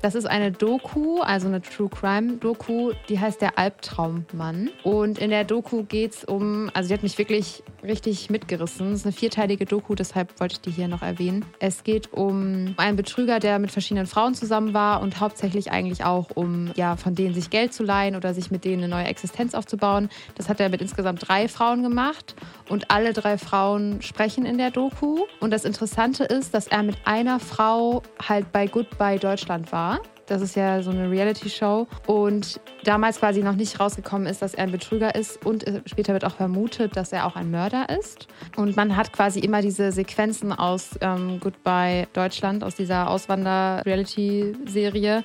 Das 0.02 0.14
ist 0.14 0.24
eine 0.24 0.50
Doku, 0.50 1.20
also 1.20 1.48
eine 1.48 1.60
True 1.60 1.90
Crime 1.90 2.38
Doku, 2.38 2.92
die 3.10 3.20
heißt 3.20 3.42
Der 3.42 3.58
Albtraummann. 3.58 4.70
Und 4.82 5.18
in 5.18 5.28
der 5.28 5.44
Doku 5.44 5.82
geht 5.82 6.14
es 6.14 6.24
um, 6.24 6.70
also 6.72 6.88
die 6.88 6.94
hat 6.94 7.02
mich 7.02 7.18
wirklich 7.18 7.62
richtig 7.82 8.30
mitgerissen. 8.30 8.92
Es 8.92 9.00
ist 9.00 9.06
eine 9.06 9.12
vierteilige 9.12 9.66
Doku, 9.66 9.94
deshalb 9.94 10.40
wollte 10.40 10.54
ich 10.54 10.60
die 10.62 10.70
hier 10.70 10.88
noch 10.88 11.02
erwähnen. 11.02 11.44
Es 11.58 11.84
geht 11.84 12.14
um 12.14 12.74
einen 12.78 12.96
Betrüger, 12.96 13.40
der 13.40 13.58
mit 13.58 13.72
verschiedenen 13.72 14.06
Frauen 14.06 14.34
zusammen 14.34 14.72
war 14.72 15.02
und 15.02 15.20
hauptsächlich 15.20 15.70
eigentlich 15.70 16.02
auch 16.04 16.30
um, 16.34 16.70
ja, 16.76 16.96
von 16.96 17.14
denen 17.14 17.34
sich 17.34 17.50
Geld 17.50 17.74
zu 17.74 17.82
leihen 17.82 18.16
oder 18.16 18.32
sich 18.32 18.50
mit 18.50 18.64
denen 18.64 18.84
eine 18.84 18.88
neue 18.88 19.06
Existenz 19.06 19.54
aufzubauen. 19.54 20.08
Das 20.36 20.48
hat 20.48 20.60
er 20.60 20.70
mit 20.70 20.80
insgesamt 20.80 21.28
drei 21.28 21.46
Frauen 21.46 21.82
gemacht 21.82 22.34
und 22.70 22.90
alle 22.90 23.12
drei 23.12 23.36
Frauen 23.36 24.00
sprechen 24.00 24.46
in 24.46 24.56
der 24.56 24.70
Doku. 24.70 25.24
Und 25.40 25.50
das 25.50 25.66
Interessante 25.66 26.24
ist, 26.24 26.54
dass 26.54 26.68
er 26.68 26.82
mit 26.82 26.96
einer 27.04 27.38
Frau 27.38 28.02
halt 28.26 28.50
bei 28.52 28.66
Goodbye 28.66 29.18
Deutschland 29.18 29.72
war. 29.72 29.79
Das 30.26 30.42
ist 30.42 30.54
ja 30.54 30.82
so 30.82 30.90
eine 30.90 31.10
Reality-Show. 31.10 31.88
Und 32.06 32.60
damals 32.84 33.18
quasi 33.18 33.42
noch 33.42 33.56
nicht 33.56 33.80
rausgekommen 33.80 34.28
ist, 34.28 34.42
dass 34.42 34.52
er 34.54 34.62
ein 34.64 34.70
Betrüger 34.70 35.16
ist. 35.16 35.44
Und 35.44 35.64
später 35.86 36.12
wird 36.12 36.24
auch 36.24 36.36
vermutet, 36.36 36.96
dass 36.96 37.12
er 37.12 37.26
auch 37.26 37.34
ein 37.34 37.50
Mörder 37.50 37.88
ist. 37.98 38.28
Und 38.56 38.76
man 38.76 38.96
hat 38.96 39.12
quasi 39.12 39.40
immer 39.40 39.60
diese 39.60 39.90
Sequenzen 39.90 40.52
aus 40.52 40.90
ähm, 41.00 41.40
Goodbye 41.40 42.06
Deutschland, 42.12 42.62
aus 42.62 42.76
dieser 42.76 43.10
Auswander-Reality-Serie 43.10 45.24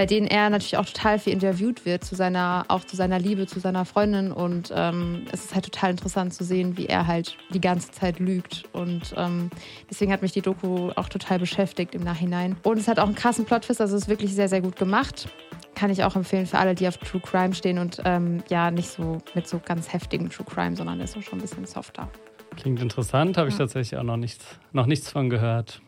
bei 0.00 0.06
denen 0.06 0.28
er 0.28 0.48
natürlich 0.48 0.78
auch 0.78 0.86
total 0.86 1.18
viel 1.18 1.34
interviewt 1.34 1.84
wird, 1.84 2.04
zu 2.04 2.14
seiner, 2.14 2.64
auch 2.68 2.84
zu 2.84 2.96
seiner 2.96 3.18
Liebe, 3.18 3.46
zu 3.46 3.60
seiner 3.60 3.84
Freundin. 3.84 4.32
Und 4.32 4.72
ähm, 4.74 5.26
es 5.30 5.44
ist 5.44 5.54
halt 5.54 5.66
total 5.66 5.90
interessant 5.90 6.32
zu 6.32 6.42
sehen, 6.42 6.78
wie 6.78 6.86
er 6.86 7.06
halt 7.06 7.36
die 7.52 7.60
ganze 7.60 7.90
Zeit 7.90 8.18
lügt. 8.18 8.64
Und 8.72 9.12
ähm, 9.18 9.50
deswegen 9.90 10.10
hat 10.10 10.22
mich 10.22 10.32
die 10.32 10.40
Doku 10.40 10.90
auch 10.96 11.10
total 11.10 11.38
beschäftigt 11.38 11.94
im 11.94 12.02
Nachhinein. 12.02 12.56
Und 12.62 12.78
es 12.78 12.88
hat 12.88 12.98
auch 12.98 13.04
einen 13.04 13.14
krassen 13.14 13.44
Plot-Twist, 13.44 13.78
also 13.82 13.94
es 13.94 14.04
ist 14.04 14.08
wirklich 14.08 14.34
sehr, 14.34 14.48
sehr 14.48 14.62
gut 14.62 14.76
gemacht. 14.76 15.28
Kann 15.74 15.90
ich 15.90 16.02
auch 16.02 16.16
empfehlen 16.16 16.46
für 16.46 16.56
alle, 16.56 16.74
die 16.74 16.88
auf 16.88 16.96
True 16.96 17.20
Crime 17.20 17.52
stehen 17.52 17.76
und 17.76 18.00
ähm, 18.06 18.42
ja, 18.48 18.70
nicht 18.70 18.88
so 18.88 19.18
mit 19.34 19.46
so 19.46 19.60
ganz 19.62 19.92
heftigem 19.92 20.30
True 20.30 20.46
Crime, 20.46 20.76
sondern 20.76 20.98
ist 21.00 21.12
so 21.12 21.20
schon 21.20 21.40
ein 21.40 21.42
bisschen 21.42 21.66
softer. 21.66 22.08
Klingt 22.56 22.80
interessant, 22.80 23.36
habe 23.36 23.50
ich 23.50 23.54
ja. 23.56 23.66
tatsächlich 23.66 24.00
auch 24.00 24.04
noch 24.04 24.16
nichts, 24.16 24.46
noch 24.72 24.86
nichts 24.86 25.10
von 25.10 25.28
gehört. 25.28 25.82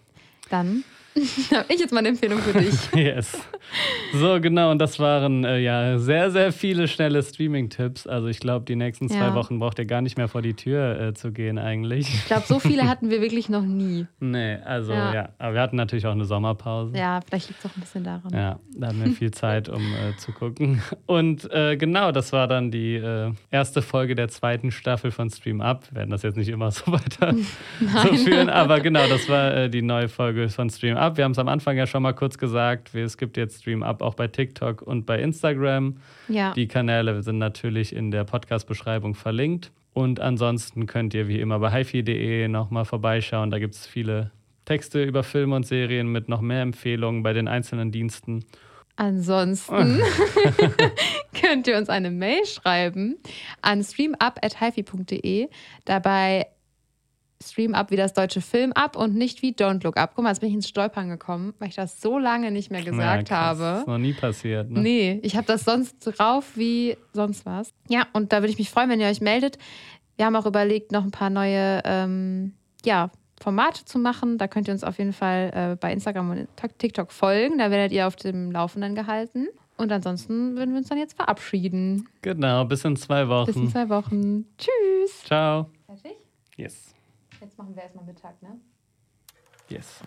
Dann 0.51 0.85
habe 1.55 1.67
ich 1.69 1.81
jetzt 1.81 1.93
mal 1.93 1.99
eine 1.99 2.09
Empfehlung 2.09 2.39
für 2.39 2.59
dich. 2.59 2.75
yes. 2.95 3.39
So, 4.15 4.41
genau. 4.41 4.71
Und 4.71 4.79
das 4.79 4.99
waren 4.99 5.45
äh, 5.45 5.59
ja 5.59 5.99
sehr, 5.99 6.31
sehr 6.31 6.53
viele 6.53 6.89
schnelle 6.89 7.23
Streaming-Tipps. 7.23 8.07
Also 8.07 8.29
ich 8.29 8.41
glaube, 8.41 8.65
die 8.65 8.77
nächsten 8.77 9.09
zwei 9.09 9.17
ja. 9.17 9.35
Wochen 9.35 9.59
braucht 9.59 9.79
ihr 9.79 9.85
gar 9.85 10.01
nicht 10.01 10.17
mehr 10.17 10.29
vor 10.29 10.41
die 10.41 10.55
Tür 10.55 11.01
äh, 11.01 11.15
zu 11.15 11.33
gehen 11.33 11.59
eigentlich. 11.59 12.09
Ich 12.09 12.27
glaube, 12.27 12.45
so 12.47 12.59
viele 12.59 12.83
hatten 12.89 13.11
wir 13.11 13.21
wirklich 13.21 13.49
noch 13.49 13.63
nie. 13.63 14.07
Nee, 14.21 14.57
also 14.65 14.93
ja. 14.93 15.15
ja. 15.15 15.29
Aber 15.39 15.55
wir 15.55 15.61
hatten 15.61 15.77
natürlich 15.77 16.07
auch 16.07 16.13
eine 16.13 16.25
Sommerpause. 16.25 16.97
Ja, 16.97 17.21
vielleicht 17.27 17.49
liegt 17.49 17.63
es 17.63 17.71
auch 17.71 17.77
ein 17.77 17.81
bisschen 17.81 18.05
daran. 18.05 18.33
Ja, 18.33 18.59
da 18.75 18.87
hatten 18.89 19.05
wir 19.05 19.13
viel 19.13 19.33
Zeit, 19.33 19.69
um 19.69 19.83
äh, 19.83 20.17
zu 20.17 20.33
gucken. 20.33 20.83
Und 21.07 21.51
äh, 21.53 21.77
genau, 21.77 22.13
das 22.13 22.33
war 22.33 22.49
dann 22.49 22.71
die 22.71 22.95
äh, 22.95 23.33
erste 23.51 23.83
Folge 23.83 24.15
der 24.15 24.29
zweiten 24.29 24.71
Staffel 24.71 25.11
von 25.11 25.29
Stream 25.29 25.61
Up. 25.61 25.85
Wir 25.91 25.99
werden 25.99 26.11
das 26.11 26.23
jetzt 26.23 26.37
nicht 26.37 26.49
immer 26.49 26.71
so 26.71 26.91
weiter 26.91 27.35
so 27.81 28.15
führen. 28.15 28.49
Aber 28.49 28.81
genau, 28.81 29.07
das 29.09 29.29
war 29.29 29.55
äh, 29.55 29.71
die 29.71 29.83
neue 29.83 30.09
Folge 30.09 30.49
von 30.49 30.71
Stream 30.71 30.97
Up 30.97 31.02
Up. 31.03 31.17
Wir 31.17 31.25
haben 31.25 31.33
es 31.33 31.39
am 31.39 31.49
Anfang 31.49 31.77
ja 31.77 31.89
schon 31.89 32.05
mal 32.05 32.13
kurz 32.13 32.39
gesagt. 32.39 32.95
Es 32.95 33.19
gibt 33.19 33.37
jetzt 33.37 33.63
Stream 33.63 33.83
Up 33.83 34.03
auch 34.03 34.15
bei 34.15 34.29
TikTok 34.29 34.83
und 34.83 35.05
bei 35.05 35.21
Instagram. 35.21 35.97
Ja. 36.29 36.53
Die 36.53 36.69
Kanäle 36.69 37.21
sind 37.25 37.39
natürlich 37.39 37.93
in 37.93 38.13
der 38.13 38.23
Podcast-Beschreibung 38.23 39.17
verlinkt. 39.17 39.73
Und 39.95 40.21
ansonsten 40.21 40.87
könnt 40.87 41.13
ihr 41.13 41.27
wie 41.27 41.41
immer 41.41 41.59
bei 41.59 41.73
hifi.de 41.73 42.47
nochmal 42.47 42.85
vorbeischauen. 42.85 43.51
Da 43.51 43.59
gibt 43.59 43.75
es 43.75 43.85
viele 43.85 44.31
Texte 44.65 45.03
über 45.03 45.25
Filme 45.25 45.57
und 45.57 45.67
Serien 45.67 46.07
mit 46.07 46.29
noch 46.29 46.41
mehr 46.41 46.63
Empfehlungen 46.63 47.25
bei 47.25 47.33
den 47.33 47.49
einzelnen 47.49 47.91
Diensten. 47.91 48.45
Ansonsten 48.95 50.01
könnt 51.41 51.67
ihr 51.67 51.79
uns 51.79 51.89
eine 51.89 52.13
Mail 52.13 52.47
schreiben 52.47 53.17
an 53.61 53.83
streamup.hifi.de. 53.83 55.49
Dabei 55.85 56.47
Stream 57.43 57.75
Up 57.75 57.91
wie 57.91 57.97
das 57.97 58.13
deutsche 58.13 58.41
Film 58.41 58.73
Up 58.73 58.97
und 58.97 59.15
nicht 59.15 59.43
wie 59.43 59.53
Don't 59.53 59.83
Look 59.85 59.97
Up. 59.97 60.13
Guck 60.15 60.25
mal, 60.25 60.31
jetzt 60.31 60.41
bin 60.41 60.49
ich 60.49 60.55
ins 60.55 60.69
Stolpern 60.69 61.09
gekommen, 61.09 61.55
weil 61.59 61.69
ich 61.69 61.75
das 61.75 62.01
so 62.01 62.19
lange 62.19 62.51
nicht 62.51 62.71
mehr 62.71 62.83
gesagt 62.83 63.31
ja, 63.31 63.37
habe. 63.37 63.61
Das 63.61 63.81
ist 63.81 63.87
noch 63.87 63.99
nie 63.99 64.13
passiert. 64.13 64.71
Ne? 64.71 64.81
Nee, 64.81 65.21
ich 65.23 65.37
habe 65.37 65.47
das 65.47 65.65
sonst 65.65 65.99
drauf 66.01 66.53
wie 66.57 66.97
sonst 67.13 67.45
was. 67.45 67.73
Ja, 67.89 68.07
und 68.13 68.33
da 68.33 68.39
würde 68.39 68.51
ich 68.51 68.59
mich 68.59 68.71
freuen, 68.71 68.89
wenn 68.91 69.01
ihr 69.01 69.09
euch 69.09 69.21
meldet. 69.21 69.59
Wir 70.17 70.27
haben 70.27 70.37
auch 70.37 70.47
überlegt, 70.47 70.93
noch 70.93 71.05
ein 71.05 71.11
paar 71.11 71.31
neue 71.31 71.83
ähm, 71.85 72.53
ja, 72.85 73.11
Formate 73.41 73.85
zu 73.85 73.99
machen. 73.99 74.39
Da 74.39 74.49
könnt 74.49 74.69
ihr 74.69 74.75
uns 74.75 74.85
auf 74.85 74.99
jeden 74.99 75.13
Fall 75.13 75.51
äh, 75.55 75.77
bei 75.77 75.93
Instagram 75.93 76.31
und 76.31 76.49
TikTok 76.79 77.13
folgen. 77.13 77.59
Da 77.59 77.71
werdet 77.71 77.93
ihr 77.93 78.07
auf 78.07 78.17
dem 78.17 78.53
Laufenden 78.53 78.95
gehalten. 78.95 79.49
Und 79.77 79.91
ansonsten 79.91 80.57
würden 80.57 80.73
wir 80.73 80.79
uns 80.79 80.89
dann 80.89 80.99
jetzt 80.99 81.17
verabschieden. 81.17 82.09
Genau, 82.21 82.65
bis 82.65 82.85
in 82.85 82.97
zwei 82.97 83.29
Wochen. 83.29 83.47
Bis 83.47 83.57
in 83.57 83.69
zwei 83.69 83.89
Wochen. 83.89 84.45
Tschüss. 84.59 85.25
Ciao. 85.25 85.71
Fertig? 85.87 86.13
Yes. 86.57 86.95
Jetzt 87.43 87.59
machen 87.59 87.75
wir 87.75 87.83
erstmal 87.83 88.05
Mittag, 88.05 88.41
ne? 88.41 88.61
Yes. 89.69 90.01